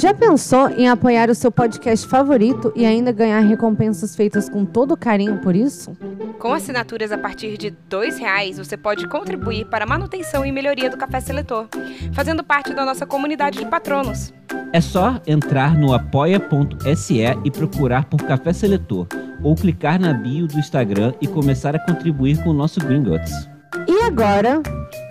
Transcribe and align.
Já 0.00 0.14
pensou 0.14 0.70
em 0.70 0.88
apoiar 0.88 1.28
o 1.28 1.34
seu 1.34 1.52
podcast 1.52 2.08
favorito 2.08 2.72
e 2.74 2.86
ainda 2.86 3.12
ganhar 3.12 3.40
recompensas 3.40 4.16
feitas 4.16 4.48
com 4.48 4.64
todo 4.64 4.96
carinho 4.96 5.36
por 5.42 5.54
isso? 5.54 5.94
Com 6.38 6.54
assinaturas 6.54 7.12
a 7.12 7.18
partir 7.18 7.58
de 7.58 7.68
R$ 7.68 8.10
reais, 8.18 8.56
você 8.56 8.78
pode 8.78 9.06
contribuir 9.06 9.66
para 9.66 9.84
a 9.84 9.86
manutenção 9.86 10.42
e 10.42 10.50
melhoria 10.50 10.88
do 10.88 10.96
Café 10.96 11.20
Seletor, 11.20 11.68
fazendo 12.14 12.42
parte 12.42 12.72
da 12.72 12.86
nossa 12.86 13.04
comunidade 13.04 13.58
de 13.58 13.66
patronos. 13.66 14.32
É 14.72 14.80
só 14.80 15.20
entrar 15.26 15.76
no 15.76 15.92
apoia.se 15.92 17.20
e 17.44 17.50
procurar 17.50 18.06
por 18.06 18.22
Café 18.22 18.54
Seletor, 18.54 19.06
ou 19.42 19.54
clicar 19.54 20.00
na 20.00 20.14
bio 20.14 20.46
do 20.46 20.58
Instagram 20.58 21.12
e 21.20 21.26
começar 21.26 21.76
a 21.76 21.78
contribuir 21.78 22.42
com 22.42 22.48
o 22.48 22.54
nosso 22.54 22.80
Gringotts. 22.80 23.50
E 23.86 24.00
agora, 24.04 24.62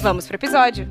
Vamos 0.02 0.26
pro 0.26 0.36
episódio! 0.36 0.88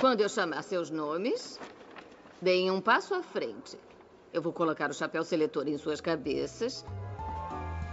Quando 0.00 0.20
eu 0.20 0.28
chamar 0.28 0.62
seus 0.62 0.90
nomes, 0.90 1.58
deem 2.40 2.70
um 2.70 2.80
passo 2.80 3.14
à 3.14 3.22
frente. 3.22 3.76
Eu 4.32 4.40
vou 4.40 4.52
colocar 4.52 4.88
o 4.90 4.94
chapéu 4.94 5.24
seletor 5.24 5.66
em 5.66 5.76
suas 5.76 6.00
cabeças 6.00 6.84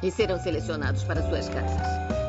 e 0.04 0.12
serão 0.12 0.38
selecionados 0.38 1.04
para 1.04 1.28
suas 1.28 1.50
casas. 1.50 2.25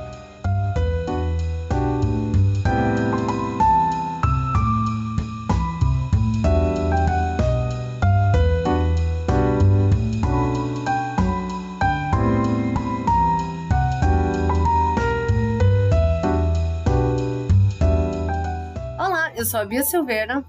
Eu 19.36 19.44
sou 19.44 19.60
a 19.60 19.64
Bia 19.64 19.82
Silveira 19.84 20.44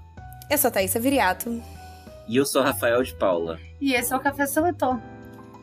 Eu 0.50 0.58
sou 0.58 0.68
a 0.68 0.70
Thaisa 0.70 0.98
Viriato, 0.98 1.62
E 2.28 2.36
eu 2.36 2.44
sou 2.46 2.62
Rafael 2.62 3.02
de 3.02 3.14
Paula. 3.14 3.58
e 3.80 3.94
esse 3.94 4.12
é 4.12 4.16
o 4.16 4.20
Café 4.20 4.46
Seletor. 4.46 4.98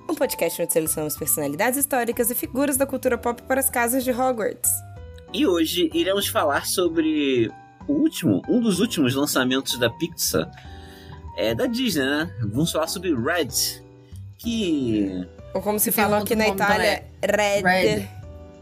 um 0.10 0.16
podcast 0.16 0.62
onde 0.62 0.72
selecionamos 0.74 1.18
personalidades 1.18 1.80
históricas 1.80 2.30
e 2.32 2.36
figuras 2.36 2.78
da 2.78 2.86
cultura 2.86 3.18
pop 3.18 3.42
para 3.44 3.60
as 3.60 3.70
casas 3.70 4.04
de 4.04 4.12
Hogwarts. 4.12 4.70
E 5.34 5.46
hoje 5.46 5.90
iremos 5.94 6.28
falar 6.28 6.66
sobre 6.66 7.52
o 7.88 7.94
último, 7.94 8.42
um 8.48 8.62
dos 8.62 8.80
últimos 8.80 9.14
lançamentos 9.16 9.78
da 9.80 9.90
Pixar. 9.90 10.50
É 11.38 11.54
da 11.54 11.66
Disney, 11.66 12.06
né? 12.06 12.32
Vamos 12.40 12.72
falar 12.72 12.88
sobre 12.88 13.14
Red. 13.14 13.50
Que. 14.38 15.28
Ou 15.54 15.62
como 15.62 15.78
se 15.80 15.92
fala 15.92 16.20
outro 16.20 16.34
aqui 16.34 16.36
na 16.36 16.48
Itália, 16.48 17.04
Red. 17.22 17.62
Red. 17.62 18.08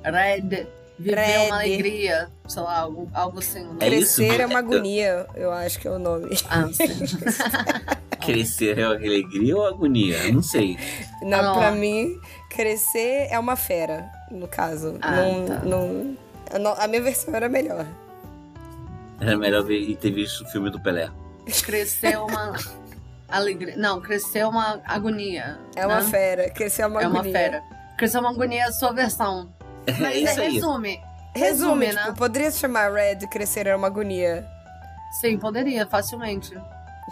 Red. 0.03 0.67
Viver 0.99 1.15
Red. 1.19 1.47
uma 1.47 1.55
alegria. 1.55 2.29
Sei 2.47 2.61
lá, 2.61 2.79
algo, 2.79 3.09
algo 3.13 3.39
assim. 3.39 3.63
Né? 3.63 3.75
É 3.81 3.89
isso, 3.89 4.17
Crescer 4.21 4.41
é 4.41 4.45
uma 4.45 4.59
agonia, 4.59 5.27
eu 5.35 5.51
acho 5.51 5.79
que 5.79 5.87
é 5.87 5.91
o 5.91 5.97
nome. 5.99 6.29
Ah, 6.49 6.67
sim. 6.71 6.87
Crescer 8.23 8.79
é 8.79 8.83
alegria 8.83 9.55
ou 9.57 9.65
agonia? 9.65 10.31
Não 10.31 10.41
sei. 10.43 10.77
Na, 11.21 11.51
Ah. 11.51 11.53
pra 11.57 11.71
mim, 11.71 12.17
crescer 12.49 13.27
é 13.29 13.37
uma 13.37 13.55
fera, 13.55 14.09
no 14.31 14.47
caso. 14.47 14.97
Ah, 15.01 15.11
não, 15.15 15.45
tá. 15.45 15.55
não- 15.65 16.17
a 16.53 16.59
no- 16.59 16.81
a 16.81 16.87
minha 16.87 17.01
versão 17.01 17.33
era 17.35 17.49
melhor. 17.49 17.85
Era 19.19 19.37
melhor 19.37 19.63
ver 19.63 19.79
e 19.79 19.95
ter 19.95 20.11
visto 20.11 20.43
o 20.43 20.47
filme 20.47 20.69
do 20.69 20.79
Pelé. 20.81 21.09
Crescer 21.65 22.17
uma 22.17 22.53
alegria. 23.27 23.75
Não, 23.77 23.99
crescer 24.01 24.45
uma 24.45 24.79
agonia. 24.85 25.57
É 25.75 25.85
uma 25.85 26.01
né? 26.01 26.09
fera. 26.09 26.49
Crescer 26.49 26.83
é 26.83 26.87
uma 26.87 27.01
É 27.01 27.05
agonia. 27.05 27.21
uma 27.21 27.31
fera. 27.31 27.63
Crescer 27.97 28.17
uma 28.19 28.29
agonia 28.31 28.61
é 28.61 28.63
a 28.67 28.71
sua 28.71 28.91
versão. 28.91 29.52
É 29.87 29.91
Mas 29.93 30.15
isso 30.17 30.41
aí. 30.41 30.53
resume. 30.53 31.01
Resume, 31.35 31.85
Resume, 31.85 31.87
tipo, 31.89 31.95
né? 31.95 32.13
poderia 32.17 32.51
se 32.51 32.59
chamar 32.59 32.91
Red, 32.93 33.27
crescer 33.27 33.65
é 33.67 33.75
uma 33.75 33.87
agonia. 33.87 34.45
Sim, 35.19 35.37
poderia, 35.37 35.85
facilmente. 35.87 36.55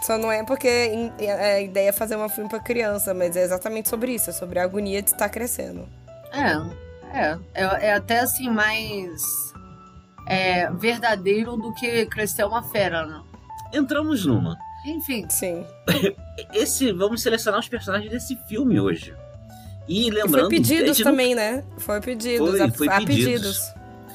Só 0.00 0.16
não 0.16 0.30
é 0.32 0.42
porque 0.44 0.68
em- 0.68 1.12
é- 1.18 1.54
a 1.56 1.60
ideia 1.60 1.88
é 1.90 1.92
fazer 1.92 2.16
um 2.16 2.28
filme 2.28 2.48
pra 2.48 2.58
criança, 2.60 3.12
mas 3.12 3.36
é 3.36 3.42
exatamente 3.42 3.88
sobre 3.88 4.12
isso, 4.14 4.30
é 4.30 4.32
sobre 4.32 4.58
a 4.58 4.62
agonia 4.64 5.02
de 5.02 5.10
estar 5.10 5.28
crescendo. 5.28 5.88
É, 6.32 7.18
é. 7.18 7.38
É, 7.54 7.86
é 7.88 7.92
até 7.94 8.20
assim 8.20 8.48
mais 8.48 9.20
é, 10.28 10.70
verdadeiro 10.70 11.56
do 11.56 11.74
que 11.74 12.06
crescer 12.06 12.44
uma 12.44 12.62
fera, 12.62 13.04
né? 13.04 13.20
Entramos 13.74 14.24
numa. 14.24 14.56
Enfim. 14.86 15.26
Sim. 15.28 15.66
Esse, 16.54 16.92
vamos 16.92 17.22
selecionar 17.22 17.60
os 17.60 17.68
personagens 17.68 18.10
desse 18.10 18.36
filme 18.48 18.80
hoje. 18.80 19.14
E 19.88 20.06
E 20.06 20.10
lembrando. 20.10 20.40
foi 20.40 20.48
pedidos 20.48 20.82
a 20.82 20.86
gente 20.94 21.04
não- 21.04 21.10
também, 21.12 21.34
né? 21.34 21.64
Foi 21.78 22.00
pedidos. 22.00 22.48
Foi, 22.50 22.60
há- 22.60 22.70
foi 22.70 22.88
há 22.88 22.96
pedidos. 22.98 23.24
pedidos. 23.24 23.58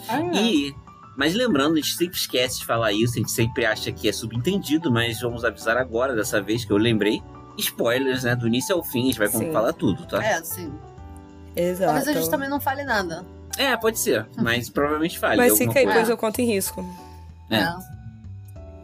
Ah, 0.10 0.22
E, 0.34 0.74
mas 1.18 1.34
lembrando, 1.34 1.74
a 1.74 1.76
gente 1.78 1.96
sempre 1.96 2.16
esquece 2.18 2.60
de 2.60 2.66
falar 2.66 2.92
isso, 2.94 3.14
a 3.16 3.18
gente 3.18 3.32
sempre 3.32 3.66
acha 3.66 3.92
que 3.92 4.08
é 4.08 4.12
subentendido, 4.14 4.90
mas 4.92 5.20
vamos 5.22 5.44
avisar 5.44 5.78
agora, 5.78 6.16
dessa 6.16 6.42
vez 6.42 6.64
que 6.64 6.72
eu 6.72 6.78
lembrei. 6.78 7.22
Spoilers, 7.58 8.24
né? 8.24 8.36
Do 8.36 8.48
início 8.48 8.76
ao 8.76 8.84
fim, 8.84 9.04
a 9.04 9.06
gente 9.08 9.20
vai 9.20 9.28
Sim. 9.28 9.52
falar 9.52 9.74
tudo, 9.74 10.06
tá? 10.06 10.24
É, 10.24 10.42
sim. 10.44 10.72
Exato. 11.56 11.86
Talvez 11.94 12.08
a 12.08 12.14
gente 12.22 12.30
também 12.30 12.48
não 12.50 12.60
fale 12.62 12.84
nada. 12.84 13.26
É, 13.58 13.76
pode 13.76 13.98
ser, 14.00 14.28
mas 14.38 14.70
provavelmente 14.70 15.18
falha. 15.18 15.38
Mas 15.38 15.58
fica 15.58 15.80
aí, 15.80 15.86
coisa. 15.86 16.00
pois 16.00 16.10
eu 16.10 16.18
conto 16.18 16.40
em 16.40 16.46
risco. 16.46 16.86
É. 17.50 17.68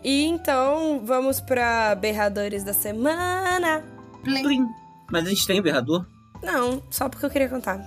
E 0.03 0.25
então, 0.25 1.01
vamos 1.05 1.39
pra 1.39 1.95
berradores 1.95 2.63
da 2.63 2.73
semana. 2.73 3.83
Plim. 4.23 4.41
Plim. 4.43 4.67
Mas 5.11 5.25
a 5.25 5.29
gente 5.29 5.45
tem 5.47 5.61
berrador? 5.61 6.05
Não, 6.43 6.83
só 6.89 7.07
porque 7.09 7.25
eu 7.25 7.29
queria 7.29 7.49
contar. 7.49 7.79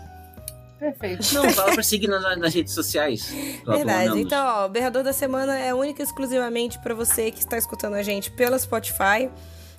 Perfeito. 0.79 1.35
Não, 1.35 1.49
fala 1.51 1.73
pra 1.73 1.83
seguir 1.83 2.07
nas, 2.07 2.39
nas 2.39 2.55
redes 2.55 2.75
sociais. 2.75 3.33
Verdade. 3.67 4.21
Então, 4.21 4.47
ó, 4.47 4.67
o 4.67 4.69
berrador 4.69 5.03
da 5.03 5.13
semana 5.13 5.59
é 5.59 5.73
única 5.73 6.03
e 6.03 6.05
exclusivamente 6.05 6.79
pra 6.81 6.95
você 6.95 7.31
que 7.31 7.39
está 7.39 7.57
escutando 7.57 7.95
a 7.95 8.03
gente 8.03 8.31
pela 8.31 8.59
Spotify. 8.59 9.31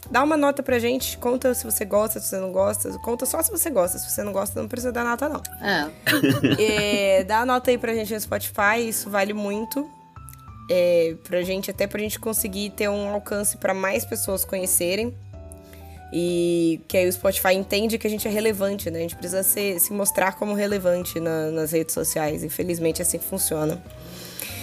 Dá 0.10 0.24
uma 0.24 0.38
nota 0.38 0.64
pra 0.64 0.80
gente, 0.80 1.18
conta 1.18 1.54
se 1.54 1.66
você 1.66 1.84
gosta, 1.84 2.20
se 2.20 2.30
você 2.30 2.38
não 2.38 2.52
gosta. 2.52 2.90
Conta 3.00 3.26
só 3.26 3.42
se 3.44 3.52
você 3.52 3.70
gosta. 3.70 3.98
Se 3.98 4.10
você 4.10 4.24
não 4.24 4.32
gosta, 4.32 4.60
não 4.60 4.68
precisa 4.68 4.92
dar 4.92 5.04
nota, 5.04 5.30
não. 5.30 5.42
É. 5.62 5.90
É, 6.60 7.24
dá 7.24 7.42
a 7.42 7.46
nota 7.46 7.70
aí 7.70 7.78
pra 7.78 7.94
gente 7.94 8.14
no 8.14 8.20
Spotify, 8.20 8.88
isso 8.88 9.10
vale 9.10 9.34
muito. 9.34 9.88
É, 10.70 11.16
pra 11.24 11.42
gente, 11.44 11.70
até 11.72 11.88
pra 11.88 12.00
gente 12.00 12.20
conseguir 12.20 12.72
ter 12.72 12.90
um 12.90 13.10
alcance 13.10 13.58
pra 13.58 13.74
mais 13.74 14.04
pessoas 14.04 14.44
conhecerem. 14.44 15.16
E 16.12 16.80
que 16.88 16.96
aí 16.98 17.08
o 17.08 17.12
Spotify 17.12 17.54
entende 17.54 17.98
que 17.98 18.08
a 18.08 18.10
gente 18.10 18.28
é 18.28 18.32
relevante, 18.32 18.90
né? 18.90 19.00
A 19.00 19.02
gente 19.02 19.16
precisa 19.16 19.44
ser- 19.44 19.80
se 19.80 19.92
mostrar 19.92 20.36
como 20.36 20.54
relevante 20.54 21.20
na- 21.20 21.52
nas 21.52 21.72
redes 21.72 21.94
sociais. 21.94 22.44
Infelizmente, 22.44 23.02
é 23.02 23.04
assim 23.04 23.18
que 23.18 23.26
funciona. 23.26 23.82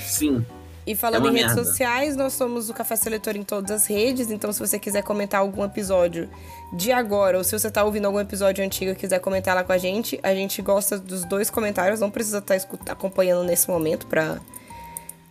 Sim. 0.06 0.44
E 0.86 0.94
falando 0.94 1.26
É 1.28 1.30
em 1.30 1.34
redes 1.34 1.54
merda. 1.54 1.64
sociais, 1.64 2.14
nós 2.16 2.34
somos 2.34 2.68
o 2.68 2.74
Café 2.74 2.96
Seletor 2.96 3.36
em 3.36 3.42
todas 3.42 3.70
as 3.70 3.86
redes. 3.86 4.30
Então, 4.30 4.52
se 4.52 4.58
você 4.60 4.78
quiser 4.78 5.02
comentar 5.02 5.40
algum 5.40 5.64
episódio 5.64 6.28
de 6.74 6.92
agora, 6.92 7.38
ou 7.38 7.44
se 7.44 7.58
você 7.58 7.70
tá 7.70 7.82
ouvindo 7.84 8.04
algum 8.06 8.20
episódio 8.20 8.62
antigo 8.64 8.90
e 8.92 8.94
quiser 8.94 9.18
comentar 9.18 9.54
lá 9.54 9.64
com 9.64 9.72
a 9.72 9.78
gente, 9.78 10.18
a 10.22 10.34
gente 10.34 10.60
gosta 10.62 10.98
dos 10.98 11.24
dois 11.24 11.48
comentários. 11.50 12.00
Não 12.00 12.10
precisa 12.10 12.38
estar 12.38 12.56
escuta- 12.56 12.92
acompanhando 12.92 13.44
nesse 13.44 13.68
momento 13.68 14.06
pra 14.06 14.40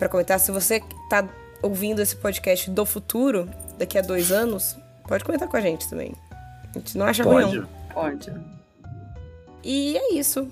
comentar. 0.10 0.40
Se 0.40 0.52
você 0.52 0.82
tá 1.10 1.28
ouvindo 1.62 2.02
esse 2.02 2.16
podcast 2.16 2.70
do 2.72 2.86
futuro, 2.86 3.48
daqui 3.78 3.98
a 3.98 4.02
dois 4.02 4.32
anos, 4.32 4.76
pode 5.08 5.24
comentar 5.24 5.48
com 5.48 5.58
a 5.58 5.62
gente 5.62 5.88
também. 5.90 6.14
A 6.76 6.80
gente 6.80 6.98
não 6.98 7.06
acha 7.06 7.24
ruim, 7.24 7.44
Pode. 7.44 7.58
não. 7.60 7.68
Pode. 7.94 8.34
E 9.64 9.98
é 9.98 10.14
isso. 10.14 10.50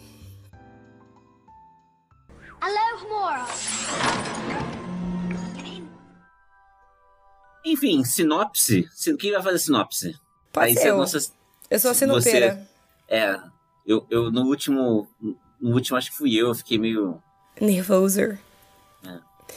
Enfim, 7.66 8.04
sinopse. 8.04 8.88
Sin- 8.94 9.18
Quem 9.18 9.32
vai 9.32 9.42
fazer 9.42 9.60
sinopse? 9.60 10.16
Pode 10.52 10.68
Aí 10.68 10.76
ser 10.76 10.90
eu. 10.90 10.98
nossa- 10.98 11.32
Eu 11.70 11.80
sou 11.80 11.92
a 11.92 11.94
sinupeira. 11.94 12.68
É. 13.08 13.40
Eu, 13.86 14.06
eu 14.10 14.32
no 14.32 14.42
último. 14.46 15.08
No 15.60 15.74
último, 15.74 15.98
acho 15.98 16.10
que 16.12 16.18
fui 16.18 16.34
eu, 16.36 16.48
eu 16.48 16.56
fiquei 16.56 16.78
meio. 16.78 17.22
Nervoser. 17.60 18.40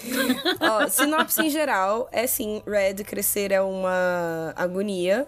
Ó, 0.60 0.88
sinopse 0.88 1.42
em 1.42 1.50
geral 1.50 2.08
é 2.12 2.26
sim, 2.26 2.62
Red 2.66 3.04
crescer 3.04 3.52
é 3.52 3.60
uma 3.60 4.52
agonia. 4.56 5.26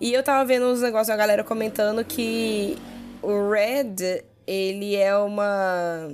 E 0.00 0.12
eu 0.12 0.22
tava 0.22 0.44
vendo 0.44 0.66
uns 0.66 0.80
negócios 0.80 1.08
da 1.08 1.16
galera 1.16 1.42
comentando 1.44 2.04
que 2.04 2.76
o 3.20 3.50
Red, 3.50 4.22
ele 4.46 4.94
é 4.96 5.16
uma 5.16 6.08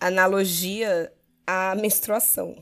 analogia 0.00 1.12
à 1.46 1.74
menstruação. 1.74 2.56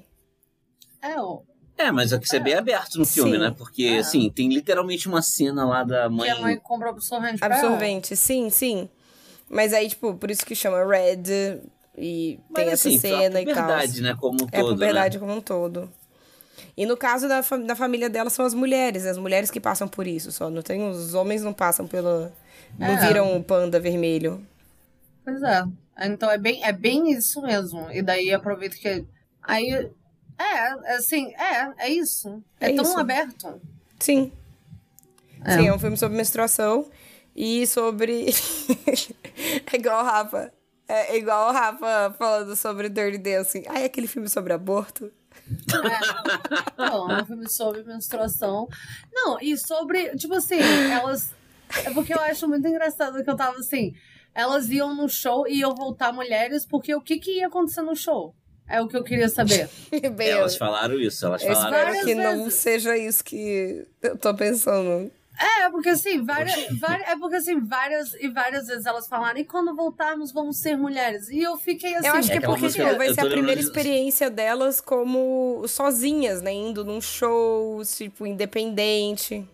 É, 1.02 1.18
ó. 1.20 1.40
É, 1.76 1.90
mas 1.90 2.12
é 2.12 2.18
que 2.18 2.26
isso 2.26 2.36
é 2.36 2.40
bem 2.40 2.54
aberto 2.54 2.98
no 2.98 3.06
filme, 3.06 3.32
Sim. 3.32 3.38
né? 3.38 3.54
Porque, 3.56 3.84
É. 3.84 3.98
assim, 3.98 4.28
tem 4.30 4.48
literalmente 4.52 5.08
uma 5.08 5.22
cena 5.22 5.64
lá 5.64 5.82
da 5.82 6.04
Que 6.08 6.14
mãe. 6.14 6.30
a 6.30 6.38
mãe 6.40 6.58
compra 6.58 6.90
absorvente 6.90 7.38
pra 7.38 7.46
ela. 7.48 7.54
Absorvente, 7.56 8.14
sim, 8.16 8.50
sim. 8.50 8.88
Mas 9.48 9.72
aí, 9.72 9.88
tipo, 9.88 10.14
por 10.14 10.30
isso 10.30 10.44
que 10.44 10.54
chama 10.54 10.84
Red 10.84 11.60
e 12.00 12.40
Mas, 12.48 12.64
tem 12.64 12.72
essa 12.72 12.88
assim, 12.88 12.98
cena 12.98 13.40
e 13.40 13.44
tal. 13.44 13.54
verdade, 13.54 14.00
né? 14.02 14.16
Como 14.18 14.42
um 14.42 14.46
É 14.50 14.58
a 14.58 14.60
todo. 14.62 14.72
puberdade 14.74 15.18
né? 15.18 15.20
como 15.20 15.36
um 15.38 15.40
todo. 15.40 15.90
E 16.76 16.86
no 16.86 16.96
caso 16.96 17.28
da, 17.28 17.42
fa- 17.42 17.56
da 17.58 17.76
família 17.76 18.08
dela 18.08 18.30
são 18.30 18.44
as 18.44 18.54
mulheres, 18.54 19.04
as 19.06 19.18
mulheres 19.18 19.50
que 19.50 19.60
passam 19.60 19.86
por 19.86 20.06
isso 20.06 20.32
só. 20.32 20.48
Não 20.50 20.62
tem, 20.62 20.88
os 20.88 21.14
homens 21.14 21.42
não 21.42 21.52
passam 21.52 21.86
pelo. 21.86 22.30
Não 22.78 22.86
É. 22.86 23.06
viram 23.06 23.36
o 23.36 23.42
panda 23.44 23.78
vermelho. 23.78 24.44
Pois 25.24 25.42
é. 25.42 25.62
Então 26.02 26.30
é 26.30 26.38
bem, 26.38 26.64
é 26.64 26.72
bem 26.72 27.12
isso 27.12 27.42
mesmo. 27.42 27.90
E 27.90 28.00
daí 28.02 28.32
aproveito 28.32 28.76
que. 28.76 29.04
Aí 29.42 29.90
É, 30.38 30.94
assim, 30.96 31.32
é, 31.34 31.86
é 31.86 31.90
isso. 31.90 32.42
É, 32.58 32.70
É 32.70 32.74
tão 32.74 32.84
isso. 32.84 32.98
aberto. 32.98 33.60
Sim. 33.98 34.32
É. 35.44 35.52
Sim, 35.58 35.66
é 35.68 35.74
um 35.74 35.78
filme 35.78 35.96
sobre 35.98 36.16
menstruação 36.16 36.86
e 37.36 37.66
sobre. 37.66 38.26
é 39.72 39.76
igual 39.76 40.02
o 40.02 40.06
Rafa. 40.06 40.52
É 40.90 41.16
igual 41.16 41.48
o 41.48 41.52
Rafa 41.52 42.14
falando 42.18 42.56
sobre 42.56 42.88
Dirty 42.88 43.18
Dancing. 43.18 43.64
Ai, 43.68 43.84
aquele 43.84 44.06
filme 44.06 44.28
sobre 44.28 44.52
aborto. 44.52 45.12
Não, 46.76 47.10
é 47.10 47.22
um 47.22 47.26
filme 47.26 47.48
sobre 47.48 47.82
menstruação. 47.82 48.68
Não, 49.12 49.38
e 49.40 49.56
sobre, 49.56 50.16
tipo 50.16 50.34
assim, 50.34 50.60
elas. 50.92 51.32
É 51.84 51.90
porque 51.90 52.12
eu 52.12 52.20
acho 52.20 52.48
muito 52.48 52.66
engraçado 52.66 53.22
que 53.22 53.30
eu 53.30 53.36
tava 53.36 53.58
assim. 53.58 53.94
Elas 54.34 54.68
iam 54.70 54.94
no 54.94 55.08
show 55.08 55.46
e 55.46 55.58
iam 55.60 55.74
voltar 55.74 56.12
mulheres, 56.12 56.64
porque 56.66 56.94
o 56.94 57.00
que, 57.00 57.18
que 57.18 57.38
ia 57.38 57.46
acontecer 57.46 57.82
no 57.82 57.94
show? 57.96 58.34
É 58.68 58.80
o 58.80 58.86
que 58.86 58.96
eu 58.96 59.02
queria 59.02 59.28
saber. 59.28 59.68
Bem, 60.14 60.28
Elas 60.30 60.52
eu, 60.52 60.58
falaram 60.58 60.94
isso, 61.00 61.26
elas 61.26 61.42
eu 61.42 61.52
falaram. 61.52 61.88
espero 61.92 62.04
que 62.06 62.14
não 62.14 62.48
seja 62.50 62.96
isso 62.96 63.24
que 63.24 63.84
eu 64.00 64.16
tô 64.16 64.32
pensando. 64.34 65.10
É, 65.42 65.70
porque 65.70 65.88
assim, 65.88 66.22
várias, 66.22 66.54
várias, 66.78 67.08
é 67.08 67.16
porque 67.16 67.36
assim, 67.36 67.58
várias 67.60 68.12
e 68.14 68.28
várias 68.28 68.66
vezes 68.66 68.84
elas 68.84 69.08
falaram, 69.08 69.38
e 69.38 69.44
quando 69.44 69.74
voltarmos 69.74 70.32
vamos 70.32 70.58
ser 70.58 70.76
mulheres. 70.76 71.28
E 71.30 71.40
eu 71.40 71.56
fiquei 71.56 71.94
assim. 71.94 72.08
Eu 72.08 72.14
acho 72.14 72.28
que 72.28 72.34
é 72.34 72.38
aquela 72.38 72.52
porque 72.52 72.66
música- 72.66 72.84
tipo, 72.84 72.96
vai 72.98 73.08
eu 73.08 73.14
ser 73.14 73.20
a 73.20 73.30
primeira 73.30 73.60
experiência 73.60 74.30
delas 74.30 74.80
como 74.82 75.64
sozinhas, 75.66 76.42
né? 76.42 76.52
Indo 76.52 76.84
num 76.84 77.00
show, 77.00 77.82
tipo, 77.84 78.26
independente. 78.26 79.48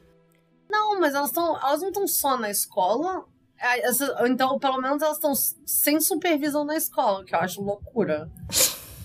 Não, 0.68 0.98
mas 0.98 1.14
elas, 1.14 1.30
tão, 1.30 1.56
elas 1.56 1.80
não 1.80 1.88
estão 1.88 2.08
só 2.08 2.36
na 2.36 2.50
escola. 2.50 3.24
É, 3.58 3.88
Então, 4.28 4.58
pelo 4.58 4.80
menos 4.82 5.00
elas 5.00 5.16
estão 5.16 5.32
sem 5.64 6.00
supervisão 6.00 6.64
na 6.64 6.76
escola, 6.76 7.24
que 7.24 7.34
eu 7.34 7.38
acho 7.38 7.62
loucura. 7.62 8.28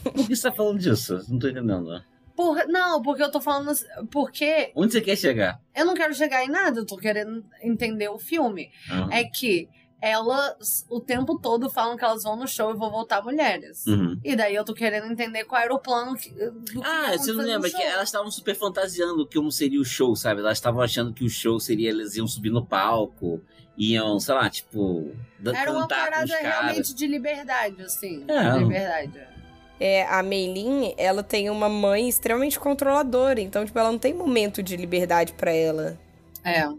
Por 0.04 0.14
que 0.28 0.36
você 0.36 0.50
tá 0.50 0.52
falando 0.52 0.80
disso? 0.80 1.24
Não 1.30 1.38
tô 1.38 1.48
entendendo. 1.48 2.04
Por, 2.42 2.68
não, 2.68 3.02
porque 3.02 3.22
eu 3.24 3.32
tô 3.32 3.40
falando. 3.40 3.72
Porque 4.12 4.72
Onde 4.76 4.94
você 4.94 5.02
quer 5.02 5.16
chegar? 5.16 5.60
eu 5.76 5.86
não 5.86 5.94
quero 5.94 6.14
chegar 6.14 6.44
em 6.44 6.50
nada, 6.50 6.80
eu 6.80 6.86
tô 6.86 6.98
querendo 6.98 7.44
entender 7.62 8.10
o 8.10 8.18
filme. 8.18 8.72
Ah, 8.90 9.08
É 9.12 9.24
que 9.24 9.70
elas 10.02 10.86
o 10.90 11.00
tempo 11.00 11.38
todo 11.40 11.70
falam 11.70 11.96
que 11.96 12.04
elas 12.04 12.24
vão 12.24 12.36
no 12.36 12.48
show 12.48 12.72
e 12.72 12.78
vão 12.78 12.90
voltar 12.90 13.22
mulheres. 13.24 13.86
uhum. 13.86 14.20
E 14.24 14.36
daí 14.36 14.56
eu 14.56 14.66
tô 14.66 14.74
querendo 14.74 15.12
entender 15.12 15.44
qual 15.46 15.62
era 15.62 15.74
o 15.74 15.80
plano 15.80 16.16
que, 16.16 16.32
do 16.32 16.52
que 16.64 16.80
Ah, 16.84 17.10
você 17.10 17.14
acontecer 17.14 17.34
não 17.34 17.44
lembra? 17.46 17.70
Que 17.70 17.82
elas 17.82 18.08
estavam 18.10 18.32
super 18.32 18.56
fantasiando 18.56 19.30
como 19.32 19.52
seria 19.52 19.80
o 19.80 19.86
show, 19.86 20.16
sabe? 20.16 20.42
Elas 20.42 20.58
estavam 20.58 20.82
achando 20.82 21.14
que 21.14 21.24
o 21.24 21.30
show 21.30 21.60
seria 21.60 21.90
eles 21.90 22.16
iam 22.16 22.28
subir 22.28 22.50
no 22.50 22.66
palco, 22.66 23.42
iam, 23.78 24.20
sei 24.20 24.34
lá, 24.34 24.50
tipo, 24.50 25.12
dan- 25.40 25.54
Era 25.56 25.72
uma 25.72 25.82
cantar 25.82 26.10
parada 26.10 26.36
realmente 26.36 26.96
de 26.96 27.06
liberdade, 27.08 27.82
assim. 27.84 28.26
É. 28.28 28.52
De 28.54 28.58
liberdade. 28.60 29.31
É, 29.84 30.06
a 30.06 30.22
Meilin, 30.22 30.94
ela 30.96 31.24
tem 31.24 31.50
uma 31.50 31.68
mãe 31.68 32.08
extremamente 32.08 32.60
controladora, 32.60 33.42
então, 33.42 33.66
tipo, 33.66 33.80
ela 33.80 33.92
não 33.92 33.98
tem 33.98 34.14
momento 34.14 34.62
de 34.62 34.78
liberdade 34.78 35.34
pra 35.34 35.52
ela. 35.52 35.98
É. 36.46 36.70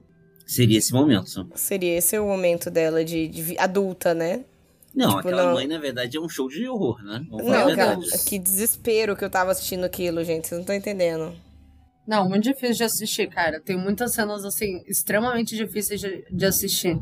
Seria 0.47 0.79
esse 0.79 0.93
momento. 0.93 1.49
Seria 1.57 1.99
esse 1.99 2.17
o 2.17 2.25
momento 2.25 2.71
dela 2.71 3.05
de, 3.05 3.27
de 3.27 3.59
adulta, 3.59 4.15
né? 4.15 4.45
Não, 4.95 5.17
Tipo, 5.17 5.19
aquela 5.21 5.47
não. 5.47 5.55
mãe, 5.55 5.67
na 5.67 5.81
verdade, 5.81 6.17
é 6.17 6.21
um 6.21 6.29
show 6.29 6.49
de 6.49 6.69
horror, 6.69 7.03
né? 7.03 7.25
Vamos 7.29 7.47
Não, 7.47 7.75
cara, 7.75 7.99
que 8.25 8.39
desespero 8.39 9.17
que 9.17 9.25
eu 9.25 9.31
tava 9.31 9.51
assistindo 9.51 9.83
aquilo, 9.83 10.23
gente. 10.23 10.47
Vocês 10.47 10.59
não 10.59 10.61
estão 10.61 10.77
entendendo. 10.77 11.35
Não, 12.07 12.29
muito 12.29 12.45
difícil 12.45 12.77
de 12.77 12.85
assistir, 12.85 13.29
cara. 13.29 13.61
Tem 13.61 13.77
muitas 13.77 14.13
cenas, 14.13 14.45
assim, 14.45 14.81
extremamente 14.87 15.57
difíceis 15.57 16.01
de, 16.01 16.25
de 16.31 16.47
assistir. 16.47 17.01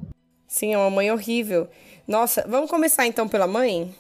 Sim, 0.49 0.73
é 0.73 0.79
uma 0.79 0.89
mãe 0.91 1.11
horrível. 1.11 1.69
Nossa, 2.09 2.47
vamos 2.49 2.71
começar 2.71 3.07
então 3.07 3.29
pela 3.29 3.47
mãe? 3.47 3.95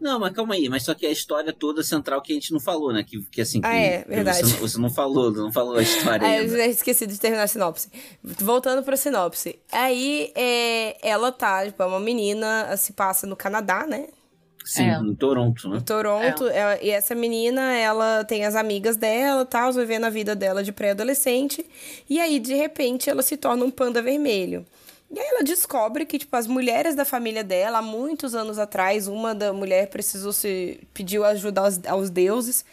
Não, 0.00 0.18
mas 0.18 0.32
calma 0.32 0.54
aí, 0.54 0.68
mas 0.68 0.82
só 0.82 0.94
que 0.94 1.06
a 1.06 1.10
história 1.10 1.52
toda 1.52 1.82
central 1.82 2.20
que 2.22 2.32
a 2.32 2.34
gente 2.34 2.52
não 2.52 2.60
falou, 2.60 2.92
né? 2.92 3.04
Que, 3.04 3.20
que 3.30 3.40
assim, 3.40 3.60
que 3.60 3.66
Ah, 3.66 3.74
é, 3.76 4.04
verdade. 4.04 4.38
Você, 4.38 4.52
não- 4.52 4.58
você 4.60 4.78
não 4.78 4.90
falou, 4.90 5.30
não 5.32 5.52
falou 5.52 5.76
a 5.76 5.82
história 5.82 6.26
Ah, 6.26 6.36
eu 6.36 6.42
ainda. 6.42 6.56
já 6.56 6.66
esqueci 6.66 7.06
de 7.06 7.18
terminar 7.18 7.44
a 7.44 7.46
sinopse. 7.46 7.88
Voltando 8.22 8.82
pra 8.82 8.96
sinopse. 8.96 9.58
Aí, 9.70 10.32
é, 10.34 10.96
ela 11.08 11.30
tá, 11.32 11.64
tipo, 11.66 11.82
é 11.82 11.86
uma 11.86 12.00
menina, 12.00 12.76
se 12.76 12.92
passa 12.92 13.26
no 13.26 13.36
Canadá, 13.36 13.86
né? 13.86 14.06
Sim, 14.64 14.90
É. 14.90 14.94
em 14.98 15.14
Toronto, 15.14 15.68
né? 15.68 15.78
Em 15.78 15.80
Toronto. 15.80 16.46
ela- 16.48 16.78
e 16.82 16.90
essa 16.90 17.14
menina, 17.14 17.72
ela 17.76 18.24
tem 18.24 18.44
as 18.44 18.54
amigas 18.54 18.96
dela, 18.96 19.44
tal, 19.44 19.72
vivendo 19.72 20.04
a 20.04 20.10
vida 20.10 20.36
dela 20.36 20.62
de 20.62 20.70
pré-adolescente. 20.70 21.64
E 22.08 22.20
aí, 22.20 22.38
de 22.38 22.54
repente, 22.54 23.08
ela 23.08 23.22
se 23.22 23.36
torna 23.36 23.64
um 23.64 23.70
panda 23.70 24.02
vermelho. 24.02 24.66
E 25.12 25.18
aí 25.18 25.26
ela 25.26 25.42
descobre 25.42 26.06
que, 26.06 26.18
tipo, 26.18 26.36
as 26.36 26.46
mulheres 26.46 26.94
da 26.94 27.04
família 27.04 27.42
dela, 27.42 27.78
há 27.78 27.82
muitos 27.82 28.34
anos 28.34 28.58
atrás, 28.58 29.08
uma 29.08 29.34
da 29.34 29.52
mulher 29.52 29.88
precisou 29.88 30.32
se... 30.32 30.80
pediu 30.94 31.24
ajuda 31.24 31.62
aos, 31.62 31.80
aos 31.86 32.10
deuses 32.10 32.64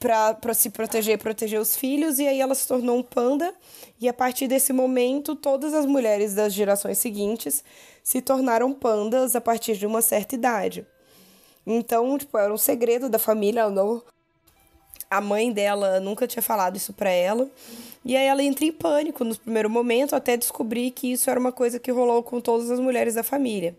pra 0.00 0.54
se 0.54 0.70
proteger 0.70 1.14
e 1.14 1.18
proteger 1.18 1.60
os 1.60 1.76
filhos, 1.76 2.18
e 2.20 2.26
aí 2.26 2.40
ela 2.40 2.54
se 2.54 2.66
tornou 2.66 2.96
um 2.98 3.02
panda. 3.02 3.52
E 4.00 4.08
a 4.08 4.12
partir 4.12 4.46
desse 4.46 4.72
momento, 4.72 5.34
todas 5.34 5.74
as 5.74 5.86
mulheres 5.86 6.34
das 6.34 6.52
gerações 6.52 6.98
seguintes 6.98 7.64
se 8.02 8.20
tornaram 8.20 8.72
pandas 8.72 9.34
a 9.34 9.40
partir 9.40 9.76
de 9.76 9.86
uma 9.86 10.00
certa 10.00 10.34
idade. 10.34 10.86
Então, 11.66 12.16
tipo, 12.16 12.38
era 12.38 12.52
um 12.52 12.58
segredo 12.58 13.08
da 13.08 13.18
família, 13.18 13.68
não... 13.68 14.02
A 15.10 15.22
mãe 15.22 15.50
dela 15.50 16.00
nunca 16.00 16.26
tinha 16.26 16.42
falado 16.42 16.76
isso 16.76 16.92
pra 16.92 17.10
ela. 17.10 17.48
E 18.04 18.16
aí 18.16 18.26
ela 18.26 18.42
entra 18.42 18.64
em 18.64 18.72
pânico 18.72 19.24
no 19.24 19.36
primeiro 19.36 19.68
momento, 19.68 20.14
até 20.16 20.36
descobrir 20.36 20.90
que 20.92 21.12
isso 21.12 21.28
era 21.28 21.38
uma 21.38 21.52
coisa 21.52 21.78
que 21.78 21.90
rolou 21.90 22.22
com 22.22 22.40
todas 22.40 22.70
as 22.70 22.80
mulheres 22.80 23.14
da 23.14 23.22
família. 23.22 23.76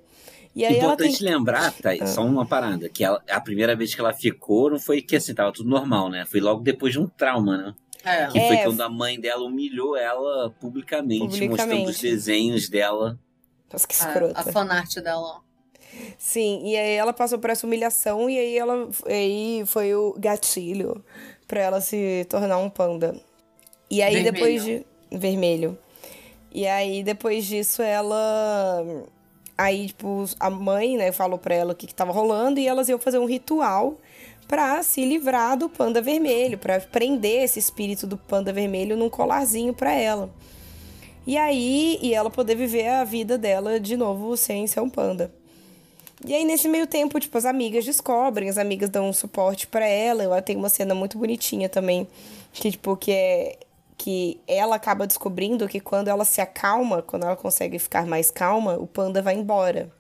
E 0.55 0.65
aí 0.65 0.77
ela 0.77 0.95
tem... 0.95 1.07
Importante 1.07 1.23
lembrar, 1.23 1.73
tá, 1.73 2.05
só 2.07 2.23
uma 2.25 2.45
parada, 2.45 2.89
que 2.89 3.03
ela- 3.03 3.23
a 3.29 3.39
primeira 3.39 3.75
vez 3.75 3.93
que 3.93 4.01
ela 4.01 4.13
ficou 4.13 4.69
não 4.71 4.79
foi 4.79 5.01
que 5.01 5.15
assim, 5.15 5.33
tava 5.33 5.51
tudo 5.51 5.69
normal, 5.69 6.09
né? 6.09 6.25
Foi 6.25 6.39
logo 6.39 6.61
depois 6.61 6.91
de 6.93 6.99
um 6.99 7.07
trauma, 7.07 7.57
né? 7.57 7.73
É. 8.03 8.27
Que 8.27 8.39
foi 8.39 8.55
É. 8.57 8.63
quando 8.63 8.81
a 8.81 8.89
mãe 8.89 9.19
dela 9.19 9.43
humilhou 9.43 9.95
ela 9.95 10.49
publicamente, 10.59 11.23
mostrando 11.25 11.49
Publicamente. 11.51 11.89
os 11.91 11.99
desenhos 11.99 12.69
dela. 12.69 13.19
Nossa, 13.71 13.87
que 13.87 13.95
A, 13.95 14.07
escrota. 14.07 14.39
a 14.39 14.43
fanart 14.43 14.95
dela. 14.95 15.41
Sim, 16.17 16.61
e 16.65 16.77
aí 16.77 16.93
ela 16.95 17.13
passou 17.13 17.39
por 17.39 17.49
essa 17.49 17.65
humilhação 17.65 18.29
e 18.29 18.37
aí 18.37 18.57
ela 18.57 18.89
aí 19.05 19.63
foi 19.65 19.93
o 19.95 20.13
gatilho 20.17 21.03
pra 21.47 21.61
ela 21.61 21.81
se 21.81 22.25
tornar 22.29 22.57
um 22.57 22.69
panda. 22.69 23.19
E 23.89 24.01
aí 24.01 24.15
Vermelho. 24.15 24.33
depois 24.33 24.63
de 24.63 24.85
vermelho. 25.11 25.77
E 26.53 26.67
aí 26.67 27.03
depois 27.03 27.45
disso 27.45 27.81
ela 27.81 28.83
aí 29.57 29.87
tipo 29.87 30.25
a 30.39 30.49
mãe, 30.49 30.97
né, 30.97 31.11
falou 31.11 31.37
pra 31.37 31.53
ela 31.55 31.73
o 31.73 31.75
que 31.75 31.87
que 31.87 31.93
tava 31.95 32.11
rolando 32.11 32.59
e 32.59 32.67
elas 32.67 32.89
iam 32.89 32.99
fazer 32.99 33.19
um 33.19 33.25
ritual 33.25 33.97
pra 34.47 34.81
se 34.81 35.05
livrar 35.05 35.55
do 35.57 35.69
panda 35.69 36.01
vermelho, 36.01 36.57
pra 36.57 36.79
prender 36.79 37.43
esse 37.43 37.59
espírito 37.59 38.07
do 38.07 38.17
panda 38.17 38.51
vermelho 38.51 38.97
num 38.97 39.09
colarzinho 39.09 39.73
pra 39.73 39.93
ela. 39.93 40.29
E 41.27 41.37
aí, 41.37 41.99
e 42.01 42.15
ela 42.15 42.31
poder 42.31 42.55
viver 42.55 42.87
a 42.87 43.03
vida 43.03 43.37
dela 43.37 43.79
de 43.79 43.95
novo 43.95 44.35
sem 44.35 44.65
ser 44.65 44.79
um 44.79 44.89
panda. 44.89 45.31
E 46.25 46.33
aí, 46.33 46.43
nesse 46.43 46.67
meio 46.67 46.87
tempo, 46.87 47.19
tipo, 47.19 47.37
as 47.37 47.45
amigas 47.45 47.85
descobrem, 47.85 48.49
as 48.49 48.57
amigas 48.57 48.89
dão 48.89 49.07
um 49.07 49.13
suporte 49.13 49.67
pra 49.67 49.87
ela. 49.87 50.23
Ela 50.23 50.41
tem 50.41 50.57
uma 50.57 50.67
cena 50.67 50.95
muito 50.95 51.19
bonitinha 51.19 51.69
também, 51.69 52.07
que, 52.51 52.71
tipo, 52.71 52.97
que 52.97 53.11
é 53.11 53.57
que 53.99 54.39
ela 54.47 54.77
acaba 54.77 55.05
descobrindo 55.05 55.67
que 55.67 55.81
quando 55.81 56.07
ela 56.07 56.23
se 56.23 56.39
acalma, 56.39 57.01
quando 57.01 57.23
ela 57.25 57.35
consegue 57.35 57.77
ficar 57.77 58.07
mais 58.07 58.31
calma, 58.31 58.77
o 58.77 58.87
panda 58.87 59.21
vai 59.21 59.35
embora. 59.35 59.91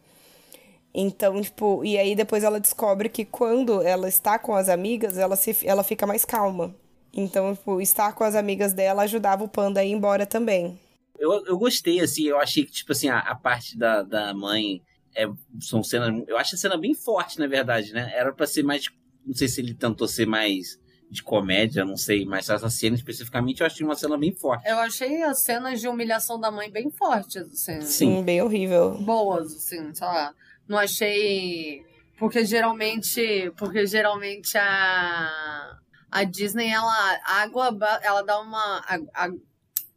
Então, 0.95 1.41
tipo, 1.41 1.83
e 1.83 1.97
aí 1.97 2.15
depois 2.15 2.45
ela 2.45 2.61
descobre 2.61 3.09
que 3.09 3.25
quando 3.25 3.81
ela 3.81 4.07
está 4.07 4.39
com 4.39 4.55
as 4.55 4.69
amigas, 4.69 5.17
ela, 5.17 5.35
se, 5.35 5.67
ela 5.67 5.83
fica 5.83 6.07
mais 6.07 6.23
calma. 6.23 6.73
Então, 7.13 7.53
tipo, 7.53 7.81
estar 7.81 8.13
com 8.13 8.23
as 8.23 8.35
amigas 8.35 8.71
dela 8.71 9.03
ajudava 9.03 9.43
o 9.43 9.49
panda 9.49 9.81
a 9.81 9.83
ir 9.83 9.91
embora 9.91 10.25
também. 10.25 10.79
Eu, 11.19 11.45
eu 11.45 11.57
gostei, 11.57 11.99
assim, 11.99 12.23
eu 12.23 12.39
achei 12.39 12.63
que, 12.63 12.71
tipo 12.71 12.93
assim, 12.93 13.09
a, 13.09 13.19
a 13.19 13.35
parte 13.35 13.77
da, 13.77 14.01
da 14.01 14.33
mãe 14.33 14.81
é, 15.13 15.27
são 15.59 15.83
cenas. 15.83 16.23
Eu 16.25 16.37
acho 16.37 16.55
a 16.55 16.57
cena 16.57 16.77
bem 16.77 16.93
forte, 16.93 17.37
na 17.37 17.47
verdade, 17.47 17.91
né? 17.91 18.09
Era 18.15 18.31
pra 18.31 18.47
ser 18.47 18.63
mais. 18.63 18.85
Não 19.25 19.35
sei 19.35 19.49
se 19.49 19.59
ele 19.59 19.73
tentou 19.73 20.07
ser 20.07 20.25
mais 20.25 20.79
de 21.09 21.23
comédia, 21.23 21.83
não 21.83 21.97
sei, 21.97 22.23
mas 22.25 22.47
essa 22.49 22.69
cena 22.69 22.95
especificamente 22.95 23.61
eu 23.61 23.65
achei 23.67 23.83
uma 23.85 23.95
cena 23.95 24.17
bem 24.17 24.31
forte. 24.35 24.67
Eu 24.69 24.77
achei 24.77 25.23
as 25.23 25.41
cenas 25.43 25.81
de 25.81 25.87
humilhação 25.87 26.39
da 26.39 26.51
mãe 26.51 26.69
bem 26.71 26.91
fortes, 26.91 27.37
assim. 27.51 27.81
Sim, 27.81 28.23
bem 28.23 28.41
horrível. 28.41 28.91
Boas, 28.99 29.53
assim, 29.55 29.93
sei 29.93 30.05
lá. 30.07 30.33
Não 30.67 30.77
achei. 30.77 31.83
Porque 32.17 32.45
geralmente. 32.45 33.51
Porque 33.57 33.87
geralmente 33.87 34.57
a. 34.57 35.77
A 36.11 36.23
Disney, 36.23 36.69
ela. 36.69 36.91
A 37.25 37.41
água. 37.41 37.75
Ela 38.03 38.21
dá 38.21 38.39
uma. 38.39 38.77
a- 38.87 39.25
a- 39.25 39.31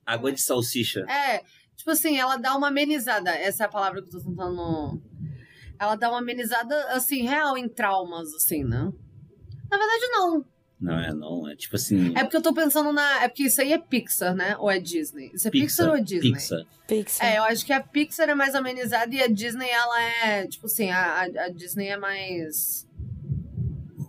Água 0.07 0.33
de 0.33 0.41
salsicha. 0.41 1.01
é. 1.09 1.43
Tipo 1.77 1.91
assim, 1.91 2.17
ela 2.17 2.37
dá 2.37 2.57
uma 2.57 2.69
amenizada. 2.69 3.31
Essa 3.31 3.65
é 3.65 3.67
a 3.67 3.69
palavra 3.69 4.01
que 4.03 4.09
eu 4.09 4.13
tô 4.13 4.21
tentando. 4.21 5.03
Ela 5.79 5.97
dá 5.97 6.09
uma 6.11 6.19
amenizada, 6.19 6.75
assim, 6.93 7.23
real 7.27 7.59
em 7.59 7.69
traumas, 7.69 8.33
assim, 8.35 8.63
né? 8.63 8.93
Na 9.71 9.77
verdade, 9.79 10.07
não. 10.13 10.45
Não 10.83 10.99
é, 10.99 11.15
não. 11.15 11.49
É 11.49 11.55
tipo 11.55 11.77
assim. 11.77 12.13
É 12.17 12.25
porque 12.25 12.37
eu 12.37 12.43
tô 12.43 12.53
pensando 12.53 12.93
na. 12.93 13.23
É 13.23 13.29
porque 13.29 13.45
isso 13.45 13.61
aí 13.61 13.73
é 13.73 13.79
Pixar, 13.79 14.35
né? 14.35 14.57
Ou 14.59 14.69
é 14.71 14.81
Disney? 14.81 15.31
Isso 15.33 15.47
é 15.47 15.51
Pixar, 15.51 15.89
ou 15.89 15.97
é 15.97 16.01
Disney? 16.01 16.33
Pixar. 16.33 16.67
Pixar. 16.89 17.27
É, 17.27 17.39
eu 17.39 17.45
acho 17.45 17.65
que 17.65 17.73
a 17.73 17.81
Pixar 17.81 18.29
é 18.29 18.35
mais 18.35 18.55
amenizada 18.57 19.15
e 19.15 19.23
a 19.23 19.29
Disney, 19.29 19.69
ela 19.71 20.03
é. 20.27 20.47
Tipo 20.49 20.67
assim, 20.67 20.91
a, 20.91 21.21
a, 21.23 21.49
Disney 21.51 21.87
é 21.87 21.97
mais. 21.97 22.87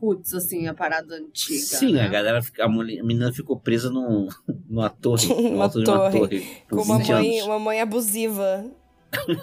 roots, 0.01 0.33
assim, 0.33 0.67
a 0.67 0.73
parada 0.73 1.15
antiga. 1.15 1.59
Sim, 1.59 1.93
né? 1.93 2.01
a 2.01 2.07
galera, 2.09 2.41
a, 2.59 2.67
mulher- 2.67 2.99
a 2.99 3.03
menina 3.05 3.31
ficou 3.31 3.57
presa 3.59 3.89
num, 3.89 4.27
numa 4.67 4.89
torre, 4.89 5.27
no 5.27 5.35
Uma 5.55 5.63
alto 5.65 5.83
de 5.83 5.89
uma 5.89 5.97
torre, 6.11 6.19
torre, 6.19 6.63
Com 6.69 6.81
uma 6.81 6.97
20 6.97 7.07
mãe, 7.11 7.33
anos. 7.35 7.47
uma 7.47 7.59
mãe 7.59 7.81
abusiva. 7.81 8.65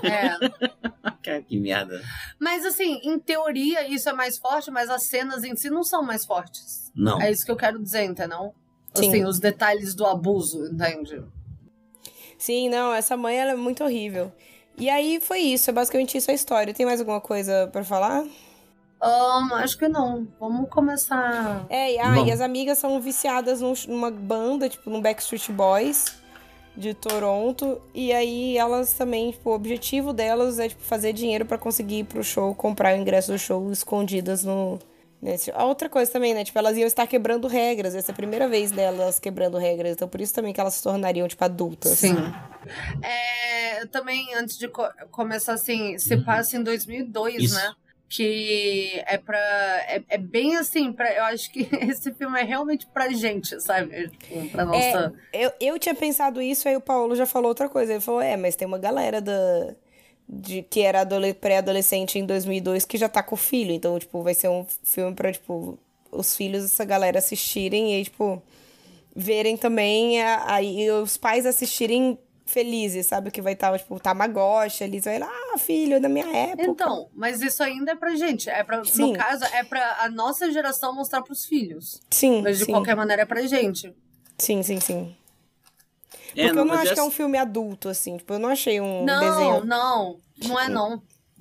É. 0.02 0.30
Cara, 1.22 1.42
que 1.42 1.58
merda. 1.58 2.00
Mas 2.38 2.64
assim, 2.64 3.00
em 3.02 3.18
teoria 3.18 3.86
isso 3.88 4.08
é 4.08 4.12
mais 4.12 4.38
forte, 4.38 4.70
mas 4.70 4.88
as 4.88 5.04
cenas 5.04 5.44
em 5.44 5.54
si 5.56 5.68
não 5.70 5.82
são 5.84 6.02
mais 6.02 6.24
fortes. 6.24 6.90
Não. 6.94 7.20
É 7.20 7.30
isso 7.30 7.44
que 7.44 7.50
eu 7.50 7.56
quero 7.56 7.78
dizer, 7.82 8.04
entendeu? 8.04 8.54
Sim. 8.94 9.08
Assim, 9.08 9.24
os 9.24 9.38
detalhes 9.38 9.94
do 9.94 10.04
abuso, 10.06 10.66
entende? 10.66 11.22
Sim, 12.38 12.68
não, 12.68 12.92
essa 12.92 13.16
mãe 13.16 13.36
ela 13.36 13.52
é 13.52 13.56
muito 13.56 13.84
horrível. 13.84 14.32
E 14.78 14.88
aí 14.88 15.20
foi 15.20 15.40
isso, 15.40 15.68
é 15.68 15.72
basicamente 15.72 16.16
isso 16.16 16.30
a 16.30 16.34
história. 16.34 16.72
Tem 16.72 16.86
mais 16.86 17.00
alguma 17.00 17.20
coisa 17.20 17.68
pra 17.70 17.84
falar? 17.84 18.24
Ahn, 19.00 19.52
acho 19.54 19.78
que 19.78 19.88
não. 19.88 20.26
Vamos 20.38 20.68
começar. 20.70 21.66
É, 21.68 21.94
e, 21.94 21.98
ah, 21.98 22.18
e 22.26 22.30
as 22.32 22.40
amigas 22.40 22.78
são 22.78 23.00
viciadas 23.00 23.60
num- 23.60 23.72
numa 23.88 24.10
banda, 24.10 24.68
tipo, 24.68 24.90
no 24.90 25.00
Backstreet 25.00 25.50
Boys 25.52 26.19
de 26.80 26.94
Toronto. 26.94 27.80
E 27.94 28.12
aí 28.12 28.56
elas 28.58 28.92
também, 28.94 29.30
tipo, 29.30 29.50
o 29.50 29.54
objetivo 29.54 30.12
delas 30.12 30.58
é, 30.58 30.68
tipo, 30.68 30.82
fazer 30.82 31.12
dinheiro 31.12 31.44
pra 31.44 31.58
conseguir 31.58 31.98
ir 32.00 32.04
pro 32.04 32.24
show, 32.24 32.54
comprar 32.54 32.94
o 32.96 33.00
ingresso 33.00 33.30
do 33.32 33.38
show 33.38 33.70
escondidas 33.70 34.42
no. 34.44 34.78
Nesse... 35.22 35.50
A 35.50 35.64
outra 35.66 35.86
coisa 35.90 36.10
também, 36.10 36.32
né? 36.32 36.42
Tipo, 36.44 36.58
elas 36.58 36.78
iam 36.78 36.86
estar 36.86 37.06
quebrando 37.06 37.46
regras. 37.46 37.94
Essa 37.94 38.10
é 38.10 38.14
a 38.14 38.16
primeira 38.16 38.48
vez 38.48 38.70
delas 38.70 39.18
quebrando 39.18 39.58
regras. 39.58 39.92
Então, 39.92 40.08
por 40.08 40.18
isso 40.18 40.32
também 40.32 40.50
que 40.50 40.58
elas 40.58 40.72
se 40.72 40.82
tornariam, 40.82 41.28
tipo, 41.28 41.44
adultas. 41.44 41.98
Sim. 41.98 42.16
É, 43.02 43.82
eu 43.82 43.88
também, 43.88 44.34
antes 44.34 44.56
de 44.56 44.66
co- 44.68 44.88
começar 45.10 45.52
assim, 45.54 45.98
se 45.98 46.16
passa 46.24 46.56
em 46.56 46.62
2002, 46.62 47.34
Isso. 47.42 47.54
né? 47.54 47.72
Que 48.12 49.00
é 49.06 49.16
pra. 49.18 49.38
É, 49.38 50.02
é 50.08 50.18
bem 50.18 50.56
assim, 50.56 50.92
pra, 50.92 51.10
eu 51.14 51.22
acho 51.26 51.48
que 51.52 51.68
esse 51.88 52.12
filme 52.12 52.40
é 52.40 52.42
realmente 52.42 52.84
pra 52.92 53.08
gente, 53.10 53.60
sabe? 53.60 54.08
Tipo, 54.08 54.48
pra 54.48 54.64
nossa. 54.64 55.14
Eu, 55.32 55.52
eu 55.60 55.78
tinha 55.78 55.94
pensado 55.94 56.42
isso, 56.42 56.68
aí 56.68 56.74
o 56.76 56.80
Paulo 56.80 57.14
já 57.14 57.24
falou 57.24 57.48
outra 57.50 57.68
coisa. 57.68 57.92
Ele 57.92 58.00
falou, 58.00 58.20
é, 58.20 58.36
mas 58.36 58.56
tem 58.56 58.66
uma 58.66 58.78
galera 58.80 59.20
da, 59.20 59.74
de, 60.28 60.60
que 60.62 60.80
era 60.80 61.02
adole- 61.02 61.32
pré-adolescente 61.34 62.18
em 62.18 62.26
2002 62.26 62.84
que 62.84 62.98
já 62.98 63.08
tá 63.08 63.22
com 63.22 63.36
filho. 63.36 63.70
Então, 63.72 63.96
tipo, 63.96 64.20
vai 64.24 64.34
ser 64.34 64.48
um 64.48 64.66
filme 64.82 65.14
pra, 65.14 65.30
tipo, 65.30 65.78
os 66.10 66.36
filhos 66.36 66.62
dessa 66.64 66.84
galera 66.84 67.20
assistirem 67.20 67.94
e 68.00 68.02
tipo, 68.02 68.42
verem 69.14 69.56
também, 69.56 70.20
aí 70.24 70.90
os 70.90 71.16
pais 71.16 71.46
assistirem 71.46 72.18
felizes, 72.50 73.06
sabe? 73.06 73.30
Que 73.30 73.40
vai 73.40 73.52
estar, 73.54 73.78
tipo, 73.78 73.94
o 73.94 74.00
Tamagotchi 74.00 74.84
ali, 74.84 75.00
vai 75.00 75.18
lá, 75.18 75.30
ah, 75.54 75.58
filho, 75.58 76.00
da 76.00 76.08
minha 76.08 76.26
época. 76.26 76.68
Então, 76.68 77.08
mas 77.14 77.40
isso 77.40 77.62
ainda 77.62 77.92
é 77.92 77.96
pra 77.96 78.14
gente. 78.16 78.50
É 78.50 78.62
pra, 78.62 78.84
Sim. 78.84 79.12
no 79.12 79.18
caso, 79.18 79.44
é 79.46 79.64
pra 79.64 79.98
a 80.02 80.10
nossa 80.10 80.50
geração 80.50 80.94
mostrar 80.94 81.22
pros 81.22 81.44
filhos. 81.46 82.00
sim, 82.10 82.42
Mas 82.42 82.58
de 82.58 82.64
sim, 82.66 82.72
qualquer 82.72 82.94
maneira 82.96 83.22
é 83.22 83.26
pra 83.26 83.42
gente. 83.46 83.94
sim, 84.38 84.62
sim, 84.62 84.78
sim. 84.80 85.16
É, 86.36 86.44
Porque 86.46 86.58
eu 86.60 86.64
não 86.64 86.74
acho 86.74 86.94
que 86.94 87.00
é 87.00 87.02
um 87.02 87.10
filme 87.10 87.36
adulto, 87.38 87.88
assim. 87.88 88.16
Tipo, 88.16 88.34
eu 88.34 88.38
não 88.38 88.48
achei 88.50 88.80
um 88.80 89.04
não, 89.04 89.20
desenho, 89.20 89.64
não. 89.64 90.16
Não 90.46 90.60
é 90.60 90.68
não. 90.68 90.94
um 90.94 91.00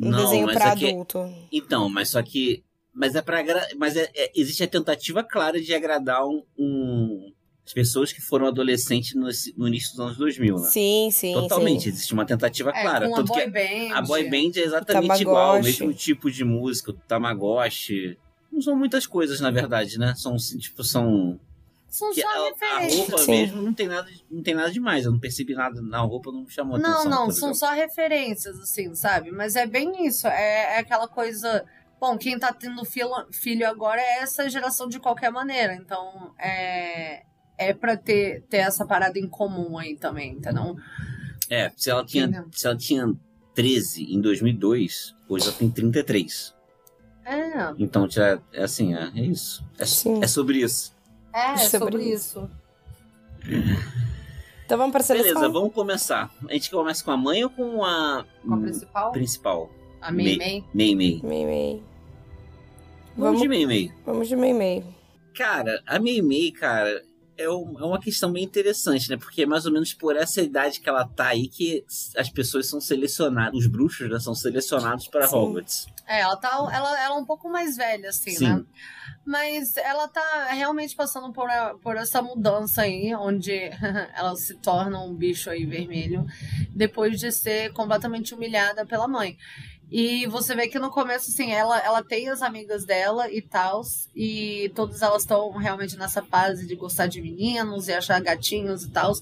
Não, 0.10 0.24
desenho 0.24 0.48
pra 0.52 0.72
é 0.72 0.76
que- 0.76 0.88
adulto. 0.90 1.32
Então, 1.52 1.88
mas 1.90 2.10
só 2.10 2.22
que. 2.24 2.64
Mas 2.94 3.14
é 3.16 3.22
para 3.22 3.44
Mas 3.78 3.96
é, 3.96 4.10
é- 4.16 4.32
existe 4.36 4.64
a 4.64 4.68
tentativa 4.68 5.24
clara 5.24 5.62
de 5.62 5.74
agradar 5.74 6.26
um, 6.28 6.44
um- 6.58 7.32
as 7.70 7.74
pessoas 7.74 8.12
que 8.12 8.20
foram 8.20 8.48
adolescentes 8.48 9.14
no, 9.14 9.28
no 9.56 9.68
início 9.68 9.92
dos 9.92 10.00
anos 10.00 10.18
2000, 10.18 10.56
né? 10.56 10.68
Sim, 10.70 11.10
sim, 11.12 11.34
Totalmente, 11.34 11.84
sim. 11.84 11.90
existe 11.90 12.14
uma 12.16 12.26
tentativa 12.26 12.72
É, 12.72 12.82
clara. 12.82 13.08
com 13.08 13.16
a 13.18 13.22
boy 13.22 13.42
que 13.44 13.48
band. 13.52 13.94
a 13.96 14.02
boy 14.02 14.24
band 14.28 14.52
é 14.60 14.62
exatamente 14.62 15.22
igual, 15.22 15.60
o 15.60 15.64
mesmo 15.64 15.94
tipo 15.94 16.32
de 16.32 16.44
música, 16.44 16.90
o 16.90 16.94
Tamagotchi. 16.96 18.18
Não 18.52 18.60
são 18.60 18.76
muitas 18.76 19.06
coisas, 19.06 19.40
na 19.40 19.52
verdade, 19.52 20.00
né? 20.00 20.16
São, 20.18 20.36
tipo, 20.36 20.84
são. 20.84 21.40
São 21.88 22.12
que 22.12 22.22
só 22.22 22.28
a, 22.28 22.32
a 22.32 22.44
referências. 22.50 22.98
roupa 23.08 23.18
Sim. 23.20 23.32
mesmo 23.32 23.62
não 23.62 23.74
tem, 23.74 23.88
nada, 23.88 24.10
não 24.32 24.42
tem 24.42 24.56
nada 24.56 24.72
demais. 24.72 25.06
Eu 25.06 25.12
não 25.12 25.20
percebi 25.20 25.54
nada 25.54 25.80
na 25.80 26.00
roupa, 26.00 26.32
não 26.32 26.42
me 26.42 26.50
chamou 26.50 26.80
Não, 26.80 26.90
atenção. 27.02 27.12
não, 27.12 27.26
por 27.26 27.34
são 27.34 27.50
exemplo. 27.52 27.56
só 27.56 27.72
referências, 27.72 28.60
assim, 28.60 28.96
sabe? 28.96 29.30
Mas 29.32 29.56
é 29.56 29.68
bem 29.68 30.08
isso. 30.08 30.28
É, 30.28 30.78
é 30.78 30.80
aquela 30.80 31.08
coisa. 31.08 31.64
Bom, 32.02 32.18
quem 32.18 32.40
tá 32.40 32.52
tendo 32.52 32.84
filho, 32.84 33.10
filho 33.32 33.68
agora 33.68 34.02
é 34.02 34.20
essa 34.24 34.50
geração 34.50 34.88
de 34.90 35.00
qualquer 35.00 35.32
maneira. 35.32 35.76
Então, 35.76 36.34
é. 36.40 37.29
É 37.62 37.74
pra 37.74 37.98
ter, 37.98 38.44
ter 38.50 38.58
essa 38.58 38.86
parada 38.86 39.20
em 39.20 39.28
comum 39.28 39.78
aí 39.78 39.96
também, 39.98 40.32
entendeu? 40.34 40.78
É, 41.50 41.70
se 41.76 41.90
ela, 41.90 42.06
tinha, 42.06 42.24
Entendeu? 42.26 42.46
se 42.54 42.66
ela 42.66 42.78
tinha 42.78 43.14
13 43.54 44.14
em 44.14 44.22
2002, 44.22 45.14
hoje 45.28 45.46
ela 45.48 45.54
tem 45.58 45.70
33. 45.70 46.56
É, 47.26 47.74
Então, 47.78 48.10
já, 48.10 48.40
é 48.54 48.64
assim, 48.64 48.96
é, 48.96 49.12
é 49.14 49.22
isso. 49.26 49.64
É, 49.78 49.86
Sim. 49.86 50.24
é 50.24 50.28
sobre 50.28 50.60
isso. 50.60 50.96
é, 51.34 51.58
Sobre 51.58 51.98
sobre 51.98 52.04
isso. 52.14 52.50
isso. 53.46 53.90
Então 54.66 54.78
vamos 54.78 54.92
pra 54.92 55.02
seleção. 55.04 55.34
Beleza, 55.34 55.50
vamos 55.52 55.74
começar. 55.74 56.32
A 56.48 56.54
gente 56.54 56.70
começa 56.70 57.04
com 57.04 57.12
a 57.12 57.18
mãe 57.18 57.44
ou 57.44 57.50
com 57.50 57.84
a, 57.84 58.26
Com 58.46 58.54
a 58.54 58.58
principal, 58.58 59.12
principal? 59.12 59.72
a 60.00 60.12
Mei 60.12 60.38
Mei. 60.38 60.64
Mei 60.74 60.96
Mei. 60.96 61.22
Mei 61.24 61.46
Mei. 61.46 61.84
Vamos, 63.18 63.18
Vamos, 63.18 63.42
de 63.42 63.48
Mei 63.50 63.66
Mei. 63.66 63.92
vamos 64.06 64.28
de 64.28 64.36
Mei 64.36 64.54
Mei. 64.54 64.84
Cara, 65.36 65.82
a 65.88 66.00
Mei 66.00 66.22
Mei, 66.22 66.52
cara, 66.52 67.02
é, 67.40 67.46
é 67.46 67.50
uma 67.50 68.00
questão 68.00 68.32
bem 68.32 68.44
interessante, 68.44 69.10
né? 69.10 69.18
Porque 69.18 69.44
é 69.44 69.46
mais 69.46 69.66
ou 69.66 69.72
menos 69.72 69.94
por 69.94 70.16
essa 70.16 70.42
idade 70.42 70.80
que 70.82 70.90
ela 70.90 71.06
tá 71.08 71.28
aí 71.28 71.48
que 71.48 71.86
as 72.18 72.30
pessoas 72.30 72.68
são 72.68 72.82
selecionadas, 72.82 73.58
os 73.60 73.68
bruxos 73.68 74.10
né, 74.10 74.20
são 74.20 74.36
selecionados 74.36 75.08
para 75.08 75.28
Sim. 75.28 75.36
Hogwarts. 75.36 75.88
É, 76.06 76.22
ela 76.22 76.36
tá. 76.36 76.50
Ela, 76.50 77.04
ela 77.04 77.16
é 77.16 77.18
um 77.20 77.26
pouco 77.26 77.50
mais 77.50 77.78
velha, 77.78 78.10
assim, 78.10 78.32
Sim. 78.32 78.46
né? 78.50 78.64
Mas 79.26 79.78
ela 79.78 80.08
tá 80.08 80.48
realmente 80.52 80.96
passando 80.96 81.32
por, 81.32 81.48
a- 81.50 81.76
por 81.82 81.96
essa 81.98 82.22
mudança 82.22 82.82
aí, 82.82 83.14
onde 83.16 83.52
ela 84.16 84.36
se 84.36 84.56
torna 84.56 85.00
um 85.02 85.14
bicho 85.14 85.50
aí 85.50 85.66
vermelho, 85.66 86.26
depois 86.76 87.20
de 87.20 87.32
ser 87.32 87.72
completamente 87.74 88.34
humilhada 88.34 88.86
pela 88.86 89.08
mãe. 89.08 89.38
E 89.92 90.28
você 90.28 90.56
vê 90.56 90.68
que 90.68 90.78
no 90.78 90.92
começo, 90.92 91.32
assim, 91.32 91.52
ela, 91.52 91.80
ela 91.80 92.04
tem 92.04 92.30
as 92.30 92.42
amigas 92.42 92.86
dela 92.86 93.32
e 93.32 93.42
tal, 93.42 93.82
e 94.16 94.72
todas 94.76 95.02
elas 95.02 95.24
estão 95.24 95.50
realmente 95.52 95.98
nessa 95.98 96.22
fase 96.22 96.68
de 96.68 96.76
gostar 96.76 97.08
de 97.08 97.22
meninos 97.22 97.88
e 97.88 97.94
achar 97.94 98.22
gatinhos 98.22 98.84
e 98.84 98.90
tal. 98.90 99.14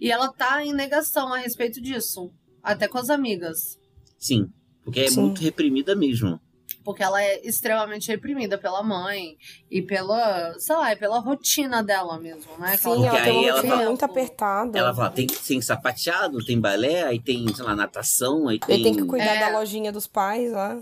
E 0.00 0.10
ela 0.10 0.32
tá 0.32 0.64
em 0.64 0.72
negação 0.72 1.32
a 1.32 1.38
respeito 1.38 1.80
disso, 1.80 2.32
até 2.62 2.88
com 2.88 2.98
as 2.98 3.10
amigas. 3.10 3.78
Sim, 4.18 4.50
porque 4.84 5.00
é 5.00 5.10
Sim. 5.10 5.22
muito 5.22 5.40
reprimida 5.40 5.94
mesmo. 5.94 6.40
Porque 6.88 7.02
ela 7.02 7.22
é 7.22 7.46
extremamente 7.46 8.08
reprimida 8.08 8.56
pela 8.56 8.82
mãe 8.82 9.36
e 9.70 9.82
pela, 9.82 10.54
sei 10.58 10.74
lá, 10.74 10.90
é 10.90 10.96
pela 10.96 11.18
rotina 11.18 11.82
dela 11.82 12.18
mesmo, 12.18 12.50
né? 12.58 12.78
Sim, 12.78 12.88
não 12.88 13.04
ela 13.04 13.20
tem 13.22 13.38
aí 13.40 13.44
uma 13.44 13.52
rotina 13.56 13.74
fala- 13.76 13.84
muito 13.90 14.04
apertada. 14.06 14.78
Ela 14.78 14.94
fala, 14.94 15.10
tem, 15.10 15.26
tem 15.26 15.60
sapateado, 15.60 16.42
tem 16.42 16.58
balé, 16.58 17.02
aí 17.02 17.20
tem, 17.20 17.46
sei 17.54 17.62
lá, 17.62 17.76
natação, 17.76 18.48
aí 18.48 18.58
tem... 18.58 18.74
Ele 18.76 18.84
tem 18.84 18.94
que 18.96 19.04
cuidar 19.04 19.34
É. 19.34 19.38
da 19.50 19.58
lojinha 19.58 19.92
dos 19.92 20.06
pais 20.06 20.50
lá. 20.50 20.80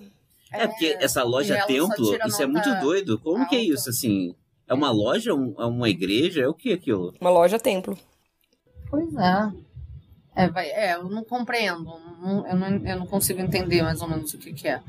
É, 0.52 0.68
porque 0.68 0.96
essa 1.00 1.24
loja 1.24 1.60
templo, 1.66 2.16
isso 2.24 2.40
é 2.40 2.46
muito 2.46 2.72
doido. 2.78 3.18
Como 3.18 3.48
que 3.48 3.56
é 3.56 3.58
alta. 3.58 3.72
isso, 3.74 3.90
assim? 3.90 4.32
É 4.68 4.74
uma 4.74 4.92
loja, 4.92 5.34
um- 5.34 5.56
é 5.58 5.64
uma 5.66 5.88
igreja? 5.88 6.42
É 6.42 6.46
o 6.46 6.54
que 6.54 6.72
aquilo? 6.72 7.12
Uma 7.20 7.30
loja 7.30 7.58
templo. 7.58 7.98
Pois 8.88 9.12
é. 9.16 9.52
É, 10.36 10.48
vai, 10.50 10.68
é, 10.70 10.94
eu 10.94 11.08
não 11.08 11.24
compreendo. 11.24 11.82
não- 12.22 12.46
eu, 12.46 12.54
não, 12.56 12.68
eu 12.86 12.96
não 13.00 13.06
consigo 13.08 13.40
entender 13.40 13.82
mais 13.82 14.00
ou 14.00 14.08
menos 14.08 14.32
o 14.34 14.38
que, 14.38 14.52
que 14.52 14.68
é. 14.68 14.80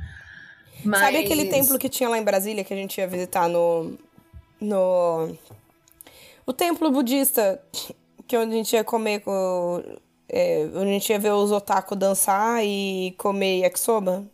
Mas... 0.83 0.99
Sabe 0.99 1.17
aquele 1.17 1.45
templo 1.45 1.77
que 1.77 1.89
tinha 1.89 2.09
lá 2.09 2.17
em 2.17 2.23
Brasília 2.23 2.63
que 2.63 2.73
a 2.73 2.77
gente 2.77 2.97
ia 2.97 3.07
visitar 3.07 3.47
no. 3.47 3.97
No. 4.59 5.35
O 6.45 6.53
templo 6.53 6.89
budista, 6.91 7.61
que 8.27 8.35
é 8.35 8.39
onde 8.39 8.53
a 8.53 8.57
gente 8.57 8.73
ia 8.73 8.83
comer 8.83 9.19
com. 9.21 9.83
É, 10.29 10.69
onde 10.73 10.89
a 10.89 10.93
gente 10.93 11.09
ia 11.09 11.19
ver 11.19 11.31
os 11.31 11.51
otaku 11.51 11.95
dançar 11.95 12.63
e 12.63 13.13
comer 13.17 13.61
yakisoba? 13.61 14.25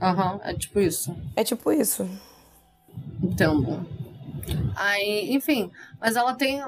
Aham, 0.00 0.40
é 0.42 0.54
tipo 0.54 0.80
isso. 0.80 1.16
É 1.34 1.44
tipo 1.44 1.72
isso. 1.72 2.08
Entendo. 3.22 3.86
Aí, 4.74 5.32
enfim, 5.34 5.70
mas 6.00 6.16
ela 6.16 6.34
tem 6.34 6.62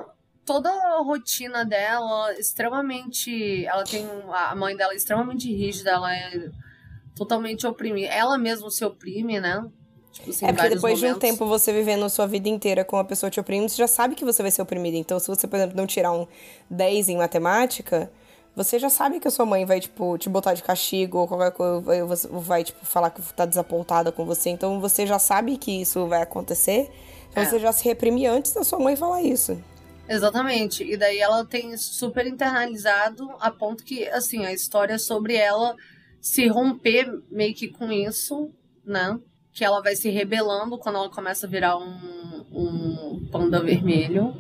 toda 0.44 0.70
a 0.70 1.02
rotina 1.02 1.64
dela 1.64 2.32
extremamente. 2.34 3.66
Ela 3.66 3.84
tem. 3.84 4.06
A 4.32 4.54
mãe 4.54 4.76
dela 4.76 4.92
é 4.92 4.96
extremamente 4.96 5.52
rígida, 5.52 5.90
ela 5.90 6.14
é 6.14 6.50
totalmente 7.18 7.66
oprimida. 7.66 8.08
Ela 8.12 8.38
mesma 8.38 8.70
se 8.70 8.84
oprime, 8.84 9.40
né? 9.40 9.64
Tipo 10.12 10.30
assim, 10.30 10.46
é 10.46 10.52
porque 10.52 10.68
depois 10.70 10.98
de 10.98 11.04
um 11.04 11.08
momentos. 11.08 11.28
tempo 11.30 11.46
você 11.46 11.72
vivendo 11.72 12.04
a 12.04 12.08
sua 12.08 12.26
vida 12.26 12.48
inteira 12.48 12.84
com 12.84 12.96
uma 12.96 13.04
pessoa 13.04 13.30
te 13.30 13.38
oprimindo, 13.38 13.68
você 13.68 13.76
já 13.76 13.86
sabe 13.86 14.14
que 14.14 14.24
você 14.24 14.42
vai 14.42 14.50
ser 14.50 14.62
oprimida. 14.62 14.96
Então, 14.96 15.18
se 15.18 15.28
você, 15.28 15.46
por 15.46 15.56
exemplo, 15.56 15.76
não 15.76 15.86
tirar 15.86 16.12
um 16.12 16.26
10 16.70 17.08
em 17.08 17.16
matemática, 17.16 18.10
você 18.56 18.78
já 18.78 18.90
sabe 18.90 19.20
que 19.20 19.28
a 19.28 19.30
sua 19.30 19.46
mãe 19.46 19.64
vai, 19.64 19.78
tipo, 19.78 20.18
te 20.18 20.28
botar 20.28 20.54
de 20.54 20.62
castigo 20.62 21.18
ou 21.18 21.28
qualquer 21.28 21.52
coisa, 21.52 21.80
vai- 21.80 22.00
vai, 22.40 22.64
tipo, 22.64 22.84
falar 22.84 23.10
que 23.10 23.22
tá 23.34 23.44
desapontada 23.46 24.10
com 24.10 24.24
você. 24.24 24.50
Então, 24.50 24.80
você 24.80 25.06
já 25.06 25.18
sabe 25.18 25.56
que 25.56 25.82
isso 25.82 26.06
vai 26.08 26.22
acontecer. 26.22 26.90
Então, 27.30 27.42
É. 27.42 27.46
você 27.46 27.58
já 27.60 27.70
se 27.70 27.84
reprime 27.84 28.26
antes 28.26 28.52
da 28.52 28.64
sua 28.64 28.80
mãe 28.80 28.96
falar 28.96 29.22
isso. 29.22 29.56
Exatamente. 30.08 30.82
E 30.82 30.96
daí 30.96 31.18
ela 31.18 31.44
tem 31.44 31.76
super 31.76 32.26
internalizado 32.26 33.28
a 33.40 33.50
ponto 33.50 33.84
que, 33.84 34.08
assim, 34.08 34.44
a 34.46 34.52
história 34.52 34.98
sobre 34.98 35.36
ela 35.36 35.76
se 36.20 36.46
romper 36.48 37.10
meio 37.30 37.54
que 37.54 37.68
com 37.68 37.90
isso, 37.92 38.50
né? 38.84 39.18
que 39.50 39.64
ela 39.64 39.82
vai 39.82 39.96
se 39.96 40.08
rebelando 40.08 40.78
quando 40.78 40.94
ela 40.96 41.10
começa 41.10 41.44
a 41.44 41.50
virar 41.50 41.76
um, 41.76 42.44
um 42.52 43.28
panda 43.28 43.60
vermelho. 43.60 44.36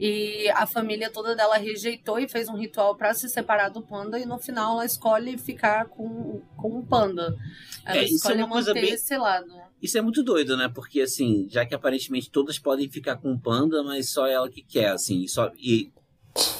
E 0.00 0.48
a 0.54 0.64
família 0.64 1.10
toda 1.10 1.36
dela 1.36 1.58
rejeitou 1.58 2.18
e 2.18 2.26
fez 2.26 2.48
um 2.48 2.56
ritual 2.56 2.96
para 2.96 3.12
se 3.12 3.28
separar 3.28 3.68
do 3.68 3.82
panda. 3.82 4.18
E 4.18 4.24
no 4.24 4.38
final 4.38 4.72
ela 4.74 4.86
escolhe 4.86 5.36
ficar 5.36 5.86
com, 5.88 6.40
com 6.56 6.78
o 6.78 6.86
panda. 6.86 7.36
Ela 7.84 7.98
É, 7.98 8.04
isso 8.04 8.12
é 8.12 8.16
escolhe 8.16 8.42
uma 8.42 8.48
coisa 8.48 8.70
manter 8.70 8.86
bem- 8.86 8.94
esse 8.94 9.18
lado. 9.18 9.52
Isso 9.82 9.98
é 9.98 10.00
muito 10.00 10.22
doido, 10.22 10.56
né? 10.56 10.70
Porque, 10.72 11.02
assim, 11.02 11.46
já 11.50 11.66
que 11.66 11.74
aparentemente 11.74 12.30
todas 12.30 12.58
podem 12.58 12.88
ficar 12.88 13.16
com 13.16 13.32
o 13.32 13.38
panda, 13.38 13.82
mas 13.82 14.08
só 14.08 14.26
ela 14.26 14.48
que 14.48 14.62
quer, 14.62 14.92
assim. 14.92 15.26
Só, 15.28 15.52
e 15.58 15.92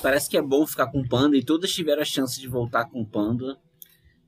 parece 0.03 0.29
que 0.29 0.37
é 0.37 0.43
bom 0.43 0.67
ficar 0.67 0.89
com 0.89 1.01
o 1.01 1.09
panda 1.09 1.39
e 1.39 1.43
todas 1.43 1.73
tiveram 1.73 2.03
a 2.03 2.05
chance 2.05 2.39
de 2.39 2.47
voltar 2.47 2.85
com 2.85 3.01
o 3.01 3.07
panda. 3.07 3.57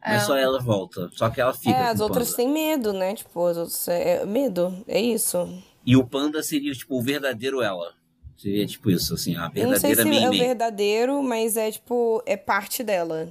Mas 0.03 0.23
É. 0.23 0.27
só 0.27 0.37
ela 0.37 0.59
volta. 0.61 1.11
Só 1.13 1.29
que 1.29 1.41
ela 1.41 1.53
fica 1.53 1.77
é, 1.77 1.89
as 1.89 2.01
outras 2.01 2.35
têm 2.35 2.49
medo, 2.49 2.93
né? 2.93 3.15
Tipo, 3.15 3.47
as 3.47 3.57
outras, 3.57 3.89
é, 3.89 4.25
medo, 4.25 4.83
é 4.89 5.01
isso. 5.01 5.49
E 5.85 5.97
o 5.97 6.05
panda 6.07 6.43
seria, 6.43 6.73
tipo, 6.73 6.99
o 6.99 7.03
verdadeiro 7.03 7.61
ela. 7.63 7.93
Seria, 8.37 8.67
tipo, 8.67 8.91
isso, 8.91 9.13
assim, 9.13 9.37
a 9.37 9.51
Eu 9.55 9.69
não 9.69 9.77
sei 9.77 9.95
verdadeira 9.95 10.19
se 10.19 10.25
é 10.25 10.29
o 10.31 10.33
verdadeiro, 10.33 11.23
mas 11.23 11.57
é 11.59 11.71
tipo, 11.71 12.23
é 12.25 12.37
parte 12.37 12.83
dela. 12.83 13.29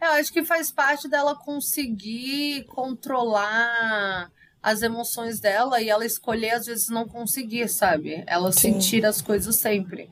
Eu 0.00 0.10
acho 0.10 0.32
que 0.32 0.44
faz 0.44 0.70
parte 0.70 1.08
dela 1.08 1.34
conseguir 1.34 2.64
controlar 2.64 4.30
as 4.62 4.82
emoções 4.82 5.40
dela 5.40 5.80
e 5.80 5.88
ela 5.88 6.04
escolher, 6.04 6.50
às 6.50 6.66
vezes, 6.66 6.88
não 6.88 7.08
conseguir, 7.08 7.68
sabe? 7.68 8.22
Ela 8.26 8.52
Sim. 8.52 8.72
sentir 8.72 9.06
as 9.06 9.22
coisas 9.22 9.56
sempre. 9.56 10.10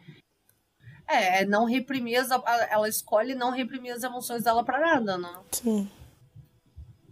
É, 1.11 1.43
é 1.43 1.45
não 1.47 1.65
reprimir 1.65 2.17
as. 2.21 2.31
Ela 2.71 2.89
escolhe 2.89 3.35
não 3.35 3.51
reprimir 3.51 3.93
as 3.93 4.03
emoções 4.03 4.43
dela 4.45 4.65
pra 4.65 4.79
nada, 4.81 5.19
né? 5.19 5.33
Sim. 5.51 5.89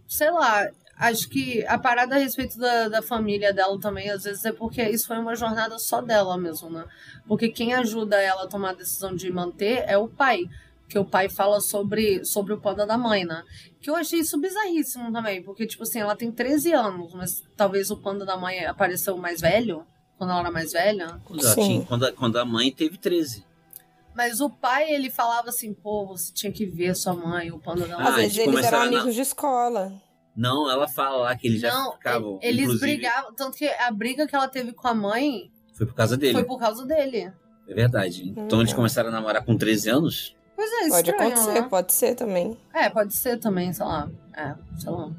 Sei 0.07 0.31
lá, 0.31 0.67
acho 0.97 1.29
que 1.29 1.65
a 1.67 1.79
parada 1.79 2.15
a 2.15 2.19
respeito 2.19 2.59
da, 2.59 2.89
da 2.89 3.03
família 3.03 3.53
dela 3.53 3.79
também, 3.79 4.09
às 4.11 4.25
vezes, 4.25 4.45
é 4.45 4.53
porque 4.53 4.83
isso 4.83 5.07
foi 5.07 5.19
uma 5.19 5.35
jornada 5.37 5.79
só 5.79 6.01
dela 6.01 6.37
mesmo, 6.39 6.71
né? 6.71 6.85
Porque 7.27 7.49
quem 7.49 7.75
ajuda 7.75 8.17
ela 8.17 8.45
a 8.45 8.49
tomar 8.49 8.71
a 8.71 8.75
decisão 8.75 9.15
de 9.15 9.31
manter 9.31 9.85
é 9.87 9.99
o 9.99 10.09
pai. 10.09 10.45
Que 10.89 10.99
o 10.99 11.05
pai 11.05 11.29
fala 11.29 11.61
sobre, 11.61 12.25
sobre 12.25 12.55
o 12.55 12.59
panda 12.59 12.87
da 12.87 12.97
mãe, 12.97 13.23
né? 13.23 13.43
Que 13.79 13.91
eu 13.91 13.95
achei 13.97 14.21
isso 14.21 14.41
bizarríssimo 14.41 15.13
também. 15.13 15.43
Porque, 15.43 15.67
tipo 15.67 15.83
assim, 15.83 16.01
ela 16.01 16.17
tem 16.17 16.33
13 16.33 16.73
anos, 16.73 17.13
mas 17.13 17.43
talvez 17.55 17.91
o 17.91 17.97
panda 17.99 18.25
da 18.25 18.39
mãe 18.39 18.65
apareceu 18.65 19.15
mais 19.19 19.39
velho, 19.43 19.85
quando 20.17 20.31
ela 20.31 20.41
era 20.41 20.51
mais 20.51 20.73
velha. 20.73 21.21
Quando, 21.27 21.45
ela 21.45 21.55
Sim. 21.55 21.63
tinha- 21.63 21.85
quando, 21.85 22.07
a, 22.07 22.13
quando 22.13 22.39
a 22.39 22.45
mãe 22.47 22.73
teve 22.73 22.97
13. 22.97 23.45
Mas 24.19 24.41
o 24.41 24.51
pai, 24.51 24.91
ele 24.93 25.11
falava 25.11 25.49
assim, 25.51 25.73
pô, 25.73 26.05
você 26.09 26.33
tinha 26.35 26.51
que 26.51 26.67
ver 26.67 26.97
sua 26.97 27.15
mãe, 27.15 27.53
o 27.53 27.59
panda 27.61 27.87
da 27.87 27.97
Ah. 27.97 28.09
Às 28.09 28.15
vezes 28.17 28.39
eles 28.39 28.53
eles 28.53 28.67
eram 28.67 28.81
amigos 28.81 29.15
de 29.15 29.21
escola. 29.21 29.93
Não, 30.37 30.69
ela 30.69 30.89
fala 30.89 31.19
lá 31.19 31.37
que 31.37 31.47
eles 31.47 31.61
já 31.61 31.73
Não, 31.73 31.93
ficavam. 31.93 32.37
eles 32.43 32.65
inclusive, 32.65 32.97
brigavam. 32.97 33.33
Tanto 33.35 33.57
que 33.57 33.69
a 33.69 33.89
briga 33.93 34.27
que 34.27 34.35
ela 34.35 34.49
teve 34.49 34.73
com 34.73 34.89
a 34.89 34.93
mãe 34.95 35.53
Foi 35.73 35.87
por 35.87 35.95
causa 35.95 36.17
dele. 36.17 36.33
foi 36.33 36.43
por 36.43 36.59
causa 36.59 36.85
dele. 36.85 37.33
É 37.69 37.75
verdade. 37.75 38.35
Então 38.37 38.59
eles 38.61 38.71
Uhum. 38.73 38.77
começaram 38.79 39.09
a 39.11 39.13
namorar 39.13 39.45
com 39.45 39.57
13 39.57 39.89
anos? 39.89 40.35
Pois 40.57 40.69
é, 40.73 40.89
Pode 40.89 41.11
estranho, 41.11 41.33
acontecer, 41.33 41.61
né? 41.61 41.69
pode 41.69 41.93
ser 41.93 42.15
também. 42.17 42.59
É, 42.75 42.91
pode 42.91 43.15
ser 43.15 43.39
também, 43.39 43.73
sei 43.73 43.87
lá. 43.87 44.11
É, 44.37 44.55
sei 44.81 44.91
lá. 44.91 45.13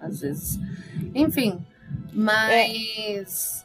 Às 0.00 0.20
vezes. 0.20 0.60
Enfim. 1.12 1.60
Mas. 2.12 3.64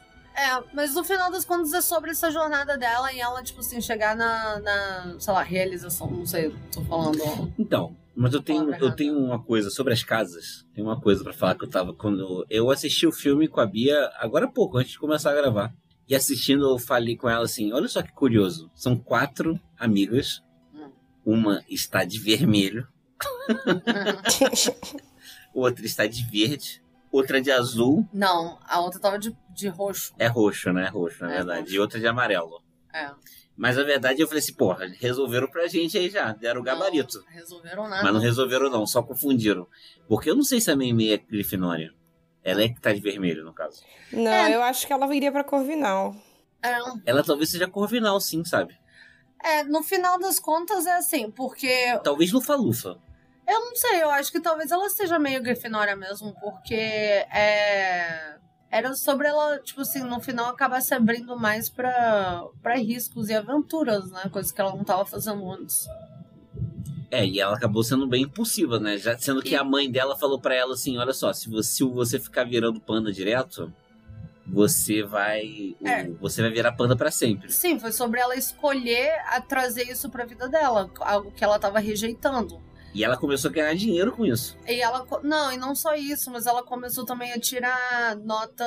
mas 0.72 0.94
no 0.94 1.04
final 1.04 1.30
das 1.30 1.44
contas 1.44 1.72
é 1.72 1.80
sobre 1.80 2.10
essa 2.10 2.30
jornada 2.30 2.76
dela 2.78 3.12
e 3.12 3.20
ela, 3.20 3.42
tipo 3.42 3.60
assim, 3.60 3.80
chegar 3.80 4.16
na, 4.16 4.60
na 4.60 5.16
sei 5.18 5.32
lá, 5.32 5.42
realização. 5.42 6.10
Não 6.10 6.26
sei, 6.26 6.54
tô 6.72 6.82
falando. 6.82 7.52
Então, 7.58 7.96
mas 8.14 8.34
eu 8.34 8.42
tenho, 8.42 8.74
eu 8.74 8.94
tenho 8.94 9.18
uma 9.18 9.42
coisa 9.42 9.70
sobre 9.70 9.92
as 9.92 10.02
casas. 10.02 10.66
Tem 10.74 10.82
uma 10.82 11.00
coisa 11.00 11.22
pra 11.22 11.32
falar 11.32 11.54
que 11.54 11.64
eu 11.64 11.70
tava 11.70 11.92
quando 11.92 12.44
eu 12.50 12.70
assisti 12.70 13.06
o 13.06 13.12
filme 13.12 13.48
com 13.48 13.60
a 13.60 13.66
Bia 13.66 14.10
agora 14.16 14.46
há 14.46 14.50
pouco, 14.50 14.78
antes 14.78 14.92
de 14.92 14.98
começar 14.98 15.30
a 15.30 15.34
gravar. 15.34 15.72
E 16.08 16.14
assistindo 16.14 16.68
eu 16.68 16.78
falei 16.78 17.16
com 17.16 17.28
ela 17.28 17.44
assim: 17.44 17.72
"Olha 17.72 17.88
só 17.88 18.02
que 18.02 18.12
curioso. 18.12 18.70
São 18.74 18.96
quatro 18.96 19.58
amigas. 19.78 20.42
Uma 21.24 21.62
está 21.68 22.02
de 22.02 22.18
vermelho, 22.18 22.88
outra 25.54 25.84
está 25.84 26.06
de 26.06 26.24
verde, 26.24 26.82
outra 27.12 27.40
de 27.40 27.50
azul, 27.50 28.06
Não, 28.12 28.58
a 28.66 28.80
outra 28.80 29.00
tava 29.00 29.18
de, 29.18 29.36
de 29.50 29.68
roxo. 29.68 30.14
é 30.18 30.26
roxo, 30.26 30.72
né? 30.72 30.88
Roxo, 30.88 31.24
na 31.24 31.30
É 31.32 31.36
verdade. 31.36 31.60
roxo. 31.60 31.74
E 31.74 31.78
outra 31.78 31.98
de 32.00 32.06
amarelo. 32.06 32.62
É. 32.92 33.10
Mas 33.56 33.76
na 33.76 33.82
verdade 33.82 34.20
eu 34.22 34.26
falei 34.26 34.42
assim, 34.42 34.54
porra, 34.54 34.86
resolveram 34.98 35.46
pra 35.48 35.66
gente 35.66 35.98
aí 35.98 36.08
já, 36.08 36.32
deram 36.32 36.60
o 36.60 36.64
gabarito. 36.64 37.18
Não 37.18 37.32
resolveram 37.32 37.88
nada. 37.88 38.02
Mas 38.02 38.12
não 38.14 38.20
resolveram 38.20 38.70
não, 38.70 38.86
só 38.86 39.02
confundiram. 39.02 39.66
Porque 40.08 40.30
eu 40.30 40.34
não 40.34 40.42
sei 40.42 40.60
se 40.60 40.70
a 40.70 40.76
Mimi 40.76 41.12
é 41.12 41.18
Grifinória. 41.18 41.92
Ela 42.42 42.62
é 42.62 42.68
que 42.70 42.80
tá 42.80 42.90
de 42.92 43.00
vermelho, 43.00 43.44
no 43.44 43.52
caso. 43.52 43.82
Não, 44.12 44.30
É. 44.30 44.54
eu 44.54 44.62
acho 44.62 44.86
que 44.86 44.92
ela 44.94 45.14
iria 45.14 45.30
pra 45.30 45.44
Corvinal. 45.44 46.14
É, 46.62 46.78
Ela 47.04 47.22
talvez 47.22 47.50
seja 47.50 47.68
Corvinal, 47.68 48.18
sim, 48.20 48.44
sabe? 48.44 48.78
é, 49.42 49.62
no 49.64 49.82
final 49.82 50.18
das 50.18 50.38
contas 50.38 50.86
é 50.86 50.92
assim, 50.96 51.30
porque 51.30 51.98
Talvez 52.04 52.32
Lufa-Lufa. 52.32 52.98
Eu 53.52 53.60
não 53.66 53.74
sei, 53.74 54.02
eu 54.02 54.10
acho 54.10 54.30
que 54.30 54.40
talvez 54.40 54.70
ela 54.70 54.88
seja 54.88 55.18
meio 55.18 55.42
Grifinória 55.42 55.96
mesmo, 55.96 56.32
porque 56.40 56.74
é. 56.74 58.36
Era 58.70 58.94
sobre 58.94 59.26
ela, 59.26 59.58
tipo 59.58 59.80
assim, 59.80 60.04
no 60.04 60.20
final 60.20 60.46
acabar 60.46 60.80
se 60.80 60.94
abrindo 60.94 61.36
mais 61.36 61.68
pra, 61.68 62.44
pra 62.62 62.76
riscos 62.76 63.28
e 63.28 63.34
aventuras, 63.34 64.08
né? 64.12 64.28
Coisa 64.30 64.54
que 64.54 64.60
ela 64.60 64.76
não 64.76 64.84
tava 64.84 65.04
fazendo 65.04 65.50
antes. 65.50 65.88
É, 67.10 67.26
e 67.26 67.40
ela 67.40 67.56
acabou 67.56 67.82
sendo 67.82 68.06
bem 68.06 68.22
impulsiva, 68.22 68.78
né? 68.78 68.96
Já 68.96 69.18
sendo 69.18 69.42
que 69.42 69.54
E- 69.54 69.56
a 69.56 69.64
mãe 69.64 69.90
dela 69.90 70.16
falou 70.16 70.38
pra 70.40 70.54
ela 70.54 70.74
assim, 70.74 70.96
olha 70.96 71.12
só, 71.12 71.32
se 71.32 71.50
você, 71.50 71.68
se 71.72 71.82
você 71.84 72.20
ficar 72.20 72.44
virando 72.44 72.80
panda 72.80 73.12
direto, 73.12 73.72
você 74.46 75.02
vai. 75.02 75.74
É. 75.84 76.04
Você 76.20 76.40
vai 76.40 76.52
virar 76.52 76.70
panda 76.70 76.94
pra 76.94 77.10
sempre. 77.10 77.50
Sim, 77.52 77.80
foi 77.80 77.90
sobre 77.90 78.20
ela 78.20 78.36
escolher 78.36 79.10
a 79.26 79.40
trazer 79.40 79.90
isso 79.90 80.08
pra 80.08 80.24
vida 80.24 80.48
dela, 80.48 80.88
algo 81.00 81.32
que 81.32 81.42
ela 81.42 81.58
tava 81.58 81.80
rejeitando. 81.80 82.62
E 82.94 83.04
ela 83.04 83.16
começou 83.16 83.50
a 83.50 83.54
ganhar 83.54 83.74
dinheiro 83.74 84.12
com 84.12 84.26
isso. 84.26 84.56
E 84.66 84.80
ela. 84.80 85.06
Não, 85.22 85.52
e 85.52 85.56
não 85.56 85.74
só 85.74 85.94
isso, 85.94 86.30
mas 86.30 86.46
ela 86.46 86.62
começou 86.62 87.04
também 87.04 87.32
a 87.32 87.38
tirar 87.38 88.16
nota. 88.16 88.64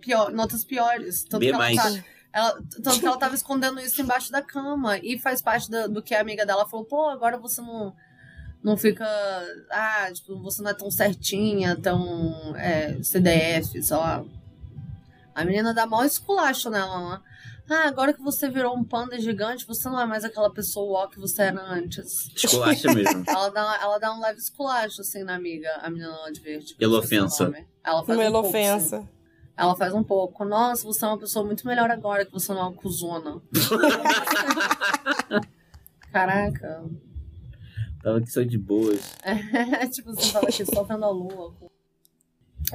Pior, 0.00 0.30
notas 0.30 0.62
piores. 0.64 1.24
Tanto 1.24 1.40
B 1.40 1.46
que 1.46 1.52
ela 1.52 1.58
mais. 1.64 1.76
tá- 1.76 2.04
Ela, 2.32 2.58
tanto 2.82 2.98
que 3.00 3.06
ela 3.06 3.16
tava 3.16 3.34
escondendo 3.34 3.80
isso 3.80 4.00
embaixo 4.02 4.30
da 4.30 4.42
cama. 4.42 4.98
E 4.98 5.18
faz 5.18 5.40
parte 5.40 5.70
da- 5.70 5.86
do 5.86 6.02
que 6.02 6.14
a 6.14 6.20
amiga 6.20 6.44
dela 6.44 6.66
falou, 6.68 6.84
pô, 6.84 7.08
agora 7.08 7.38
você 7.38 7.60
não, 7.62 7.94
não 8.62 8.76
fica. 8.76 9.06
Ah, 9.70 10.10
tipo, 10.12 10.36
você 10.42 10.60
não 10.62 10.70
é 10.70 10.74
tão 10.74 10.90
certinha, 10.90 11.76
tão 11.76 12.54
é, 12.56 12.98
CDF, 13.02 13.82
sei 13.82 13.96
lá. 13.96 14.24
A 15.34 15.44
menina 15.44 15.72
dá 15.74 15.86
maior 15.86 16.04
esculacho 16.04 16.70
nela, 16.70 17.10
né? 17.10 17.20
Ah, 17.68 17.88
agora 17.88 18.12
que 18.12 18.20
você 18.22 18.48
virou 18.50 18.76
um 18.76 18.84
panda 18.84 19.18
gigante, 19.18 19.66
você 19.66 19.88
não 19.88 19.98
é 20.00 20.04
mais 20.04 20.22
aquela 20.24 20.52
pessoa 20.52 21.08
que 21.10 21.18
você 21.18 21.44
era 21.44 21.62
antes. 21.62 22.28
Esculacha 22.36 22.92
mesmo. 22.92 23.24
Ela 23.26 23.48
dá, 23.48 23.78
ela 23.82 23.98
dá 23.98 24.14
um 24.14 24.20
leve 24.20 24.38
esculacho, 24.38 25.00
assim, 25.00 25.24
na 25.24 25.34
amiga, 25.34 25.70
a 25.80 25.88
menina 25.88 26.10
lá 26.14 26.30
de 26.30 26.40
verde. 26.40 26.74
Pela 26.74 26.98
Esqueci 27.00 27.20
o 27.20 27.24
ofensa. 27.24 27.44
nome. 27.44 27.66
Ela 27.82 28.04
faz 28.04 28.18
Uma 28.18 28.28
um 28.28 28.32
pouco, 28.32 28.44
sim. 28.44 28.48
ofensa. 28.50 29.08
Ela 29.56 29.76
faz 29.76 29.94
um 29.94 30.02
pouco. 30.04 30.44
Nossa, 30.44 30.84
você 30.84 31.04
é 31.04 31.08
uma 31.08 31.18
pessoa 31.18 31.44
muito 31.44 31.66
melhor 31.66 31.90
agora 31.90 32.26
que 32.26 32.32
você 32.32 32.52
não 32.52 32.60
é 32.60 32.64
uma 32.64 32.72
cuzona. 32.74 33.40
Caraca. 36.12 36.84
Tava 38.02 38.18
aqui 38.18 38.30
só 38.30 38.42
de 38.42 38.58
boas. 38.58 39.00
É, 39.24 39.86
tipo, 39.88 40.12
você 40.14 40.32
tava 40.32 40.46
aqui 40.48 40.64
só 40.66 40.82
vendo 40.82 41.04
a 41.04 41.10
lua. 41.10 41.54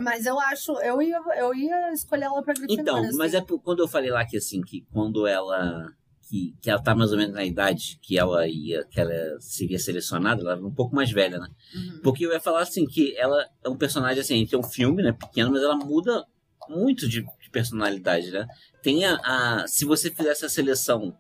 Mas 0.02 0.26
eu 0.26 0.40
acho, 0.40 0.72
eu 0.82 1.02
ia, 1.02 1.20
eu 1.38 1.54
ia 1.54 1.92
escolher 1.94 2.26
ela 2.26 2.42
pra 2.42 2.54
Grifinória. 2.54 2.82
Então, 2.82 2.98
assim. 3.04 3.18
mas 3.18 3.34
é 3.34 3.42
por- 3.42 3.60
quando 3.62 3.80
eu 3.80 3.88
falei 3.88 4.10
lá 4.12 4.26
que 4.26 4.38
assim, 4.38 4.62
que 4.62 4.86
quando 4.92 5.26
ela. 5.28 5.88
Que, 6.30 6.54
que 6.62 6.70
ela 6.70 6.80
tá 6.80 6.94
mais 6.94 7.12
ou 7.12 7.18
menos 7.18 7.34
na 7.34 7.44
idade 7.44 7.98
que 8.04 8.16
ela 8.20 8.48
ia, 8.48 8.86
que 8.86 9.02
ela 9.02 9.12
seria 9.40 9.80
selecionada, 9.80 10.42
ela 10.42 10.52
era 10.52 10.64
um 10.64 10.72
pouco 10.72 10.96
mais 10.96 11.12
velha, 11.12 11.40
né? 11.40 11.48
Uhum. 11.74 12.02
Porque 12.04 12.24
eu 12.24 12.32
ia 12.32 12.40
falar 12.40 12.62
assim, 12.62 12.86
que 12.86 13.18
ela 13.18 13.44
é 13.64 13.68
um 13.68 13.76
personagem 13.76 14.20
assim, 14.22 14.46
tem 14.46 14.60
um 14.60 14.62
filme, 14.64 15.02
né, 15.02 15.12
pequeno, 15.12 15.50
mas 15.52 15.64
ela 15.64 15.76
muda 15.76 16.24
muito 16.70 17.10
de, 17.10 17.22
de 17.24 17.50
personalidade, 17.52 18.30
né? 18.30 18.46
Tem 18.84 19.06
a, 19.06 19.16
a- 19.24 19.66
Se 19.68 19.86
você 19.86 20.12
fizesse 20.12 20.46
a 20.46 20.50
seleção 20.50 21.18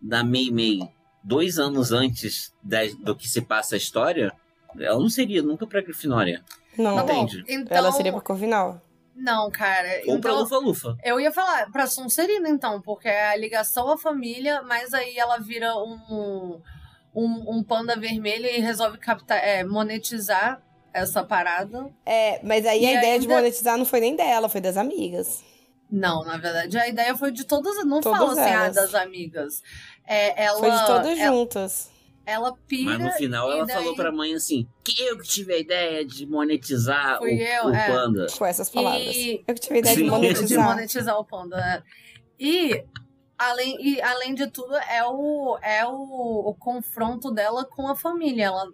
da 0.00 0.22
Mei 0.22 0.48
Mei 0.52 0.78
dois 1.24 1.58
anos 1.58 1.90
antes 1.90 2.52
da- 2.62 2.86
do 3.02 3.16
que 3.16 3.28
se 3.28 3.42
passa 3.42 3.74
a 3.74 3.78
história, 3.78 4.32
ela 4.78 5.00
não 5.00 5.08
seria 5.08 5.42
nunca 5.42 5.66
pra 5.66 5.80
Grifinória. 5.82 6.40
Não, 6.78 6.96
Tá 6.96 7.02
bom, 7.04 7.24
Entende? 7.24 7.44
então... 7.48 7.76
ela 7.76 7.92
seria 7.92 8.12
pra 8.12 8.20
Corvinal. 8.20 8.80
Não, 9.14 9.50
cara. 9.50 9.88
Ou 10.08 10.20
pra 10.20 10.30
então... 10.32 10.42
Lufa-Lufa. 10.42 10.96
Eu 11.02 11.18
ia 11.18 11.32
falar 11.32 11.70
pra 11.72 11.86
Sonserina, 11.86 12.48
então, 12.50 12.80
porque 12.82 13.08
é 13.08 13.28
a 13.30 13.36
ligação 13.36 13.90
à 13.90 13.96
família, 13.96 14.60
mas 14.62 14.92
aí 14.92 15.16
ela 15.16 15.38
vira 15.38 15.74
um, 15.76 16.60
um, 17.14 17.56
um 17.58 17.62
panda 17.64 17.96
vermelho 17.96 18.46
e 18.46 18.60
resolve 18.60 18.98
captar, 18.98 19.38
é, 19.42 19.64
monetizar 19.64 20.60
essa 20.92 21.24
parada. 21.24 21.88
É, 22.04 22.40
mas 22.42 22.66
aí 22.66 22.82
E 22.82 22.86
a 22.86 22.98
ideia 22.98 23.18
de 23.18 23.24
ainda- 23.26 23.36
monetizar 23.36 23.78
não 23.78 23.84
foi 23.86 24.00
nem 24.00 24.14
dela, 24.16 24.48
foi 24.48 24.60
das 24.60 24.76
amigas. 24.76 25.42
Não, 25.90 26.24
na 26.24 26.36
verdade, 26.36 26.76
a 26.78 26.88
ideia 26.88 27.16
foi 27.16 27.30
de 27.30 27.44
todas. 27.44 27.76
Não 27.86 28.00
Todas 28.00 28.18
fala 28.18 28.32
assim, 28.32 28.52
ah, 28.52 28.68
das 28.70 28.94
amigas. 28.94 29.62
É, 30.06 30.44
ela, 30.44 30.58
foi 30.58 30.70
de 30.70 30.84
todas 30.86 31.18
ela- 31.18 31.32
juntas. 31.32 31.90
Ela 32.26 32.52
pira. 32.66 32.98
Mas 32.98 32.98
no 32.98 33.12
final 33.12 33.50
ela 33.50 33.64
daí- 33.64 33.76
falou 33.76 33.94
pra 33.94 34.10
mãe 34.12 34.34
assim: 34.34 34.66
que 34.84 35.00
eu 35.02 35.16
que 35.18 35.26
tive 35.28 35.54
a 35.54 35.58
ideia 35.58 36.04
de 36.04 36.26
monetizar 36.26 37.16
o, 37.16 37.18
Fui 37.20 37.40
eu, 37.40 37.66
o 37.66 37.74
é. 37.74 37.86
panda. 37.86 38.26
Com 38.36 38.44
essas 38.44 38.68
palavras. 38.68 39.14
E- 39.16 39.44
Eu 39.46 39.54
que 39.54 39.60
tive 39.60 39.76
a 39.76 39.78
ideia 39.78 39.94
de 39.96 40.00
Sim. 40.02 40.04
de 40.06 40.10
monetizar. 40.10 40.64
monetizar 40.68 41.18
o 41.18 41.24
panda. 41.24 41.56
né? 41.56 41.82
E 42.38 42.84
além, 43.38 43.76
e 43.80 44.02
além 44.02 44.34
de 44.34 44.46
tudo, 44.48 44.74
é 44.76 45.04
o, 45.06 45.58
é 45.62 45.86
o, 45.86 46.50
o 46.50 46.54
confronto 46.54 47.30
dela 47.30 47.64
com 47.64 47.86
a 47.88 47.94
família. 47.96 48.46
Ela 48.46 48.66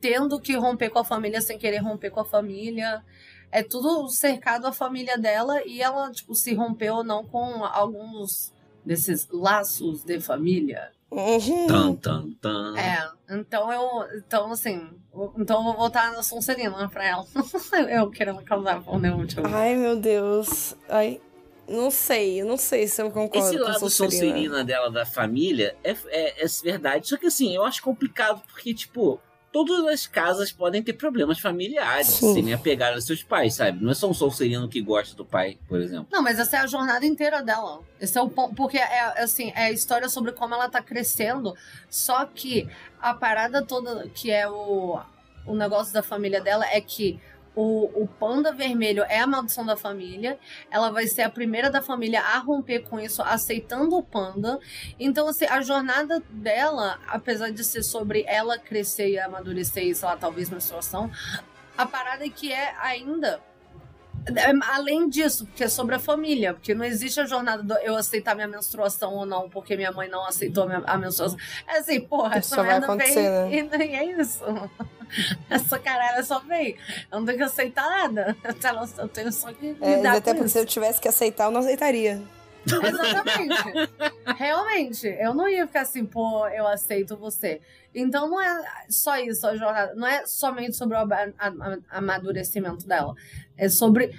tendo 0.00 0.40
que 0.40 0.54
romper 0.56 0.90
com 0.90 0.98
a 0.98 1.04
família 1.04 1.40
sem 1.40 1.58
querer 1.58 1.78
romper 1.78 2.10
com 2.10 2.20
a 2.20 2.24
família. 2.24 3.02
É 3.50 3.62
tudo 3.62 4.08
cercado 4.08 4.66
a 4.66 4.72
família 4.72 5.16
dela 5.16 5.62
e 5.64 5.80
ela, 5.80 6.10
tipo, 6.10 6.34
se 6.34 6.52
rompeu 6.54 6.96
ou 6.96 7.04
não 7.04 7.24
com 7.24 7.64
alguns 7.64 8.52
desses 8.84 9.28
laços 9.30 10.04
de 10.04 10.20
família. 10.20 10.90
Uhum. 11.10 11.66
Tan, 11.66 11.94
tan, 11.96 12.30
tan. 12.40 12.76
É, 12.76 13.08
então 13.30 13.72
eu. 13.72 14.18
Então, 14.18 14.50
assim. 14.50 14.88
Então 15.38 15.58
eu 15.58 15.64
vou 15.64 15.76
votar 15.76 16.12
na 16.12 16.22
Sonserina 16.22 16.88
pra 16.88 17.06
ela. 17.06 17.24
eu 17.88 18.10
querendo 18.10 18.42
causar 18.42 18.82
o 18.86 18.98
meu 18.98 19.14
último. 19.14 19.46
Ai, 19.46 19.74
meu 19.76 19.96
Deus. 19.96 20.74
Ai, 20.88 21.20
não 21.68 21.90
sei, 21.90 22.44
não 22.44 22.56
sei 22.56 22.86
se 22.86 23.00
eu 23.00 23.10
concordo 23.10 23.48
Esse 23.48 23.58
com 23.58 23.64
lado 23.64 23.78
Sonserina. 23.78 24.10
Sonserina 24.10 24.64
dela 24.64 24.90
da 24.90 25.06
família 25.06 25.76
é, 25.82 25.96
é, 26.08 26.44
é 26.44 26.46
verdade. 26.62 27.08
Só 27.08 27.16
que 27.16 27.26
assim, 27.26 27.54
eu 27.54 27.64
acho 27.64 27.82
complicado 27.82 28.42
porque, 28.48 28.74
tipo, 28.74 29.20
todas 29.52 29.86
as 29.86 30.06
casas 30.06 30.52
podem 30.52 30.82
ter 30.82 30.92
problemas 30.92 31.38
familiares, 31.38 32.08
Sim. 32.08 32.34
serem 32.34 32.52
apegadas 32.52 32.96
aos 32.96 33.04
seus 33.06 33.22
pais, 33.22 33.54
sabe? 33.54 33.82
Não 33.82 33.92
é 33.92 33.94
só 33.94 34.08
um 34.08 34.14
Sonserino 34.14 34.68
que 34.68 34.80
gosta 34.80 35.16
do 35.16 35.24
pai, 35.24 35.58
por 35.68 35.80
exemplo. 35.80 36.06
Não, 36.10 36.22
mas 36.22 36.38
essa 36.38 36.58
é 36.58 36.60
a 36.60 36.66
jornada 36.66 37.06
inteira 37.06 37.42
dela. 37.42 37.80
Esse 38.00 38.18
é 38.18 38.22
o 38.22 38.28
ponto. 38.28 38.54
Porque 38.54 38.78
é 38.78 39.22
assim, 39.22 39.52
é 39.54 39.66
a 39.66 39.72
história 39.72 40.08
sobre 40.08 40.32
como 40.32 40.54
ela 40.54 40.68
tá 40.68 40.82
crescendo. 40.82 41.54
Só 41.88 42.24
que 42.26 42.68
a 43.00 43.14
parada 43.14 43.62
toda 43.62 44.08
que 44.08 44.30
é 44.30 44.48
o, 44.48 45.00
o 45.46 45.54
negócio 45.54 45.92
da 45.92 46.02
família 46.02 46.40
dela 46.40 46.66
é 46.66 46.80
que 46.80 47.18
o, 47.56 48.02
o 48.02 48.06
panda 48.06 48.52
vermelho 48.52 49.02
é 49.08 49.18
a 49.18 49.26
maldição 49.26 49.64
da 49.64 49.76
família. 49.76 50.38
Ela 50.70 50.90
vai 50.90 51.06
ser 51.06 51.22
a 51.22 51.30
primeira 51.30 51.70
da 51.70 51.80
família 51.80 52.20
a 52.20 52.38
romper 52.38 52.80
com 52.80 53.00
isso, 53.00 53.22
aceitando 53.22 53.96
o 53.96 54.02
panda. 54.02 54.60
Então, 55.00 55.26
assim, 55.26 55.46
a 55.46 55.62
jornada 55.62 56.22
dela, 56.28 57.00
apesar 57.08 57.50
de 57.50 57.64
ser 57.64 57.82
sobre 57.82 58.24
ela 58.28 58.58
crescer 58.58 59.08
e 59.08 59.18
amadurecer 59.18 59.84
e, 59.84 59.94
sei 59.94 60.06
lá, 60.06 60.16
talvez 60.16 60.50
menstruação, 60.50 61.10
a 61.76 61.86
parada 61.86 62.26
é 62.26 62.28
que 62.28 62.52
é 62.52 62.74
ainda 62.78 63.40
Além 64.70 65.08
disso, 65.08 65.46
porque 65.46 65.64
é 65.64 65.68
sobre 65.68 65.94
a 65.94 65.98
família, 65.98 66.52
porque 66.54 66.74
não 66.74 66.84
existe 66.84 67.20
a 67.20 67.26
jornada 67.26 67.62
do 67.62 67.74
eu 67.78 67.94
aceitar 67.96 68.34
minha 68.34 68.48
menstruação 68.48 69.14
ou 69.14 69.24
não, 69.24 69.48
porque 69.48 69.76
minha 69.76 69.92
mãe 69.92 70.08
não 70.08 70.26
aceitou 70.26 70.68
a, 70.84 70.98
menstruação. 70.98 71.38
É 71.68 71.78
assim, 71.78 72.00
porra, 72.00 72.38
Isso 72.38 72.54
essa 72.54 72.62
merda 72.62 72.86
acontecer, 72.86 73.48
vem 73.48 73.70
e, 73.72 73.92
e 73.92 73.94
é 73.94 74.20
isso. 74.20 74.42
Essa 75.48 75.78
caralho 75.78 76.24
só 76.24 76.40
vem. 76.40 76.76
Eu 77.12 77.20
não 77.20 77.26
tenho 77.26 77.38
que 77.38 77.44
aceitar 77.44 77.88
nada. 77.88 78.36
Eu 78.98 79.08
tenho 79.08 79.32
só 79.32 79.52
que 79.52 79.76
É, 79.80 79.96
lidar 79.96 80.16
até 80.16 80.34
porque 80.34 80.48
se 80.48 80.58
isso. 80.58 80.58
eu 80.58 80.66
tivesse 80.66 81.00
que 81.00 81.06
aceitar, 81.06 81.44
eu 81.44 81.52
não 81.52 81.60
aceitaria. 81.60 82.20
Exatamente. 82.66 83.54
Realmente, 84.36 85.06
eu 85.20 85.32
não 85.34 85.48
ia 85.48 85.66
ficar 85.66 85.82
assim, 85.82 86.04
pô, 86.04 86.46
eu 86.48 86.66
aceito 86.66 87.16
você. 87.16 87.60
Então 87.94 88.28
não 88.28 88.40
é 88.42 88.64
só 88.88 89.16
isso 89.18 89.46
a 89.46 89.56
jornada, 89.56 89.94
não 89.94 90.06
é 90.06 90.26
somente 90.26 90.76
sobre 90.76 90.96
o 90.96 91.00
ama- 91.00 91.32
ama- 91.38 91.78
amadurecimento 91.88 92.86
dela. 92.86 93.14
É 93.56 93.68
sobre 93.68 94.14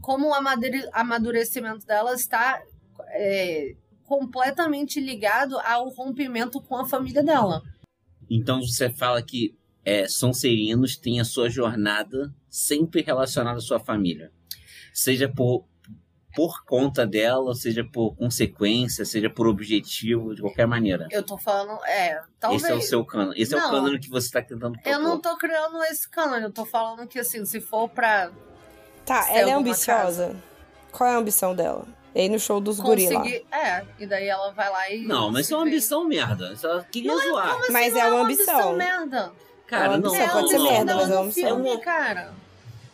como 0.00 0.28
o 0.28 0.34
amadure- 0.34 0.88
amadurecimento 0.92 1.86
dela 1.86 2.12
está 2.14 2.62
é, 3.08 3.74
completamente 4.04 5.00
ligado 5.00 5.58
ao 5.60 5.88
rompimento 5.90 6.60
com 6.60 6.76
a 6.76 6.86
família 6.86 7.22
dela. 7.22 7.62
Então 8.28 8.60
você 8.60 8.90
fala 8.90 9.22
que 9.22 9.54
é, 9.84 10.08
Sonserinos 10.08 10.96
têm 10.96 11.20
a 11.20 11.24
sua 11.24 11.48
jornada 11.48 12.32
sempre 12.48 13.02
relacionada 13.02 13.58
à 13.58 13.60
sua 13.60 13.78
família. 13.78 14.32
Seja 14.92 15.28
por, 15.28 15.64
por 16.34 16.64
conta 16.64 17.06
dela, 17.06 17.54
seja 17.54 17.84
por 17.84 18.16
consequência, 18.16 19.04
seja 19.04 19.30
por 19.30 19.46
objetivo, 19.46 20.34
de 20.34 20.40
qualquer 20.40 20.66
maneira. 20.66 21.06
Eu 21.10 21.22
tô 21.22 21.38
falando, 21.38 21.82
é, 21.84 22.20
talvez. 22.40 22.62
Esse 22.64 22.72
é 22.72 22.74
o 22.74 22.80
seu 22.82 23.04
cano. 23.04 23.32
Esse 23.36 23.54
é 23.54 23.58
o 23.58 23.60
Não. 23.60 23.70
cânone 23.70 24.00
que 24.00 24.08
você 24.10 24.26
está 24.26 24.42
tentando 24.42 24.72
propor. 24.72 24.90
Eu 24.90 24.98
não 25.00 25.20
tô 25.20 25.36
criando 25.36 25.82
esse 25.84 26.08
cânone, 26.10 26.44
eu 26.44 26.52
tô 26.52 26.64
falando 26.64 27.06
que 27.06 27.18
assim, 27.18 27.44
se 27.44 27.60
for 27.60 27.88
pra 27.88 28.32
Tá, 29.06 29.26
ela 29.30 29.50
é 29.50 29.52
ambiciosa. 29.54 30.36
Qual 30.92 31.08
é 31.08 31.14
a 31.14 31.18
ambição 31.18 31.54
dela? 31.54 31.86
É 32.14 32.24
ir 32.24 32.28
no 32.30 32.38
show 32.40 32.60
dos 32.60 32.80
conseguir. 32.80 33.44
É, 33.52 33.84
e 33.98 34.06
daí 34.06 34.26
ela 34.26 34.50
vai 34.52 34.70
lá 34.70 34.90
e. 34.90 35.02
Não, 35.06 35.30
mas 35.30 35.44
isso 35.46 35.54
é 35.54 35.56
uma 35.58 35.66
ambição 35.66 36.04
merda. 36.04 36.54
Ela 36.62 36.82
queria 36.90 37.12
zoar. 37.16 37.50
Como 37.52 37.62
assim 37.64 37.72
Mas 37.72 37.92
não 37.92 38.00
é 38.00 38.06
uma 38.06 38.14
uma 38.16 38.24
ambição. 38.24 38.72
merda. 38.76 39.32
Cara, 39.66 39.84
É 39.84 39.88
uma 39.88 39.98
não, 39.98 40.08
ambição, 40.08 40.22
é, 40.22 40.26
não, 40.26 40.32
pode 40.34 40.48
ser 40.50 40.58
não, 40.58 40.64
merda, 40.64 40.94
não. 40.94 41.00
mas 41.02 41.10
é 41.10 41.14
uma 41.14 41.22
ambição. 41.22 41.42
filme, 41.64 41.80
cara. 41.82 42.34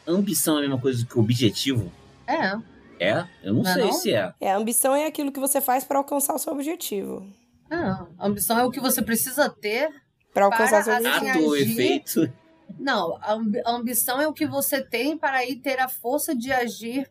Ambição 0.06 0.54
é 0.56 0.58
a 0.58 0.60
mesma 0.62 0.78
coisa 0.80 1.06
que 1.06 1.18
objetivo? 1.18 1.92
É. 2.26 2.56
É? 2.98 3.24
Eu 3.42 3.54
não 3.54 3.62
Não 3.62 3.70
é 3.70 3.74
sei 3.74 3.84
não? 3.84 3.92
se 3.92 4.12
é. 4.14 4.32
É, 4.40 4.52
ambição 4.52 4.94
é 4.96 5.06
aquilo 5.06 5.30
que 5.30 5.38
você 5.40 5.60
faz 5.60 5.84
pra 5.84 5.98
alcançar 5.98 6.34
o 6.34 6.38
seu 6.38 6.52
objetivo. 6.52 7.24
é. 7.70 7.76
A 7.76 8.26
ambição 8.26 8.58
é 8.58 8.64
o 8.64 8.70
que 8.70 8.80
você 8.80 9.00
precisa 9.02 9.48
ter. 9.48 9.88
Pra 10.34 10.46
alcançar 10.46 10.80
o 10.80 10.84
seu 10.84 10.94
Para 10.94 11.00
objetivo. 11.02 11.28
Assim, 11.30 11.38
Ato 11.38 11.44
ou 11.48 11.54
agir- 11.54 11.70
efeito. 11.72 12.32
Não, 12.78 13.16
a 13.20 13.32
ambi- 13.34 13.62
a 13.64 13.70
ambição 13.70 14.20
é 14.20 14.26
o 14.26 14.32
que 14.32 14.46
você 14.46 14.80
tem 14.82 15.16
para 15.16 15.44
ir 15.44 15.56
ter 15.56 15.78
a 15.80 15.88
força 15.88 16.34
de 16.34 16.52
agir 16.52 17.10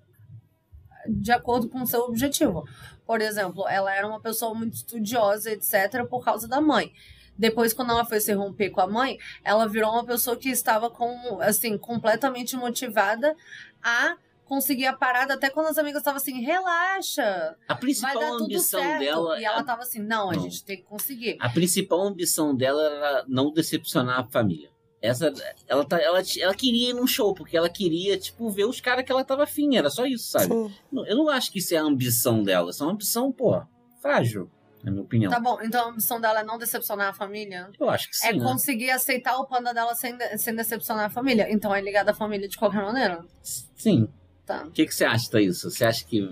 de 1.07 1.31
acordo 1.31 1.67
com 1.69 1.81
o 1.81 1.87
seu 1.87 2.01
objetivo. 2.01 2.63
Por 3.05 3.21
exemplo, 3.21 3.67
ela 3.67 3.93
era 3.93 4.07
uma 4.07 4.19
pessoa 4.21 4.53
muito 4.53 4.73
estudiosa, 4.75 5.51
etc., 5.51 6.05
por 6.09 6.23
causa 6.23 6.47
da 6.47 6.61
mãe. 6.61 6.93
Depois, 7.37 7.73
quando 7.73 7.89
ela 7.91 8.05
foi 8.05 8.19
se 8.19 8.31
romper 8.33 8.69
com 8.69 8.81
a 8.81 8.87
mãe, 8.87 9.17
ela 9.43 9.67
virou 9.67 9.91
uma 9.91 10.05
pessoa 10.05 10.37
que 10.37 10.49
estava 10.49 10.89
com, 10.91 11.39
assim, 11.41 11.77
completamente 11.77 12.55
motivada 12.55 13.35
a 13.81 14.15
conseguir 14.45 14.85
a 14.85 14.93
parada, 14.93 15.33
até 15.33 15.49
quando 15.49 15.67
as 15.67 15.77
amigas 15.77 16.01
estavam 16.01 16.17
assim, 16.17 16.41
relaxa, 16.41 17.55
A 17.67 17.73
vai 17.73 17.79
principal 17.79 18.33
ambição 18.33 18.81
certo. 18.81 18.99
dela. 18.99 19.39
E 19.39 19.45
ela 19.45 19.59
a, 19.61 19.63
tava 19.63 19.81
assim, 19.83 19.99
não, 19.99 20.29
a 20.29 20.33
Não. 20.33 20.41
gente 20.43 20.63
tem 20.63 20.77
que 20.77 20.83
conseguir. 20.83 21.37
a 21.39 21.49
principal 21.49 22.01
ambição 22.01 22.53
dela 22.53 22.83
era 22.83 23.25
não 23.29 23.51
decepcionar 23.51 24.19
a 24.19 24.23
família. 24.25 24.69
Essa, 25.01 25.33
ela, 25.67 25.83
tá, 25.83 25.99
ela, 25.99 26.21
ela 26.39 26.53
queria 26.53 26.91
ir 26.91 26.93
num 26.93 27.07
show, 27.07 27.33
porque 27.33 27.57
ela 27.57 27.69
queria, 27.69 28.17
tipo, 28.19 28.49
ver 28.51 28.65
os 28.65 28.79
caras 28.79 29.03
que 29.03 29.11
ela 29.11 29.23
tava 29.23 29.43
afim. 29.43 29.75
Era 29.75 29.89
só 29.89 30.05
isso, 30.05 30.29
sabe? 30.29 30.45
Sim. 30.45 30.71
Não- 30.91 31.05
Eu 31.07 31.17
não 31.17 31.27
acho 31.29 31.51
que 31.51 31.57
isso 31.57 31.73
é 31.73 31.77
a 31.77 31.83
ambição 31.83 32.43
dela. 32.43 32.69
Isso 32.69 32.83
é 32.83 32.85
uma 32.85 32.93
ambição, 32.93 33.31
pô, 33.31 33.59
frágil, 33.99 34.47
na 34.83 34.91
minha 34.91 35.03
opinião. 35.03 35.31
Tá 35.31 35.39
bom, 35.39 35.57
então 35.63 35.85
a 35.85 35.89
ambição 35.89 36.21
dela 36.21 36.41
é 36.41 36.43
não 36.43 36.57
decepcionar 36.59 37.09
a 37.09 37.13
família? 37.13 37.69
Eu 37.79 37.89
acho 37.89 38.09
que 38.11 38.15
sim. 38.17 38.27
é 38.27 38.33
né? 38.33 38.43
conseguir 38.43 38.91
aceitar 38.91 39.37
o 39.39 39.45
panda 39.47 39.73
dela 39.73 39.95
sem, 39.95 40.15
sem 40.37 40.55
decepcionar 40.55 41.05
a 41.05 41.09
família. 41.09 41.47
Então 41.51 41.73
é 41.73 41.81
ligada 41.81 42.11
à 42.11 42.13
família 42.13 42.47
de 42.47 42.55
qualquer 42.57 42.83
maneira. 42.83 43.25
Sim. 43.41 44.07
Tá. 44.45 44.65
O 44.65 44.71
que, 44.71 44.85
que 44.85 44.93
você 44.93 45.05
acha 45.05 45.29
disso? 45.39 45.71
Você 45.71 45.83
acha 45.83 46.05
que. 46.05 46.29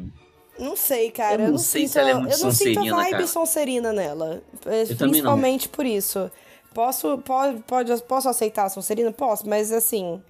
Não 0.60 0.76
sei, 0.76 1.10
cara. 1.10 1.36
Eu 1.36 1.40
Eu 1.40 1.46
não 1.46 1.52
não, 1.54 1.58
sei 1.58 1.82
sinto, 1.84 1.92
se 1.94 2.00
ela 2.00 2.10
é 2.10 2.14
muito 2.14 2.34
eu 2.34 2.40
não 2.40 2.52
sinto 2.52 2.80
a 2.80 2.96
vibe 2.98 3.12
cara. 3.12 3.28
Sonserina 3.28 3.94
nela. 3.94 4.44
É, 4.66 4.86
não. 4.86 4.96
Principalmente 4.98 5.70
por 5.70 5.86
isso. 5.86 6.30
Posso, 6.74 7.18
pode, 7.20 7.62
pode, 7.64 8.04
posso 8.04 8.30
aceitar 8.30 8.66
a 8.66 8.70
Sonserina? 8.70 9.12
Posso, 9.12 9.48
mas 9.48 9.72
assim. 9.72 10.22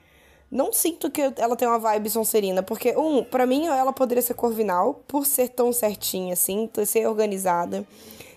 Não 0.52 0.74
sinto 0.74 1.12
que 1.12 1.22
ela 1.38 1.56
tem 1.56 1.68
uma 1.68 1.78
vibe 1.78 2.10
Sonserina. 2.10 2.64
Porque, 2.64 2.96
um, 2.98 3.24
pra 3.24 3.46
mim 3.46 3.68
ela 3.68 3.94
poderia 3.94 4.22
ser 4.22 4.34
Corvinal, 4.34 4.96
por 5.08 5.26
ser 5.28 5.50
tão 5.50 5.72
certinha 5.72 6.34
assim, 6.34 6.68
ser 6.86 7.08
organizada. 7.08 7.86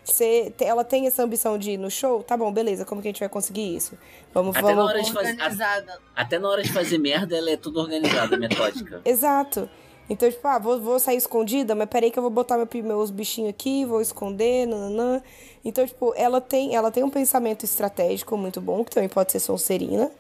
Ser, 0.04 0.52
ela 0.60 0.82
tem 0.84 1.06
essa 1.06 1.22
ambição 1.22 1.56
de 1.56 1.70
ir 1.72 1.76
no 1.78 1.90
show? 1.90 2.22
Tá 2.22 2.36
bom, 2.36 2.52
beleza, 2.52 2.84
como 2.84 3.00
que 3.00 3.06
a 3.08 3.10
gente 3.10 3.20
vai 3.20 3.28
conseguir 3.28 3.76
isso? 3.76 3.96
Vamos, 4.34 4.56
Até 4.56 4.66
na 4.66 4.74
vamos. 4.74 4.90
hora 4.90 5.02
de 5.02 5.12
fazer. 5.12 5.36
a-. 5.40 5.98
Até 6.16 6.38
na 6.38 6.48
hora 6.48 6.62
de 6.62 6.72
fazer 6.72 6.98
merda, 6.98 7.36
ela 7.36 7.50
é 7.50 7.56
tudo 7.56 7.80
organizada, 7.80 8.36
metódica. 8.36 9.00
Exato. 9.06 9.70
Então, 10.12 10.30
tipo, 10.30 10.46
ah, 10.46 10.58
vou, 10.58 10.78
vou 10.78 11.00
sair 11.00 11.16
escondida, 11.16 11.74
mas 11.74 11.88
peraí 11.88 12.10
que 12.10 12.18
eu 12.18 12.22
vou 12.22 12.30
botar 12.30 12.58
meu, 12.58 12.68
meus 12.84 13.10
bichinhos 13.10 13.48
aqui, 13.48 13.86
vou 13.86 13.98
esconder, 13.98 14.66
nananã. 14.66 15.22
Então, 15.64 15.86
tipo, 15.86 16.12
ela 16.14 16.38
tem, 16.38 16.76
ela 16.76 16.90
tem 16.90 17.02
um 17.02 17.08
pensamento 17.08 17.64
estratégico 17.64 18.36
muito 18.36 18.60
bom, 18.60 18.84
que 18.84 18.90
também 18.90 19.08
pode 19.08 19.32
ser 19.32 19.40
Sonserina. 19.40 20.10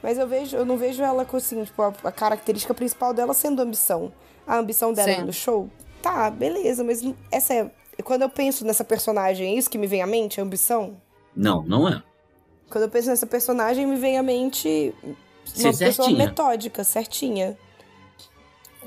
Mas 0.00 0.18
eu 0.18 0.28
vejo, 0.28 0.56
eu 0.56 0.64
não 0.64 0.76
vejo 0.76 1.02
ela 1.02 1.24
com, 1.24 1.36
assim, 1.36 1.64
tipo, 1.64 1.82
a, 1.82 1.92
a 2.04 2.12
característica 2.12 2.72
principal 2.72 3.12
dela 3.12 3.34
sendo 3.34 3.60
ambição. 3.60 4.12
A 4.46 4.56
ambição 4.56 4.92
dela 4.92 5.12
Sim. 5.16 5.22
no 5.22 5.32
show, 5.32 5.68
tá, 6.00 6.30
beleza, 6.30 6.84
mas 6.84 7.04
essa 7.28 7.52
é... 7.52 7.70
Quando 8.04 8.22
eu 8.22 8.28
penso 8.28 8.64
nessa 8.64 8.84
personagem, 8.84 9.52
é 9.52 9.58
isso 9.58 9.68
que 9.68 9.76
me 9.76 9.88
vem 9.88 10.00
à 10.00 10.06
mente, 10.06 10.40
a 10.40 10.44
ambição? 10.44 10.96
Não, 11.34 11.64
não 11.64 11.88
é. 11.88 12.00
Quando 12.70 12.84
eu 12.84 12.88
penso 12.88 13.08
nessa 13.08 13.26
personagem, 13.26 13.84
me 13.84 13.96
vem 13.96 14.16
à 14.16 14.22
mente 14.22 14.94
Ser 15.44 15.64
uma 15.64 15.76
pessoa 15.76 16.06
certinha. 16.06 16.26
metódica, 16.26 16.84
certinha. 16.84 17.58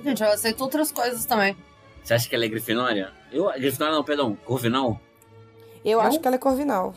Gente, 0.04 0.22
eu 0.22 0.30
aceito 0.32 0.62
outras 0.62 0.92
coisas 0.92 1.26
também. 1.26 1.56
Você 2.04 2.14
acha 2.14 2.28
que 2.28 2.36
ela 2.36 2.46
é 2.46 2.48
Grifinória? 2.50 3.12
Eu, 3.32 3.46
Grifinória 3.54 3.96
não, 3.96 4.04
perdão, 4.04 4.36
Corvinal? 4.36 5.00
Eu 5.86 6.00
Não? 6.00 6.06
acho 6.08 6.20
que 6.20 6.28
ela 6.28 6.36
é 6.36 6.40
Corvinal. 6.40 6.94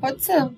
Pode 0.00 0.22
ser. 0.24 0.50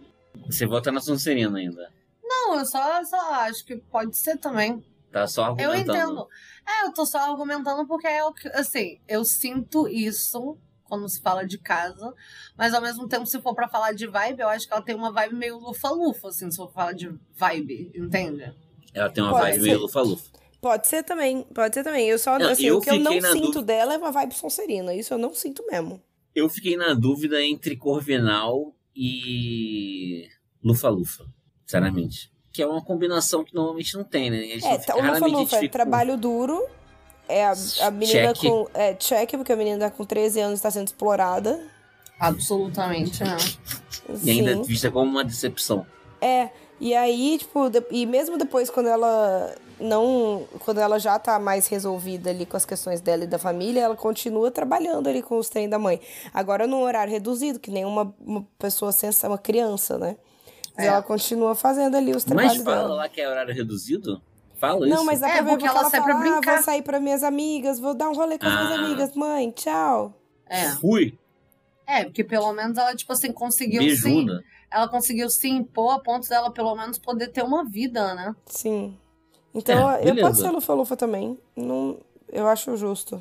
Você 0.47 0.67
vota 0.67 0.93
na 0.93 1.01
Sonserina 1.01 1.59
ainda. 1.59 1.91
Não, 2.23 2.59
eu 2.59 2.65
só, 2.67 3.03
só 3.05 3.35
acho 3.43 3.65
que 3.65 3.77
pode 3.77 4.17
ser 4.17 4.37
também. 4.39 4.85
Tá 5.11 5.27
só 5.27 5.43
Eu 5.43 5.71
argumentando. 5.71 5.93
entendo. 5.93 6.29
É, 6.67 6.87
eu 6.87 6.93
tô 6.93 7.07
só 7.07 7.19
argumentando 7.31 7.87
porque 7.87 8.07
é 8.07 8.25
o 8.25 8.33
que, 8.33 8.49
assim, 8.49 8.99
eu 9.09 9.25
sinto 9.25 9.89
isso 9.89 10.57
quando 10.85 11.09
se 11.09 11.21
fala 11.21 11.45
de 11.47 11.59
casa. 11.59 12.13
Mas 12.57 12.75
ao 12.75 12.83
mesmo 12.83 13.09
tempo, 13.09 13.27
se 13.27 13.41
for 13.41 13.55
pra 13.55 13.69
falar 13.69 13.93
de 13.93 14.07
vibe, 14.07 14.41
eu 14.41 14.49
acho 14.49 14.67
que 14.67 14.73
ela 14.73 14.83
tem 14.83 14.95
uma 14.95 15.11
vibe 15.13 15.35
meio 15.35 15.59
lufa-lufa, 15.59 16.29
assim, 16.29 16.51
se 16.51 16.57
for 16.57 16.71
falar 16.73 16.93
de 16.93 17.13
vibe, 17.37 17.93
entende? 17.95 18.53
Ela 18.95 19.11
tem 19.11 19.23
uma 19.23 19.33
Pode 19.33 19.45
vibe 19.45 19.55
ser. 19.57 19.63
meio 19.63 19.81
lufa-lufa. 19.81 20.31
Pode 20.61 20.87
ser 20.87 21.03
também, 21.05 21.43
pode 21.55 21.75
ser 21.75 21.85
também. 21.85 22.09
Eu 22.09 22.19
só, 22.19 22.39
Não, 22.39 22.49
assim, 22.51 22.65
eu 22.67 22.79
o 22.79 22.81
que 22.81 22.91
eu 22.91 22.99
não 22.99 23.13
sinto 23.13 23.41
dúvida. 23.41 23.63
dela 23.63 23.95
é 23.95 23.99
uma 23.99 24.11
vibe 24.11 24.35
Sonserina. 24.35 24.95
Isso 24.95 25.13
eu 25.15 25.19
não 25.19 25.33
sinto 25.35 25.65
mesmo. 25.71 26.01
Eu 26.35 26.49
fiquei 26.49 26.77
na 26.77 26.93
dúvida 26.95 27.43
entre 27.43 27.77
Corvinal 27.77 28.75
e 28.95 30.29
Lufa-Lufa, 30.63 31.25
sinceramente. 31.65 32.31
Que 32.53 32.63
é 32.63 32.67
uma 32.67 32.83
combinação 32.83 33.45
que 33.45 33.55
normalmente 33.55 33.95
não 33.97 34.05
tem, 34.05 34.31
né? 34.31 34.39
A 34.39 34.43
gente 34.43 34.67
É, 34.67 34.71
não 34.73 34.81
tá, 34.81 34.95
o 34.97 35.01
Lufa-Lufa 35.01 35.27
é 35.27 35.31
identifica 35.43 35.67
o- 35.67 35.71
trabalho 35.71 36.17
duro. 36.17 36.67
É 37.29 37.45
a, 37.45 37.55
a 37.83 37.91
menina 37.91 38.33
Check. 38.35 38.51
com. 38.51 38.69
É, 38.73 38.95
check, 38.95 39.31
porque 39.33 39.53
a 39.53 39.57
menina 39.57 39.91
com 39.91 40.05
13 40.05 40.41
anos 40.41 40.59
está 40.59 40.71
sendo 40.71 40.87
explorada. 40.87 41.61
Absolutamente, 42.19 43.23
né? 43.23 43.37
E 44.23 44.31
ainda 44.31 44.55
Sim. 44.55 44.63
vista 44.63 44.91
como 44.91 45.11
uma 45.11 45.25
decepção. 45.25 45.87
É, 46.21 46.49
e 46.81 46.95
aí, 46.95 47.37
tipo, 47.39 47.69
de- 47.69 47.85
e 47.91 48.07
mesmo 48.07 48.39
depois 48.39 48.71
quando 48.71 48.89
ela 48.89 49.55
não. 49.81 50.47
Quando 50.65 50.79
ela 50.79 50.99
já 50.99 51.19
tá 51.19 51.39
mais 51.39 51.67
resolvida 51.67 52.31
ali 52.31 52.47
com 52.47 52.57
as 52.57 52.65
questões 52.65 53.01
dela 53.01 53.25
e 53.25 53.27
da 53.27 53.39
família, 53.39 53.83
ela 53.83 53.97
continua 53.97 54.51
trabalhando 54.51 55.09
ali 55.09 55.23
com 55.23 55.39
os 55.39 55.49
trem 55.49 55.69
da 55.69 55.79
mãe. 55.79 56.01
Agora 56.33 56.67
num 56.67 56.83
horário 56.83 57.13
reduzido, 57.13 57.59
que 57.59 57.71
nem 57.71 57.85
uma, 57.85 58.15
uma 58.21 58.47
pessoa 58.59 58.93
sensa, 58.93 59.29
uma 59.29 59.39
criança, 59.39 59.99
né? 59.99 60.17
Mas 60.77 60.87
É. 60.87 60.89
ela 60.89 61.03
continua 61.03 61.55
fazendo 61.55 61.97
ali 61.97 62.15
os 62.15 62.25
trabalhos 62.25 62.55
Mas 62.57 62.63
fala 62.65 62.77
dela. 62.83 62.95
lá 62.97 63.09
que 63.09 63.21
é 63.21 63.29
horário 63.29 63.55
reduzido? 63.55 64.21
Fala 64.59 64.87
Não, 64.87 64.97
isso. 64.97 65.05
mas 65.05 65.21
dá 65.21 65.29
É, 65.29 65.33
porque 65.43 65.51
porque 65.51 65.67
ela 65.67 65.81
ela 65.81 65.91
sai 65.91 66.01
fala, 66.01 66.13
pra 66.13 66.15
ah, 66.19 66.33
brincar." 66.33 66.55
vou 66.55 66.63
sair 66.65 66.83
pra 66.83 67.01
minhas 67.01 67.23
amigas, 67.23 67.79
vou 67.79 67.95
dar 67.95 68.09
um 68.09 68.15
rolê 68.15 68.39
com 68.39 68.47
as 68.47 68.53
minhas 68.55 68.71
Ah. 68.73 68.75
amigas, 68.85 69.15
mãe, 69.15 69.51
tchau. 69.51 70.15
É. 70.49 70.71
Fui. 70.73 71.19
É, 71.87 72.05
porque 72.05 72.25
pelo 72.25 72.53
menos 72.53 72.77
ela, 72.79 72.95
tipo 72.97 73.13
assim, 73.13 73.31
conseguiu 73.33 73.83
se. 73.83 74.03
Beijuna. 74.03 74.43
Ela 74.71 74.89
conseguiu 74.89 75.31
se 75.31 75.49
impor 75.49 75.95
a 75.95 75.99
ponto 76.01 76.29
dela, 76.29 76.51
pelo 76.51 76.75
menos, 76.75 76.99
poder 76.99 77.29
ter 77.29 77.43
uma 77.45 77.65
vida, 77.65 78.15
né? 78.15 78.35
Sim. 78.47 78.99
Então, 79.57 79.91
É, 79.91 80.01
eu 80.01 80.05
beleza. 80.07 80.29
posso 80.29 80.43
ser 80.43 80.51
Lufa-Lufa 80.51 80.97
também. 80.97 81.39
Não, 81.57 81.99
eu 82.31 82.47
acho 82.47 82.77
justo. 82.77 83.21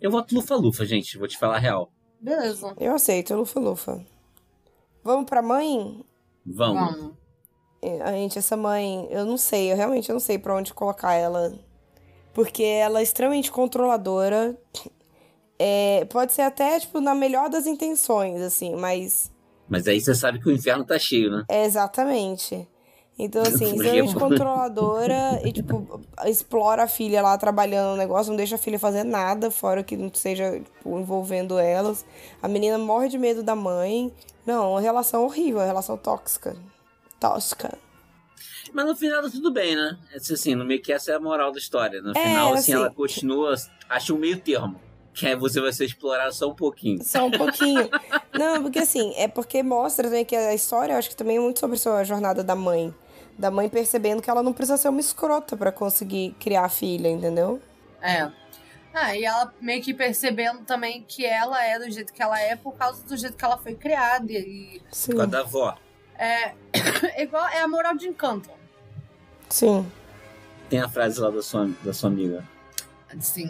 Eu 0.00 0.10
voto 0.10 0.34
Lufa-Lufa, 0.34 0.84
gente. 0.86 1.18
Vou 1.18 1.28
te 1.28 1.36
falar 1.38 1.56
a 1.56 1.58
real. 1.58 1.90
Beleza. 2.20 2.74
Eu 2.80 2.94
aceito, 2.94 3.34
Lufa-Lufa. 3.34 4.04
Vamos 5.02 5.26
pra 5.26 5.42
mãe? 5.42 6.02
Vamos. 6.46 6.90
Vamos. 6.96 7.12
É, 7.82 8.00
A 8.00 8.12
gente, 8.12 8.38
essa 8.38 8.56
mãe, 8.56 9.06
eu 9.10 9.26
não 9.26 9.36
sei, 9.36 9.70
eu 9.70 9.76
realmente 9.76 10.10
não 10.10 10.18
sei 10.20 10.38
pra 10.38 10.56
onde 10.56 10.72
colocar 10.72 11.12
ela. 11.12 11.52
Porque 12.32 12.62
ela 12.62 13.00
é 13.00 13.02
extremamente 13.02 13.52
controladora. 13.52 14.58
É, 15.58 16.04
pode 16.06 16.32
ser 16.32 16.42
até, 16.42 16.80
tipo, 16.80 16.98
na 17.00 17.14
melhor 17.14 17.48
das 17.50 17.66
intenções, 17.66 18.40
assim, 18.40 18.74
mas. 18.74 19.30
Mas 19.68 19.86
aí 19.86 20.00
você 20.00 20.14
sabe 20.14 20.40
que 20.40 20.48
o 20.48 20.52
inferno 20.52 20.84
tá 20.84 20.98
cheio, 20.98 21.30
né? 21.30 21.44
É 21.48 21.64
exatamente. 21.64 22.66
Então, 23.16 23.42
assim, 23.42 23.66
extremamente 23.76 24.14
controladora 24.16 25.40
e, 25.44 25.52
tipo, 25.52 26.00
explora 26.26 26.82
a 26.82 26.88
filha 26.88 27.22
lá 27.22 27.38
trabalhando 27.38 27.92
no 27.92 27.96
negócio, 27.96 28.30
não 28.30 28.36
deixa 28.36 28.56
a 28.56 28.58
filha 28.58 28.78
fazer 28.78 29.04
nada, 29.04 29.52
fora 29.52 29.84
que 29.84 29.96
não 29.96 30.12
seja 30.12 30.58
tipo, 30.60 30.98
envolvendo 30.98 31.56
elas. 31.56 32.04
A 32.42 32.48
menina 32.48 32.76
morre 32.76 33.08
de 33.08 33.16
medo 33.16 33.42
da 33.42 33.54
mãe. 33.54 34.12
Não, 34.44 34.72
uma 34.72 34.80
relação 34.80 35.24
horrível, 35.24 35.60
uma 35.60 35.66
relação 35.66 35.96
tóxica. 35.96 36.56
Tóxica. 37.20 37.78
Mas 38.72 38.84
no 38.86 38.96
final 38.96 39.22
tá 39.22 39.30
tudo 39.30 39.52
bem, 39.52 39.76
né? 39.76 39.96
Esse, 40.12 40.34
Assim, 40.34 40.56
no 40.56 40.64
meio 40.64 40.82
que 40.82 40.92
essa 40.92 41.12
é 41.12 41.14
a 41.14 41.20
moral 41.20 41.52
da 41.52 41.58
história. 41.58 42.02
No 42.02 42.10
É, 42.10 42.14
final, 42.14 42.48
assim, 42.54 42.58
assim- 42.58 42.72
ela 42.72 42.90
continua. 42.90 43.54
Acha 43.88 44.12
um 44.12 44.18
meio 44.18 44.40
termo. 44.40 44.80
Que 45.12 45.28
aí 45.28 45.36
você 45.36 45.60
vai 45.60 45.72
ser 45.72 45.84
explorado 45.84 46.34
só 46.34 46.48
um 46.48 46.54
pouquinho. 46.56 46.98
Só 47.04 47.24
um 47.26 47.30
pouquinho. 47.30 47.88
Não, 48.36 48.60
porque 48.64 48.80
assim, 48.80 49.14
é 49.16 49.28
porque 49.28 49.62
mostra 49.62 50.08
também 50.08 50.24
que 50.24 50.34
a 50.34 50.52
história, 50.52 50.92
eu 50.94 50.98
acho 50.98 51.08
que 51.08 51.14
também 51.14 51.36
é 51.36 51.40
muito 51.40 51.60
sobre 51.60 51.78
a 51.88 52.02
jornada 52.02 52.42
da 52.42 52.56
mãe. 52.56 52.92
Da 53.38 53.50
mãe 53.50 53.68
percebendo 53.68 54.22
que 54.22 54.30
ela 54.30 54.42
não 54.42 54.52
precisa 54.52 54.76
ser 54.76 54.88
uma 54.88 55.00
escrota 55.00 55.56
pra 55.56 55.72
conseguir 55.72 56.34
criar 56.38 56.64
a 56.64 56.68
filha, 56.68 57.08
entendeu? 57.08 57.60
É. 58.00 58.30
Ah, 58.92 59.16
e 59.16 59.24
ela 59.24 59.52
meio 59.60 59.82
que 59.82 59.92
percebendo 59.92 60.60
também 60.60 61.02
que 61.02 61.26
ela 61.26 61.64
é 61.64 61.78
do 61.80 61.90
jeito 61.90 62.12
que 62.12 62.22
ela 62.22 62.40
é 62.40 62.54
por 62.54 62.76
causa 62.76 63.04
do 63.04 63.16
jeito 63.16 63.36
que 63.36 63.44
ela 63.44 63.58
foi 63.58 63.74
criada. 63.74 64.30
E 64.30 64.80
Sim. 64.92 65.12
Por 65.12 65.16
causa 65.16 65.30
da 65.32 65.40
avó. 65.40 65.76
é 66.16 66.54
igual 67.20 67.46
é 67.48 67.60
a 67.60 67.66
moral 67.66 67.96
de 67.96 68.06
encanto. 68.06 68.50
Sim. 69.48 69.84
Tem 70.70 70.80
a 70.80 70.88
frase 70.88 71.20
lá 71.20 71.28
da 71.28 71.42
sua, 71.42 71.68
da 71.82 71.92
sua 71.92 72.08
amiga. 72.08 72.44
Assim, 73.08 73.48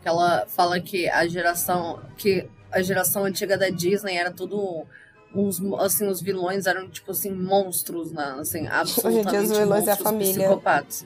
que 0.00 0.08
ela 0.08 0.46
fala 0.46 0.80
que 0.80 1.08
a 1.10 1.26
geração 1.28 2.02
que 2.16 2.48
a 2.72 2.80
geração 2.80 3.24
antiga 3.24 3.56
da 3.56 3.68
Disney 3.68 4.16
era 4.16 4.30
tudo 4.30 4.86
uns 5.34 5.60
assim 5.80 6.06
os 6.08 6.20
vilões 6.22 6.66
eram 6.66 6.88
tipo 6.88 7.10
assim 7.10 7.30
monstros, 7.30 8.12
né? 8.12 8.36
Assim, 8.38 8.66
absolutamente 8.66 9.36
os 9.52 9.58
vilões 9.58 9.86
é 9.88 9.92
a 9.92 9.96
família. 9.96 10.46
psicopatas. 10.46 11.04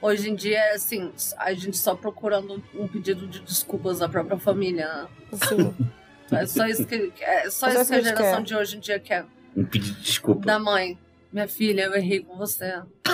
Hoje 0.00 0.30
em 0.30 0.34
dia 0.34 0.58
é 0.58 0.74
assim, 0.74 1.12
a 1.36 1.52
gente 1.52 1.76
só 1.76 1.94
procurando 1.94 2.62
um 2.74 2.86
pedido 2.88 3.26
de 3.26 3.40
desculpas 3.40 3.98
da 3.98 4.08
própria 4.08 4.38
família. 4.38 4.86
Né? 4.86 5.08
Sim. 5.48 5.74
É 6.30 6.44
só 6.44 6.66
isso 6.66 6.84
que 6.84 7.10
é 7.22 7.48
só 7.48 7.68
É 7.68 7.80
isso 7.80 7.86
que 7.90 7.94
a 7.94 8.00
geração 8.02 8.36
quer. 8.36 8.42
de 8.42 8.54
hoje 8.54 8.76
em 8.76 8.80
dia 8.80 9.00
quer. 9.00 9.24
Um 9.56 9.64
pedido 9.64 9.96
de 9.96 10.02
desculpa. 10.02 10.44
Da 10.44 10.58
mãe. 10.58 10.98
Minha 11.32 11.48
filha, 11.48 11.84
eu 11.84 11.94
errei 11.94 12.20
com 12.20 12.36
você. 12.36 12.82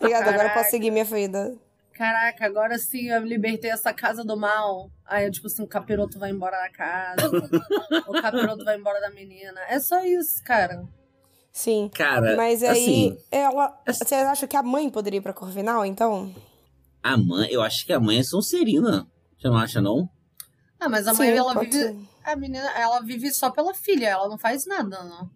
Obrigada, 0.00 0.30
agora 0.30 0.48
eu 0.48 0.54
posso 0.54 0.70
seguir 0.70 0.90
minha 0.90 1.04
vida. 1.04 1.54
Caraca, 1.94 2.44
agora 2.44 2.76
sim 2.76 3.08
eu 3.08 3.22
libertei 3.22 3.70
dessa 3.70 3.92
casa 3.92 4.24
do 4.24 4.36
mal. 4.36 4.90
Aí, 5.06 5.30
tipo 5.30 5.46
assim, 5.46 5.62
o 5.62 5.66
capiroto 5.68 6.18
vai 6.18 6.30
embora 6.30 6.56
da 6.58 6.68
casa. 6.70 7.30
o 8.08 8.20
capiroto 8.20 8.64
vai 8.64 8.76
embora 8.76 9.00
da 9.00 9.10
menina. 9.10 9.60
É 9.68 9.78
só 9.78 10.04
isso, 10.04 10.42
cara. 10.44 10.84
Sim. 11.52 11.88
Cara, 11.94 12.36
Mas 12.36 12.64
aí, 12.64 12.70
assim, 12.70 13.18
ela. 13.30 13.80
Você 13.86 14.16
acha 14.16 14.46
que 14.48 14.56
a 14.56 14.62
mãe 14.62 14.90
poderia 14.90 15.18
ir 15.18 15.22
pra 15.22 15.32
Corvinal, 15.32 15.86
então? 15.86 16.34
a 17.00 17.18
mãe, 17.18 17.48
eu 17.50 17.60
acho 17.62 17.84
que 17.84 17.92
a 17.92 18.00
mãe 18.00 18.18
é 18.18 18.22
Sonserina. 18.22 19.06
Você 19.38 19.48
não 19.48 19.58
acha, 19.58 19.80
não? 19.80 20.08
Ah, 20.80 20.88
mas 20.88 21.06
a 21.06 21.12
mãe, 21.12 21.30
Sim, 21.30 21.36
ela 21.36 21.60
vive. 21.60 21.72
ser. 21.72 21.96
A 22.24 22.34
menina, 22.34 22.66
ela 22.70 23.00
vive 23.02 23.30
só 23.30 23.50
pela 23.50 23.74
filha, 23.74 24.08
ela 24.08 24.26
não 24.26 24.38
faz 24.38 24.66
nada, 24.66 25.04
não. 25.04 25.30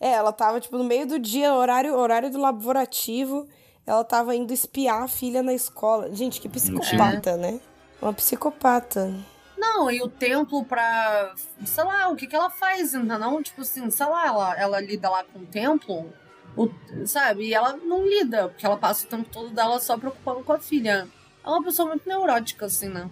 É, 0.00 0.12
ela 0.12 0.32
tava, 0.32 0.58
tipo, 0.58 0.78
no 0.78 0.84
meio 0.84 1.06
do 1.06 1.18
dia, 1.18 1.54
horário, 1.54 1.94
horário 1.94 2.30
do 2.30 2.38
laborativo. 2.38 3.46
Ela 3.86 4.02
tava 4.04 4.34
indo 4.34 4.52
espiar 4.52 5.02
a 5.02 5.08
filha 5.08 5.42
na 5.42 5.54
escola. 5.54 6.12
Gente, 6.14 6.40
que 6.40 6.48
psicopata, 6.48 7.36
né? 7.36 7.60
Uma 8.02 8.12
psicopata. 8.12 9.14
Não, 9.56 9.90
e 9.90 10.02
o 10.02 10.08
templo 10.08 10.64
pra. 10.64 11.34
Sei 11.64 11.84
lá, 11.84 12.08
o 12.08 12.16
que, 12.16 12.26
que 12.26 12.34
ela 12.36 12.50
faz, 12.50 12.94
ainda 12.94 13.18
não? 13.18 13.42
Tipo 13.42 13.62
assim, 13.62 13.88
sei 13.90 14.06
lá, 14.06 14.26
ela, 14.26 14.58
ela 14.60 14.80
lida 14.80 15.08
lá 15.08 15.24
com 15.24 15.38
o 15.38 15.46
templo, 15.46 16.12
o- 16.56 16.68
sabe? 17.06 17.44
E 17.46 17.54
ela 17.54 17.76
não 17.76 18.06
lida, 18.06 18.48
porque 18.48 18.66
ela 18.66 18.76
passa 18.76 19.06
o 19.06 19.08
tempo 19.08 19.28
todo 19.30 19.50
dela 19.50 19.78
só 19.78 19.96
preocupando 19.96 20.42
com 20.42 20.52
a 20.52 20.58
filha. 20.58 21.08
É 21.44 21.48
uma 21.48 21.62
pessoa 21.62 21.88
muito 21.88 22.08
neurótica, 22.08 22.66
assim, 22.66 22.88
né? 22.88 23.08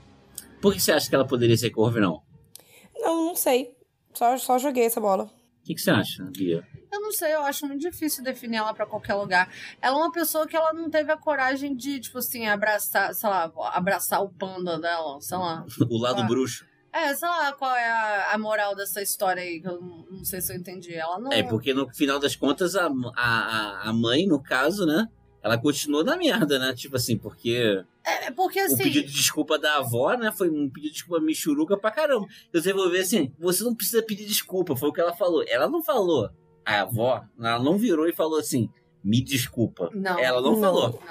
Por 0.60 0.74
que 0.74 0.80
você 0.80 0.92
acha 0.92 1.08
que 1.08 1.14
ela 1.14 1.26
poderia 1.26 1.56
ser 1.56 1.70
Corvinal? 1.70 2.22
Não, 2.96 3.26
não 3.26 3.36
sei. 3.36 3.74
Só, 4.12 4.36
só 4.36 4.58
joguei 4.58 4.84
essa 4.86 5.00
bola. 5.00 5.30
O 5.64 5.66
que, 5.66 5.74
que 5.74 5.80
você 5.80 5.90
acha, 5.90 6.22
Bia? 6.30 6.62
Eu 6.92 7.00
não 7.00 7.10
sei, 7.10 7.32
eu 7.32 7.40
acho 7.42 7.66
muito 7.66 7.80
difícil 7.80 8.22
definir 8.22 8.58
ela 8.58 8.74
pra 8.74 8.84
qualquer 8.84 9.14
lugar. 9.14 9.50
Ela 9.80 9.96
é 9.96 9.98
uma 9.98 10.12
pessoa 10.12 10.46
que 10.46 10.54
ela 10.54 10.74
não 10.74 10.90
teve 10.90 11.10
a 11.10 11.16
coragem 11.16 11.74
de, 11.74 12.00
tipo 12.00 12.18
assim, 12.18 12.46
abraçar, 12.46 13.14
sei 13.14 13.30
lá, 13.30 13.50
abraçar 13.72 14.22
o 14.22 14.28
panda 14.28 14.78
dela, 14.78 15.18
sei 15.22 15.38
lá. 15.38 15.64
O 15.88 15.96
lado 15.98 16.20
Ah. 16.20 16.26
bruxo. 16.26 16.66
É, 16.92 17.14
sei 17.14 17.26
lá 17.26 17.50
qual 17.54 17.74
é 17.74 17.90
a, 17.90 18.32
a 18.34 18.38
moral 18.38 18.76
dessa 18.76 19.00
história 19.00 19.42
aí, 19.42 19.58
que 19.58 19.66
eu 19.66 19.80
não, 19.80 20.04
não 20.18 20.24
sei 20.24 20.42
se 20.42 20.52
eu 20.52 20.56
entendi. 20.58 20.94
Ela 20.94 21.18
não. 21.18 21.32
É, 21.32 21.42
porque 21.42 21.72
no 21.72 21.88
final 21.94 22.18
das 22.20 22.36
contas, 22.36 22.76
a, 22.76 22.88
a, 23.16 23.88
a 23.88 23.92
mãe, 23.94 24.26
no 24.26 24.40
caso, 24.42 24.84
né? 24.84 25.08
Ela 25.44 25.58
continuou 25.58 26.02
na 26.02 26.16
merda, 26.16 26.58
né? 26.58 26.72
Tipo 26.74 26.96
assim, 26.96 27.18
porque 27.18 27.84
É, 28.02 28.30
porque 28.30 28.60
o 28.62 28.64
assim. 28.64 28.78
pedido 28.78 29.06
de 29.06 29.12
desculpa 29.12 29.58
da 29.58 29.76
avó, 29.76 30.14
né? 30.16 30.32
Foi 30.32 30.48
um 30.48 30.70
pedido 30.70 30.92
de 30.92 30.98
desculpa 31.00 31.22
michuruca 31.22 31.76
pra 31.76 31.90
caramba. 31.90 32.26
Eu 32.50 32.60
desenvolvi 32.62 32.98
assim, 32.98 33.30
você 33.38 33.62
não 33.62 33.74
precisa 33.74 34.02
pedir 34.02 34.24
desculpa, 34.24 34.74
foi 34.74 34.88
o 34.88 34.92
que 34.92 35.02
ela 35.02 35.12
falou. 35.14 35.44
Ela 35.46 35.68
não 35.68 35.82
falou. 35.82 36.30
A 36.64 36.80
avó, 36.80 37.22
ela 37.38 37.62
não 37.62 37.76
virou 37.76 38.08
e 38.08 38.12
falou 38.14 38.38
assim, 38.38 38.70
me 39.04 39.22
desculpa. 39.22 39.90
Não. 39.92 40.18
Ela 40.18 40.40
não, 40.40 40.52
Não. 40.52 40.60
falou. 40.62 41.02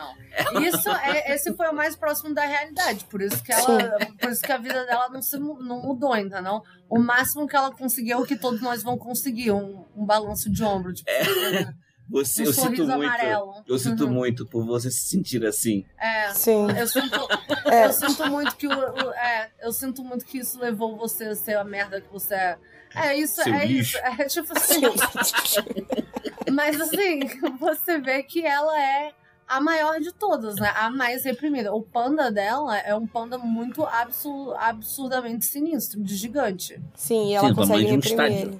Não. 0.51 0.61
Isso 0.63 0.89
é, 0.89 1.35
esse 1.35 1.53
foi 1.55 1.67
o 1.69 1.75
mais 1.75 1.95
próximo 1.95 2.33
da 2.33 2.43
realidade. 2.43 3.05
Por 3.05 3.21
isso 3.21 3.43
que 3.43 3.51
ela, 3.53 3.99
por 4.19 4.31
isso 4.31 4.41
que 4.41 4.51
a 4.51 4.57
vida 4.57 4.83
dela 4.87 5.09
não 5.09 5.21
se 5.21 5.37
não 5.37 5.79
mudou, 5.83 6.17
entendeu? 6.17 6.63
O 6.89 6.97
máximo 6.97 7.47
que 7.47 7.55
ela 7.55 7.71
conseguiu 7.71 8.17
é 8.17 8.19
o 8.19 8.25
que 8.25 8.35
todos 8.35 8.61
nós 8.61 8.81
vamos 8.81 8.99
conseguir, 9.03 9.51
um, 9.51 9.85
um 9.95 10.03
balanço 10.07 10.51
de 10.51 10.63
ombro, 10.63 10.91
tipo, 10.91 11.07
Você, 12.13 12.43
um 12.43 12.45
eu 12.45 12.53
sinto 12.53 12.63
sorriso 12.65 12.83
muito. 12.85 13.03
amarelo. 13.05 13.53
Eu 13.67 13.79
sinto 13.79 14.05
Uhum. 14.05 14.11
muito 14.13 14.45
por 14.45 14.63
você 14.65 14.91
se 14.91 15.07
sentir 15.09 15.43
assim. 15.45 15.83
É, 15.99 16.29
Sim. 16.33 16.67
eu 16.77 16.87
sinto, 16.87 17.27
É. 17.65 17.85
eu 17.87 17.93
sinto 17.93 18.25
muito 18.29 18.55
que 18.55 18.67
o, 18.67 18.71
o- 18.71 19.13
é, 19.13 19.49
eu 19.61 19.73
sinto 19.73 20.03
muito 20.03 20.23
que 20.23 20.37
isso 20.37 20.59
levou 20.59 20.95
você 20.95 21.25
a 21.25 21.35
ser 21.35 21.57
a 21.57 21.63
merda 21.63 21.99
que 21.99 22.11
você 22.13 22.35
é. 22.35 22.57
É 22.95 23.17
isso, 23.17 23.41
Seu 23.43 23.51
é 23.51 23.65
lixo. 23.65 23.97
isso. 23.97 24.05
É 24.21 24.25
tipo 24.25 24.53
assim. 24.55 24.81
Mas 26.53 26.79
assim, 26.79 27.21
você 27.59 27.97
vê 27.99 28.21
que 28.21 28.45
ela 28.45 28.79
é 28.79 29.11
a 29.47 29.59
maior 29.59 29.99
de 29.99 30.11
todas, 30.11 30.55
né? 30.57 30.71
A 30.75 30.89
mais 30.91 31.23
reprimida. 31.25 31.73
O 31.73 31.81
panda 31.81 32.31
dela 32.31 32.77
é 32.77 32.93
um 32.95 33.07
panda 33.07 33.37
muito 33.37 33.83
absur 33.83 34.55
absurdamente 34.59 35.45
sinistro, 35.45 36.01
de 36.03 36.15
gigante. 36.15 36.79
Sim, 36.95 37.29
e 37.31 37.33
ela 37.33 37.49
Sim, 37.49 37.55
consegue 37.55 37.85
um 37.85 37.89
reprimir 37.95 38.31
ele. 38.31 38.59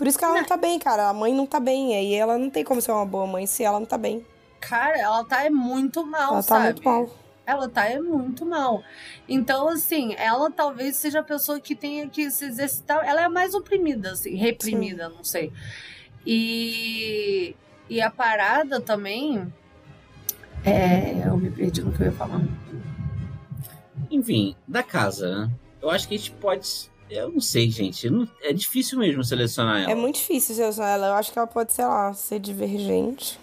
Por 0.00 0.06
isso 0.06 0.18
que 0.18 0.24
ela 0.24 0.32
não 0.32 0.44
tá 0.46 0.56
bem, 0.56 0.78
cara. 0.78 1.10
A 1.10 1.12
mãe 1.12 1.34
não 1.34 1.44
tá 1.44 1.60
bem. 1.60 1.94
Aí 1.94 2.14
ela 2.14 2.38
não 2.38 2.48
tem 2.48 2.64
como 2.64 2.80
ser 2.80 2.90
uma 2.90 3.04
boa 3.04 3.26
mãe 3.26 3.46
se 3.46 3.62
ela 3.62 3.78
não 3.78 3.84
tá 3.84 3.98
bem. 3.98 4.24
Cara, 4.58 4.98
ela 4.98 5.22
tá 5.26 5.44
é 5.44 5.50
muito 5.50 6.06
mal, 6.06 6.32
ela 6.32 6.36
tá 6.36 6.42
sabe? 6.42 6.64
muito 6.64 6.84
mal. 6.84 7.10
Ela 7.44 7.68
tá 7.68 7.84
é 7.84 8.00
muito 8.00 8.46
mal. 8.46 8.82
Então, 9.28 9.68
assim, 9.68 10.14
ela 10.16 10.50
talvez 10.50 10.96
seja 10.96 11.20
a 11.20 11.22
pessoa 11.22 11.60
que 11.60 11.74
tenha 11.74 12.08
que 12.08 12.30
se 12.30 12.46
exercitar. 12.46 13.06
Ela 13.06 13.20
é 13.20 13.24
a 13.24 13.28
mais 13.28 13.52
oprimida, 13.52 14.12
assim, 14.12 14.34
reprimida, 14.36 15.10
não 15.10 15.22
sei. 15.22 15.52
E, 16.24 17.54
e 17.86 18.00
a 18.00 18.10
parada 18.10 18.80
também. 18.80 19.52
É. 20.64 21.26
Eu 21.26 21.36
me 21.36 21.50
perdi 21.50 21.82
no 21.82 21.92
que 21.92 22.00
eu 22.00 22.06
ia 22.06 22.12
falar. 22.12 22.40
Enfim, 24.10 24.56
da 24.66 24.82
casa, 24.82 25.40
né? 25.40 25.50
Eu 25.82 25.90
acho 25.90 26.08
que 26.08 26.14
a 26.14 26.16
gente 26.16 26.30
pode. 26.30 26.90
Eu 27.10 27.28
não 27.30 27.40
sei, 27.40 27.70
gente. 27.70 28.08
Não- 28.08 28.28
É 28.40 28.52
difícil 28.52 28.98
mesmo 28.98 29.22
selecionar 29.24 29.82
ela. 29.82 29.90
É 29.90 29.94
muito 29.94 30.14
difícil 30.16 30.54
selecionar 30.54 30.92
ela. 30.94 31.06
Eu 31.08 31.14
acho 31.14 31.32
que 31.32 31.38
ela 31.38 31.46
pode, 31.48 31.72
sei 31.72 31.84
lá, 31.84 32.12
ser 32.14 32.38
divergente. 32.38 33.38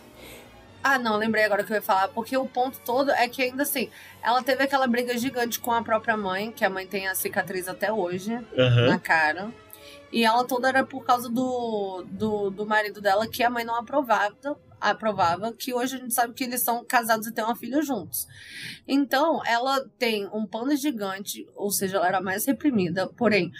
Ah, 0.83 0.97
não, 0.97 1.17
lembrei 1.17 1.43
agora 1.43 1.63
que 1.65 1.71
eu 1.71 1.75
ia 1.75 1.81
falar, 1.81 2.07
porque 2.09 2.37
o 2.37 2.45
ponto 2.45 2.79
todo 2.85 3.11
é 3.11 3.27
que 3.27 3.41
ainda 3.41 3.63
assim, 3.63 3.89
ela 4.23 4.41
teve 4.41 4.63
aquela 4.63 4.87
briga 4.87 5.17
gigante 5.17 5.59
com 5.59 5.71
a 5.73 5.81
própria 5.83 6.15
mãe, 6.15 6.49
que 6.49 6.63
a 6.63 6.69
mãe 6.69 6.87
tem 6.87 7.07
a 7.09 7.15
cicatriz 7.15 7.67
até 7.67 7.91
hoje 7.91 8.33
Aham. 8.57 8.87
na 8.87 8.97
cara. 8.99 9.49
E 10.13 10.23
ela 10.23 10.45
toda 10.45 10.69
era 10.69 10.85
por 10.85 11.03
causa 11.03 11.27
do, 11.27 12.05
do, 12.07 12.49
do 12.49 12.65
marido 12.65 13.01
dela, 13.01 13.27
que 13.27 13.43
a 13.43 13.49
mãe 13.49 13.65
não 13.65 13.75
aprovava, 13.75 14.33
aprovava, 14.79 15.53
que 15.53 15.73
hoje 15.73 15.95
a 15.95 15.99
gente 15.99 16.13
sabe 16.13 16.33
que 16.33 16.43
eles 16.43 16.61
são 16.61 16.85
casados 16.85 17.27
e 17.27 17.31
têm 17.33 17.43
uma 17.43 17.55
filha 17.55 17.81
juntos. 17.81 18.27
Então, 18.87 19.41
ela 19.45 19.83
tem 19.97 20.27
um 20.27 20.45
panda 20.45 20.75
gigante, 20.75 21.47
ou 21.55 21.71
seja, 21.71 21.97
ela 21.97 22.07
era 22.07 22.21
mais 22.21 22.45
reprimida, 22.45 23.07
porém, 23.07 23.51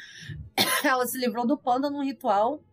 ela 0.84 1.06
se 1.06 1.18
livrou 1.18 1.46
do 1.46 1.58
panda 1.58 1.90
num 1.90 2.04
ritual, 2.04 2.64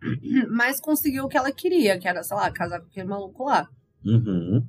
mas 0.50 0.80
conseguiu 0.80 1.24
o 1.24 1.28
que 1.28 1.36
ela 1.36 1.52
queria, 1.52 1.98
que 1.98 2.08
era, 2.08 2.22
sei 2.22 2.36
lá, 2.36 2.50
casar 2.50 2.80
com 2.80 2.86
aquele 2.86 3.08
maluco 3.08 3.44
lá. 3.44 3.68
Uhum. 4.04 4.66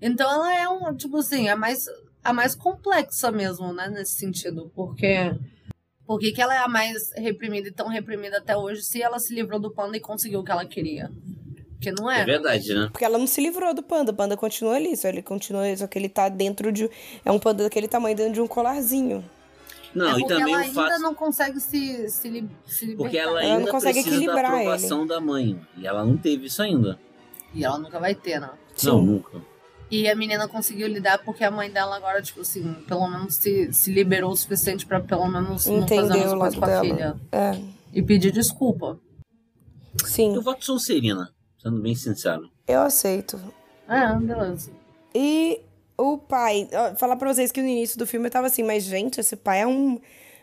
Então 0.00 0.30
ela 0.30 0.54
é 0.54 0.68
um, 0.68 0.94
tipo 0.94 1.18
assim, 1.18 1.48
a 1.48 1.56
mais, 1.56 1.84
a 2.24 2.32
mais 2.32 2.54
complexa 2.54 3.30
mesmo, 3.30 3.72
né, 3.72 3.88
nesse 3.88 4.16
sentido. 4.16 4.70
Porque. 4.74 5.34
Por 6.06 6.18
que, 6.18 6.32
que 6.32 6.42
ela 6.42 6.52
é 6.52 6.58
a 6.58 6.66
mais 6.66 7.12
reprimida 7.14 7.68
e 7.68 7.72
tão 7.72 7.86
reprimida 7.86 8.38
até 8.38 8.56
hoje 8.56 8.82
se 8.82 9.00
ela 9.00 9.20
se 9.20 9.32
livrou 9.32 9.60
do 9.60 9.70
panda 9.70 9.96
e 9.96 10.00
conseguiu 10.00 10.40
o 10.40 10.44
que 10.44 10.50
ela 10.50 10.66
queria? 10.66 11.08
Porque 11.80 11.92
não 11.92 12.10
É 12.10 12.20
é. 12.20 12.24
verdade, 12.26 12.74
né? 12.74 12.88
Porque 12.92 13.04
ela 13.04 13.16
não 13.16 13.26
se 13.26 13.40
livrou 13.40 13.72
do 13.72 13.82
panda. 13.82 14.12
O 14.12 14.14
panda 14.14 14.36
continua 14.36 14.74
ali. 14.76 14.94
Só 14.96 15.08
ele 15.08 15.22
continua. 15.22 15.74
Só 15.74 15.86
que 15.86 15.98
ele 15.98 16.10
tá 16.10 16.28
dentro 16.28 16.70
de. 16.70 16.90
É 17.24 17.32
um 17.32 17.38
panda 17.38 17.62
daquele 17.64 17.88
tamanho 17.88 18.14
dentro 18.14 18.34
de 18.34 18.40
um 18.42 18.46
colarzinho. 18.46 19.24
Não, 19.94 20.06
é 20.06 20.10
e 20.10 20.12
porque 20.20 20.34
também 20.34 20.52
ela 20.54 20.62
o 20.62 20.66
ainda 20.66 20.74
fato. 20.88 21.00
não 21.00 21.14
consegue 21.14 21.58
se, 21.58 22.08
se, 22.10 22.28
li- 22.28 22.48
se 22.66 22.84
libertar. 22.84 23.02
Porque 23.02 23.16
ela 23.18 23.40
Ela 23.42 23.48
não 23.52 23.58
ainda 23.60 23.70
consegue 23.70 23.94
precisa 24.02 24.10
da 24.16 24.22
equilibrar 24.24 24.54
aprovação 24.54 25.06
da 25.06 25.20
mãe. 25.20 25.58
E 25.78 25.86
ela 25.86 26.04
não 26.04 26.16
teve 26.18 26.46
isso 26.46 26.62
ainda. 26.62 26.98
E 27.54 27.64
ela 27.64 27.78
nunca 27.78 27.98
vai 27.98 28.14
ter, 28.14 28.38
né? 28.40 28.50
Não, 28.84 29.00
nunca. 29.02 29.40
E 29.90 30.06
a 30.08 30.14
menina 30.14 30.46
conseguiu 30.46 30.86
lidar 30.86 31.18
porque 31.24 31.42
a 31.42 31.50
mãe 31.50 31.68
dela 31.70 31.96
agora, 31.96 32.22
tipo 32.22 32.42
assim, 32.42 32.74
pelo 32.86 33.08
menos 33.08 33.34
se, 33.34 33.72
se 33.72 33.90
liberou 33.90 34.30
o 34.30 34.36
suficiente 34.36 34.86
pra 34.86 35.00
pelo 35.00 35.26
menos 35.26 35.66
não 35.66 35.80
fazer 35.88 35.94
a 35.94 36.04
Entendeu 36.04 36.18
mesma 36.18 36.36
o 36.36 36.38
coisa 36.40 36.56
lado 36.56 36.58
com 36.60 36.64
a 36.64 36.68
dela. 36.68 36.84
filha. 36.84 37.16
É. 37.32 37.60
E 37.92 38.00
pedir 38.02 38.30
desculpa. 38.30 39.00
Sim. 40.04 40.34
Eu 40.36 40.42
voto 40.42 40.64
Sonserina, 40.64 41.30
sendo 41.60 41.80
bem 41.80 41.94
sincero. 41.94 42.50
Eu 42.66 42.80
aceito. 42.82 43.40
É, 43.88 44.14
beleza. 44.16 44.70
E 45.14 45.60
o 45.98 46.16
pai. 46.18 46.68
ó, 46.72 46.94
Falar 46.96 47.16
pra 47.16 47.32
vocês 47.32 47.50
que 47.52 47.60
no 47.60 47.68
início 47.68 47.98
do 47.98 48.06
filme 48.06 48.26
eu 48.26 48.30
tava 48.30 48.46
assim, 48.46 48.62
mas 48.62 48.84
gente, 48.84 49.20
esse 49.20 49.36
pai 49.36 49.62
é 49.62 49.66
um, 49.66 49.98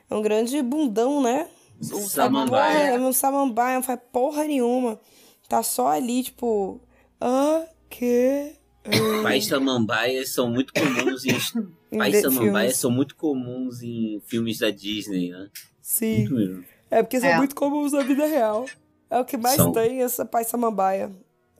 é 0.10 0.16
um 0.16 0.22
grande 0.22 0.62
bundão, 0.62 1.22
né? 1.22 1.48
Samambaia. 1.82 2.90
É 2.96 3.00
um 3.00 3.14
samambaia, 3.14 3.76
não 3.76 3.84
faz 3.84 4.00
porra 4.12 4.44
nenhuma. 4.46 5.00
Tá 5.48 5.62
só 5.64 5.88
ali, 5.90 6.24
tipo. 6.24 6.82
Ah, 7.22 7.66
que. 7.90 8.54
Pais 9.24 9.46
samambaias 9.48 10.30
são 10.34 10.50
muito 10.50 10.74
comuns 10.74 11.26
em. 11.26 11.38
Pais 11.98 12.22
samambaias 12.22 12.52
filmes. 12.74 12.78
são 12.78 12.92
muito 12.92 13.16
comuns 13.16 13.82
em 13.82 14.22
filmes 14.26 14.60
da 14.60 14.70
Disney, 14.72 15.30
né? 15.30 15.48
Sim. 15.82 16.18
Muito 16.20 16.34
mesmo. 16.34 16.66
É 16.90 17.02
porque 17.04 17.20
são 17.20 17.30
É. 17.30 17.38
muito 17.38 17.56
comuns 17.56 17.92
na 17.94 18.02
vida 18.02 18.26
real. 18.26 18.66
É 19.10 19.20
o 19.20 19.26
que 19.26 19.38
mais 19.38 19.56
São. 19.56 19.72
tem, 19.72 20.02
essa 20.04 20.26
pai 20.26 20.44
samambaia. 20.44 21.12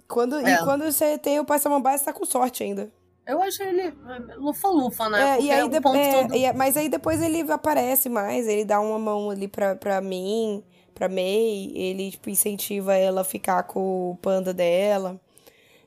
Quando, 0.08 0.36
É. 0.38 0.54
E 0.56 0.58
quando 0.60 0.84
você 0.90 1.18
tem 1.18 1.40
o 1.40 1.46
pai 1.46 1.60
samambaia, 1.60 1.98
você 1.98 2.06
tá 2.06 2.14
com 2.14 2.26
sorte 2.26 2.64
ainda. 2.64 2.90
Eu 3.26 3.42
achei 3.42 3.68
ele 3.68 3.82
é, 3.82 3.94
lufa-lufa, 4.38 5.10
né? 5.10 5.38
É, 5.38 5.42
e 5.42 5.52
aí 5.52 5.68
de- 5.68 5.82
ponto 5.82 5.98
é, 5.98 6.24
todo- 6.24 6.34
e 6.36 6.46
é- 6.46 6.54
mas 6.54 6.78
aí 6.78 6.88
depois 6.88 7.22
ele 7.22 7.42
aparece 7.52 8.08
mais, 8.08 8.48
ele 8.48 8.64
dá 8.64 8.80
uma 8.80 8.98
mão 8.98 9.30
ali 9.30 9.50
pra, 9.50 9.76
pra 9.76 10.00
mim, 10.00 10.64
pra 10.94 11.10
May, 11.10 11.72
ele 11.76 12.12
tipo, 12.12 12.30
incentiva 12.30 12.96
ela 12.96 13.22
a 13.22 13.26
ficar 13.26 13.64
com 13.64 14.12
o 14.12 14.18
panda 14.22 14.54
dela. 14.54 15.20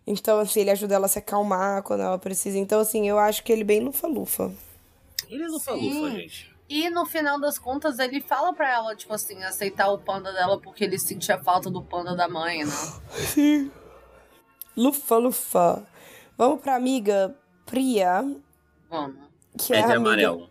Então, 0.06 0.38
assim, 0.38 0.60
ele 0.60 0.70
ajuda 0.70 0.94
ela 0.96 1.06
a 1.06 1.08
se 1.08 1.18
acalmar 1.18 1.82
quando 1.82 2.02
ela 2.02 2.18
precisa. 2.18 2.58
Então, 2.58 2.78
assim, 2.80 3.08
eu 3.08 3.18
acho 3.18 3.42
que 3.42 3.50
ele 3.52 3.64
bem 3.64 3.80
lufa-lufa. 3.80 4.52
Ele 5.28 5.42
é 5.44 5.46
lufa-lufa, 5.48 6.10
gente. 6.10 6.49
E 6.70 6.88
no 6.88 7.04
final 7.04 7.40
das 7.40 7.58
contas, 7.58 7.98
ele 7.98 8.20
fala 8.20 8.52
pra 8.54 8.70
ela, 8.72 8.94
tipo 8.94 9.12
assim, 9.12 9.42
aceitar 9.42 9.88
o 9.90 9.98
panda 9.98 10.32
dela 10.32 10.58
porque 10.60 10.84
ele 10.84 10.98
sentia 11.00 11.36
falta 11.36 11.68
do 11.68 11.82
panda 11.82 12.14
da 12.14 12.28
mãe, 12.28 12.64
né? 12.64 12.70
Sim. 13.10 13.72
Lufa-lufa. 14.76 15.84
Vamos 16.38 16.60
pra 16.60 16.76
amiga 16.76 17.34
Priya, 17.66 18.24
Vamos. 18.88 19.16
que 19.58 19.72
É 19.74 19.78
é, 19.78 19.80
de 19.80 19.84
amiga... 19.92 19.98
amarelo. 20.10 20.48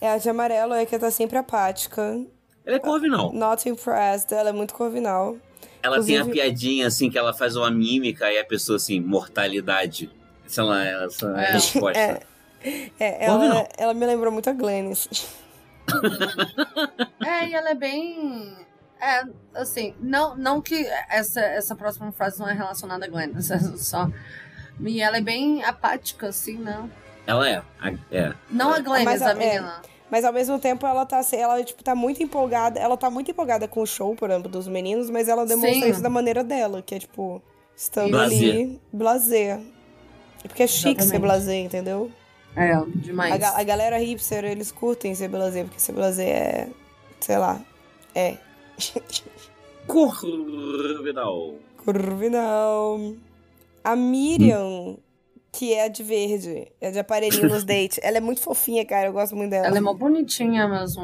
É 0.00 0.10
a 0.10 0.18
de 0.18 0.28
amarelo, 0.28 0.74
é 0.74 0.84
que 0.86 0.98
tá 0.98 1.10
sempre 1.10 1.38
apática. 1.38 2.20
Ela 2.64 2.76
é 2.76 2.78
corvinal. 2.78 3.32
Not 3.32 3.68
impressed, 3.68 4.32
ela 4.32 4.50
é 4.50 4.52
muito 4.52 4.74
corvinal. 4.74 5.36
Ela 5.82 5.96
tem 6.04 6.16
a 6.16 6.20
Inclusive- 6.20 6.30
piadinha 6.32 6.86
assim 6.86 7.10
que 7.10 7.18
ela 7.18 7.32
faz 7.32 7.56
uma 7.56 7.70
mímica 7.70 8.30
e 8.32 8.38
a 8.38 8.44
pessoa 8.44 8.76
assim, 8.76 9.00
mortalidade. 9.00 10.10
Sei 10.46 10.62
lá, 10.62 10.84
essa 10.84 11.26
é 11.30 11.34
a 11.34 11.42
É. 11.42 11.52
resposta. 11.52 12.20
É, 13.00 13.26
Corvinal. 13.26 13.56
ela, 13.58 13.68
ela 13.76 13.94
me 13.94 14.06
lembrou 14.06 14.30
muito 14.32 14.48
a 14.48 14.52
Glennis. 14.52 15.08
É, 17.24 17.48
e 17.48 17.54
ela 17.54 17.70
é 17.70 17.74
bem. 17.74 18.56
É, 19.00 19.24
assim, 19.54 19.94
não, 20.00 20.36
não 20.36 20.60
que 20.60 20.86
essa, 21.08 21.40
essa 21.40 21.74
próxima 21.74 22.12
frase 22.12 22.38
não 22.38 22.48
é 22.48 22.52
relacionada 22.52 23.04
a 23.04 23.08
Glenn, 23.08 23.32
é 23.36 23.58
só. 23.78 24.08
E 24.80 25.00
ela 25.00 25.16
é 25.18 25.20
bem 25.20 25.62
apática, 25.64 26.28
assim, 26.28 26.56
né? 26.58 26.88
Ela 27.26 27.48
é. 27.48 27.62
a- 27.80 27.92
é. 28.10 28.32
Não 28.50 28.72
a 28.72 28.78
Glenn, 28.80 29.04
Mas 29.04 29.22
a, 29.22 29.28
a- 29.28 29.30
é. 29.32 29.34
menina. 29.34 29.82
Mas 30.10 30.24
ao 30.24 30.32
mesmo 30.32 30.58
tempo 30.58 30.86
ela 30.86 31.06
tá, 31.06 31.22
se- 31.22 31.36
ela, 31.36 31.62
tipo, 31.64 31.82
tá 31.82 31.94
muito 31.94 32.22
empolgada. 32.22 32.78
Ela 32.78 32.96
tá 32.96 33.08
muito 33.10 33.30
empolgada 33.30 33.66
com 33.66 33.80
o 33.82 33.86
show, 33.86 34.14
por 34.14 34.28
exemplo, 34.30 34.48
dos 34.50 34.68
meninos, 34.68 35.08
mas 35.10 35.26
ela 35.28 35.46
demonstra 35.46 35.72
Sim. 35.86 35.90
isso 35.90 36.02
da 36.02 36.10
maneira 36.10 36.44
dela, 36.44 36.82
que 36.82 36.94
é 36.94 36.98
tipo, 36.98 37.42
estando 37.74 38.10
Blazer. 38.10 38.38
ali, 38.38 38.80
blazer. 38.92 39.60
Porque 40.42 40.62
é 40.64 40.66
chique 40.66 41.00
ser 41.02 41.16
Exatamente. 41.16 41.20
blazer, 41.22 41.64
entendeu? 41.64 42.10
É, 42.54 42.72
A, 42.72 42.84
demais. 42.86 43.38
ga- 43.40 43.56
a 43.56 43.62
galera 43.62 43.98
hipster, 43.98 44.44
eles 44.44 44.70
curtem 44.70 45.14
blazer, 45.28 45.64
porque 45.66 45.80
blazer 45.92 46.26
é. 46.28 46.68
sei 47.20 47.38
lá. 47.38 47.60
É. 48.14 48.36
Corvinal. 49.86 51.54
Corvinal. 51.84 53.14
A 53.84 53.96
Miriam, 53.96 54.96
que 55.50 55.72
é 55.72 55.84
a 55.84 55.88
de 55.88 56.02
verde, 56.02 56.68
é 56.80 56.90
de 56.90 56.98
aparelhinho 56.98 57.48
nos 57.48 57.64
dates. 57.64 57.98
Ela 58.02 58.18
é 58.18 58.20
muito 58.20 58.40
fofinha, 58.40 58.84
cara. 58.84 59.08
Eu 59.08 59.12
gosto 59.12 59.34
muito 59.34 59.50
dela. 59.50 59.66
Ela 59.66 59.78
é 59.78 59.80
uma 59.80 59.94
bonitinha 59.94 60.68
mesmo. 60.68 61.02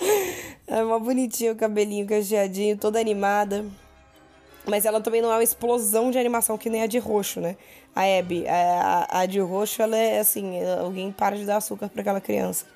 Ela 0.66 0.80
é 0.80 0.84
uma 0.84 1.00
bonitinha, 1.00 1.52
o 1.52 1.56
cabelinho 1.56 2.06
cacheadinho, 2.06 2.76
toda 2.76 3.00
animada. 3.00 3.64
Mas 4.68 4.84
ela 4.84 5.00
também 5.00 5.22
não 5.22 5.30
é 5.32 5.36
uma 5.36 5.42
explosão 5.42 6.10
de 6.10 6.18
animação 6.18 6.58
que 6.58 6.68
nem 6.68 6.82
a 6.82 6.86
de 6.86 6.98
roxo, 6.98 7.40
né? 7.40 7.56
A 7.94 8.02
Abby, 8.02 8.46
a, 8.46 9.06
a, 9.10 9.20
a 9.20 9.26
de 9.26 9.40
roxo, 9.40 9.82
ela 9.82 9.96
é 9.96 10.20
assim, 10.20 10.62
alguém 10.78 11.10
para 11.10 11.36
de 11.36 11.44
dar 11.44 11.56
açúcar 11.56 11.88
pra 11.88 12.02
aquela 12.02 12.20
criança. 12.20 12.66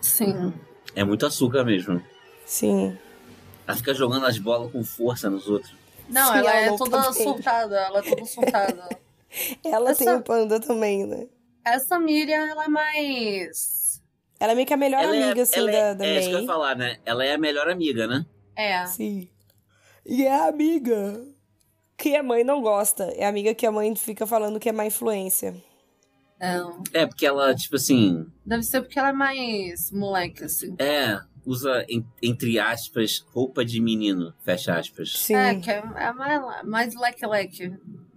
Sim. 0.00 0.52
É 0.94 1.04
muito 1.04 1.24
açúcar 1.24 1.64
mesmo. 1.64 2.02
Sim. 2.44 2.98
Ela 3.66 3.76
fica 3.76 3.94
jogando 3.94 4.26
as 4.26 4.38
bolas 4.38 4.72
com 4.72 4.82
força 4.82 5.30
nos 5.30 5.48
outros. 5.48 5.72
Não, 6.08 6.32
Sim, 6.32 6.38
ela 6.38 6.50
ela 6.50 6.74
é 6.74 6.76
toda 6.76 7.12
surtada. 7.12 7.76
Ela 7.78 7.98
é 8.00 8.02
toda 8.02 8.24
surtada. 8.24 8.88
Ela 9.64 9.90
Essa- 9.92 10.04
tem 10.04 10.12
o 10.12 10.22
panda 10.22 10.58
também, 10.58 11.06
né? 11.06 11.28
Essa 11.64 12.00
Miriam, 12.00 12.48
ela 12.48 12.64
é 12.64 12.68
mais. 12.68 14.02
Ela 14.40 14.52
é 14.52 14.54
meio 14.56 14.66
que 14.66 14.74
a 14.74 14.76
melhor 14.76 15.04
ela 15.04 15.12
amiga, 15.14 15.38
é, 15.38 15.42
assim, 15.42 15.60
ela 15.60 15.70
da, 15.70 15.78
é, 15.78 15.94
da 15.94 16.06
é 16.06 16.18
isso 16.18 16.28
que 16.30 16.34
eu 16.34 16.40
ia 16.40 16.46
falar, 16.46 16.74
né? 16.74 16.96
Ela 17.04 17.24
é 17.24 17.34
a 17.34 17.38
melhor 17.38 17.68
amiga, 17.68 18.08
né? 18.08 18.26
É. 18.56 18.84
Sim. 18.86 19.28
E 20.12 20.26
é 20.26 20.34
a 20.34 20.46
amiga 20.48 21.24
que 21.96 22.16
a 22.16 22.22
mãe 22.22 22.42
não 22.42 22.60
gosta. 22.60 23.04
É 23.16 23.24
a 23.24 23.28
amiga 23.28 23.54
que 23.54 23.64
a 23.64 23.70
mãe 23.70 23.94
fica 23.94 24.26
falando 24.26 24.58
que 24.58 24.68
é 24.68 24.72
má 24.72 24.84
influência. 24.84 25.54
é. 26.40 26.56
É, 26.92 27.06
porque 27.06 27.24
ela, 27.24 27.54
tipo 27.54 27.76
assim, 27.76 28.26
Deve 28.44 28.62
ser 28.64 28.80
porque 28.82 28.98
ela 28.98 29.10
é 29.10 29.12
mais 29.12 29.90
moleque, 29.92 30.42
assim. 30.44 30.74
é, 30.80 31.20
usa, 31.46 31.84
en- 31.88 32.04
entre 32.22 32.58
aspas, 32.58 33.24
roupa 33.32 33.64
de 33.64 33.80
menino, 33.80 34.34
fecha 34.42 34.76
aspas. 34.76 35.12
Sim. 35.16 35.36
É, 35.36 35.54
que 35.54 35.70
é, 35.70 35.76
é 35.96 36.12
mais, 36.12 36.64
mais 36.66 36.94
leque-leque. 36.94 37.72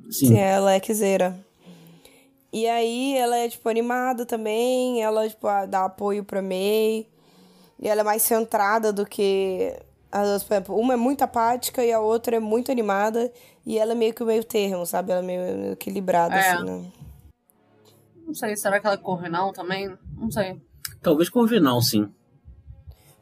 Sim. 0.09 0.27
Sim, 0.27 0.37
é 0.39 0.79
quiseira. 0.79 1.37
E 2.51 2.67
aí 2.67 3.15
ela 3.17 3.35
é, 3.37 3.49
tipo, 3.49 3.67
animada 3.69 4.25
também, 4.25 5.01
ela, 5.03 5.27
tipo, 5.29 5.47
dá 5.67 5.85
apoio 5.85 6.23
pra 6.23 6.41
May. 6.41 7.07
E 7.79 7.87
ela 7.87 8.01
é 8.01 8.03
mais 8.03 8.21
centrada 8.23 8.91
do 8.93 9.05
que 9.05 9.75
as 10.13 10.27
duas, 10.27 10.43
por 10.43 10.53
exemplo, 10.53 10.75
uma 10.77 10.93
é 10.93 10.95
muito 10.95 11.23
apática 11.23 11.83
e 11.83 11.91
a 11.91 11.99
outra 11.99 12.35
é 12.35 12.39
muito 12.39 12.71
animada. 12.71 13.31
E 13.65 13.79
ela 13.79 13.93
é 13.93 13.95
meio 13.95 14.13
que 14.13 14.21
o 14.21 14.25
meio 14.25 14.43
termo, 14.43 14.85
sabe? 14.85 15.11
Ela 15.11 15.21
é 15.21 15.25
meio, 15.25 15.57
meio 15.57 15.73
equilibrada, 15.73 16.35
É. 16.35 16.51
assim, 16.51 16.65
né? 16.65 16.85
Não 18.27 18.33
sei, 18.35 18.55
será 18.55 18.79
que 18.79 18.85
ela 18.85 18.95
é 18.95 18.99
corvinal 18.99 19.51
também? 19.51 19.97
Não 20.17 20.31
sei. 20.31 20.61
Talvez 21.01 21.29
Corvinal, 21.29 21.81
sim. 21.81 22.09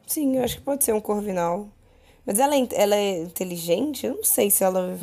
Sim, 0.06 0.36
eu 0.36 0.44
acho 0.44 0.56
que 0.58 0.62
pode 0.62 0.84
ser 0.84 0.92
um 0.92 1.00
corvinal. 1.00 1.68
Mas 2.24 2.38
ela 2.38 2.54
é, 2.54 2.68
ela 2.72 2.94
é 2.94 3.22
inteligente? 3.22 4.06
Eu 4.06 4.16
não 4.16 4.24
sei 4.24 4.50
se 4.50 4.62
ela. 4.62 4.96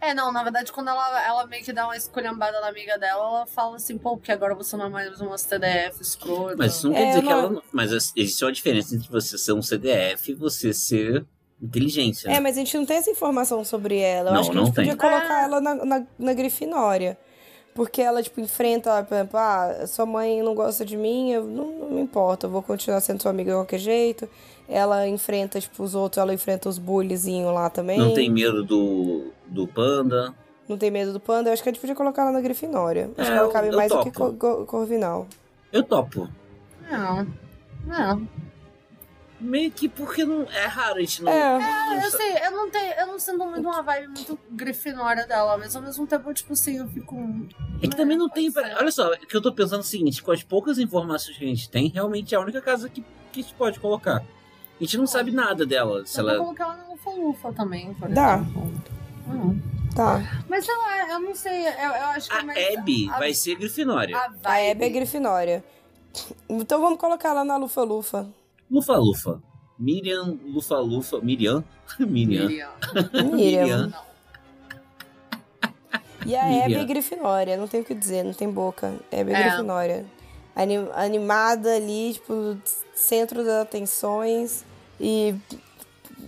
É, 0.00 0.14
não, 0.14 0.30
na 0.32 0.42
verdade, 0.42 0.72
quando 0.72 0.88
ela, 0.88 1.26
ela 1.26 1.46
meio 1.46 1.64
que 1.64 1.72
dá 1.72 1.84
uma 1.86 1.96
esculhambada 1.96 2.60
na 2.60 2.68
amiga 2.68 2.98
dela, 2.98 3.22
ela 3.24 3.46
fala 3.46 3.76
assim, 3.76 3.96
pô, 3.98 4.16
porque 4.16 4.32
agora 4.32 4.54
você 4.54 4.76
não 4.76 4.86
é 4.86 4.88
mais 4.88 5.20
uma 5.20 5.36
TDF 5.36 6.00
escrota. 6.00 6.54
Mas 6.58 6.74
isso 6.76 6.88
não 6.88 6.96
É, 6.96 6.98
quer 7.00 7.08
dizer 7.08 7.22
que 7.22 7.32
ela. 7.32 7.50
não- 7.50 7.62
Mas 7.72 7.92
existe 7.92 8.44
uma 8.44 8.52
diferença 8.52 8.94
entre 8.94 9.08
você 9.08 9.36
ser 9.38 9.52
um 9.52 9.62
CDF 9.62 10.30
e 10.30 10.34
você 10.34 10.72
ser 10.72 11.24
inteligência. 11.60 12.28
É, 12.28 12.34
né? 12.34 12.40
mas 12.40 12.56
a 12.56 12.58
gente 12.60 12.76
não 12.76 12.84
tem 12.86 12.98
essa 12.98 13.10
informação 13.10 13.64
sobre 13.64 13.98
ela. 13.98 14.30
Eu 14.30 14.34
Não, 14.34 14.40
acho 14.40 14.50
que 14.50 14.58
a 14.58 14.60
gente 14.64 14.74
podia 14.74 14.96
tem. 14.96 15.10
colocar 15.10 15.42
ela 15.44 15.60
na, 15.60 15.74
na, 15.74 16.02
na 16.18 16.32
Grifinória. 16.34 17.18
Porque 17.74 18.00
ela, 18.00 18.22
tipo, 18.22 18.40
enfrenta, 18.40 19.02
por 19.04 19.14
exemplo, 19.14 19.38
ah, 19.38 19.86
sua 19.86 20.06
mãe 20.06 20.42
não 20.42 20.54
gosta 20.54 20.82
de 20.82 20.96
mim, 20.96 21.32
eu 21.32 21.44
não, 21.44 21.66
não 21.66 21.90
me 21.90 22.00
importa, 22.00 22.46
eu 22.46 22.50
vou 22.50 22.62
continuar 22.62 23.02
sendo 23.02 23.20
sua 23.20 23.30
amiga 23.30 23.50
de 23.50 23.56
qualquer 23.58 23.78
jeito. 23.78 24.26
Ela 24.68 25.06
enfrenta, 25.06 25.60
tipo, 25.60 25.82
os 25.82 25.94
outros, 25.94 26.18
ela 26.20 26.34
enfrenta 26.34 26.68
os 26.68 26.78
bullyzinhos 26.78 27.52
lá 27.54 27.70
também. 27.70 27.98
Não 27.98 28.14
tem 28.14 28.28
medo 28.30 28.64
do, 28.64 29.30
do 29.46 29.66
panda. 29.68 30.34
Não 30.68 30.76
tem 30.76 30.90
medo 30.90 31.12
do 31.12 31.20
panda. 31.20 31.48
Eu 31.48 31.52
acho 31.52 31.62
que 31.62 31.68
a 31.68 31.72
gente 31.72 31.80
podia 31.80 31.94
colocar 31.94 32.22
ela 32.22 32.32
na 32.32 32.40
Grifinória. 32.40 33.10
Acho 33.16 33.30
É, 33.30 33.32
que 33.34 33.38
ela 33.38 33.52
cabe 33.52 33.68
eu 33.68 33.76
mais 33.76 33.92
do 33.92 34.02
que 34.02 34.10
topo. 34.10 34.36
Cor- 34.36 34.56
Cor- 34.56 34.66
Corvinal. 34.66 35.28
Eu 35.72 35.82
topo. 35.84 36.28
Não. 36.90 37.26
Não. 37.86 38.28
Meio 39.38 39.70
que 39.70 39.86
porque 39.88 40.24
não. 40.24 40.42
É 40.44 40.64
raro 40.66 40.96
a 40.96 41.00
gente 41.00 41.22
não. 41.22 41.30
É. 41.30 41.58
É, 42.00 42.06
eu 42.06 42.10
sei, 42.10 42.38
eu 42.46 42.50
não 42.52 42.70
tenho, 42.70 42.92
eu 42.94 43.06
não 43.06 43.18
sinto 43.18 43.44
muito 43.44 43.68
uma 43.68 43.82
vibe 43.82 44.08
muito 44.08 44.38
grifinória 44.50 45.26
dela, 45.26 45.58
mas 45.58 45.76
ao 45.76 45.82
mesmo 45.82 46.06
tempo, 46.06 46.32
tipo 46.32 46.54
assim, 46.54 46.78
eu 46.78 46.88
fico. 46.88 47.14
É 47.82 47.86
que 47.86 47.94
também 47.96 48.16
não 48.16 48.30
tem. 48.30 48.50
ser. 48.50 48.74
Olha 48.78 48.90
só, 48.90 49.12
é 49.12 49.18
que 49.18 49.36
eu 49.36 49.42
tô 49.42 49.52
pensando 49.52 49.80
o 49.80 49.84
seguinte: 49.84 50.22
com 50.22 50.32
as 50.32 50.42
poucas 50.42 50.78
informações 50.78 51.36
que 51.36 51.44
a 51.44 51.48
gente 51.48 51.68
tem, 51.68 51.88
realmente 51.88 52.34
é 52.34 52.38
a 52.38 52.40
única 52.40 52.62
casa 52.62 52.88
que, 52.88 53.04
que 53.30 53.40
a 53.40 53.42
gente 53.42 53.54
pode 53.54 53.78
colocar. 53.78 54.24
A 54.78 54.84
gente 54.84 54.98
não 54.98 55.06
sabe 55.06 55.30
nada 55.32 55.64
dela. 55.64 56.04
Se 56.04 56.20
Eu 56.20 56.24
vou 56.24 56.32
ela. 56.34 56.44
colocar 56.44 56.64
ela 56.64 56.76
na 56.76 56.88
Lufa-Lufa 56.90 57.52
também, 57.52 57.94
por 57.94 58.08
Dá. 58.10 58.36
exemplo. 58.36 58.72
Hum. 59.28 59.60
Tá. 59.94 60.20
Mas 60.48 60.66
sei 60.66 60.76
lá, 60.76 61.08
eu 61.08 61.20
não 61.20 61.34
sei, 61.34 61.66
eu, 61.66 61.70
eu 61.72 62.04
acho 62.06 62.28
que 62.28 62.36
é 62.36 62.40
A 62.40 62.44
mais. 62.44 62.78
Abby 62.78 63.08
a, 63.10 63.18
vai 63.18 63.32
ser 63.32 63.54
Grifinória. 63.56 64.14
a 64.16 64.24
A. 64.44 64.70
Abby 64.70 64.84
é 64.84 64.88
Grifinória. 64.90 65.64
Então 66.48 66.80
vamos 66.80 66.98
colocar 66.98 67.30
ela 67.30 67.44
na 67.44 67.56
Lufa-Lufa. 67.56 68.28
Lufa 68.70 68.96
Lufa. 68.96 69.42
Miriam, 69.78 70.38
Lufa 70.44 70.76
Lufa. 70.78 71.20
Miriam? 71.24 71.64
Miriam. 71.98 72.68
Miriam. 73.14 73.32
Miriam. 73.32 73.92
E 76.26 76.34
a 76.36 76.44
Miriam. 76.44 76.64
Abby 76.64 76.74
é 76.74 76.84
Grifinória, 76.84 77.56
não 77.56 77.68
tem 77.68 77.80
o 77.80 77.84
que 77.84 77.94
dizer, 77.94 78.22
não 78.24 78.32
tem 78.34 78.50
boca. 78.50 78.94
Abby 79.12 79.32
é, 79.32 79.40
É. 79.40 79.42
Grifinória. 79.44 80.06
Anim- 80.56 80.88
animada 80.94 81.76
ali, 81.76 82.14
tipo, 82.14 82.56
centro 82.94 83.44
das 83.44 83.62
atenções 83.62 84.64
e 84.98 85.34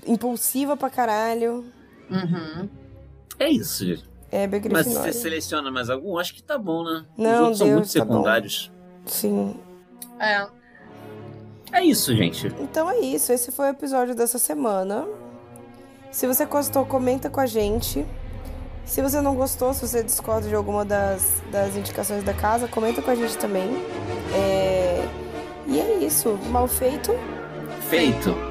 impulsiva 0.06 0.76
pra 0.76 0.90
caralho. 0.90 1.64
Uhum. 2.10 2.68
É 3.38 3.48
isso, 3.48 3.86
gente. 3.86 4.04
É 4.30 4.46
Mas 4.46 4.60
Grifinória. 4.60 5.12
você 5.12 5.18
seleciona 5.18 5.70
mais 5.70 5.88
algum? 5.88 6.18
Acho 6.18 6.34
que 6.34 6.42
tá 6.42 6.58
bom, 6.58 6.84
né? 6.84 7.04
Os 7.16 7.22
Não, 7.24 7.38
outros 7.40 7.58
são 7.58 7.66
Deus, 7.66 7.78
muito 7.78 7.92
tá 7.92 8.00
secundários. 8.00 8.70
Sim. 9.06 9.56
É. 10.20 10.46
É 11.72 11.82
isso, 11.84 12.14
gente. 12.14 12.48
Então 12.60 12.90
é 12.90 12.98
isso, 13.00 13.32
esse 13.32 13.50
foi 13.50 13.68
o 13.68 13.70
episódio 13.70 14.14
dessa 14.14 14.38
semana. 14.38 15.06
Se 16.10 16.26
você 16.26 16.44
gostou, 16.44 16.84
comenta 16.84 17.30
com 17.30 17.40
a 17.40 17.46
gente. 17.46 18.06
Se 18.88 19.02
você 19.02 19.20
não 19.20 19.34
gostou, 19.34 19.74
se 19.74 19.86
você 19.86 20.02
discorda 20.02 20.48
de 20.48 20.54
alguma 20.54 20.82
das, 20.84 21.42
das 21.52 21.76
indicações 21.76 22.24
da 22.24 22.32
casa, 22.32 22.66
comenta 22.66 23.02
com 23.02 23.10
a 23.10 23.14
gente 23.14 23.36
também. 23.36 23.68
É, 24.34 25.04
E 25.66 25.78
é 25.78 25.98
isso. 25.98 26.38
Mal 26.50 26.66
feito. 26.66 27.12
Feito. 27.90 28.47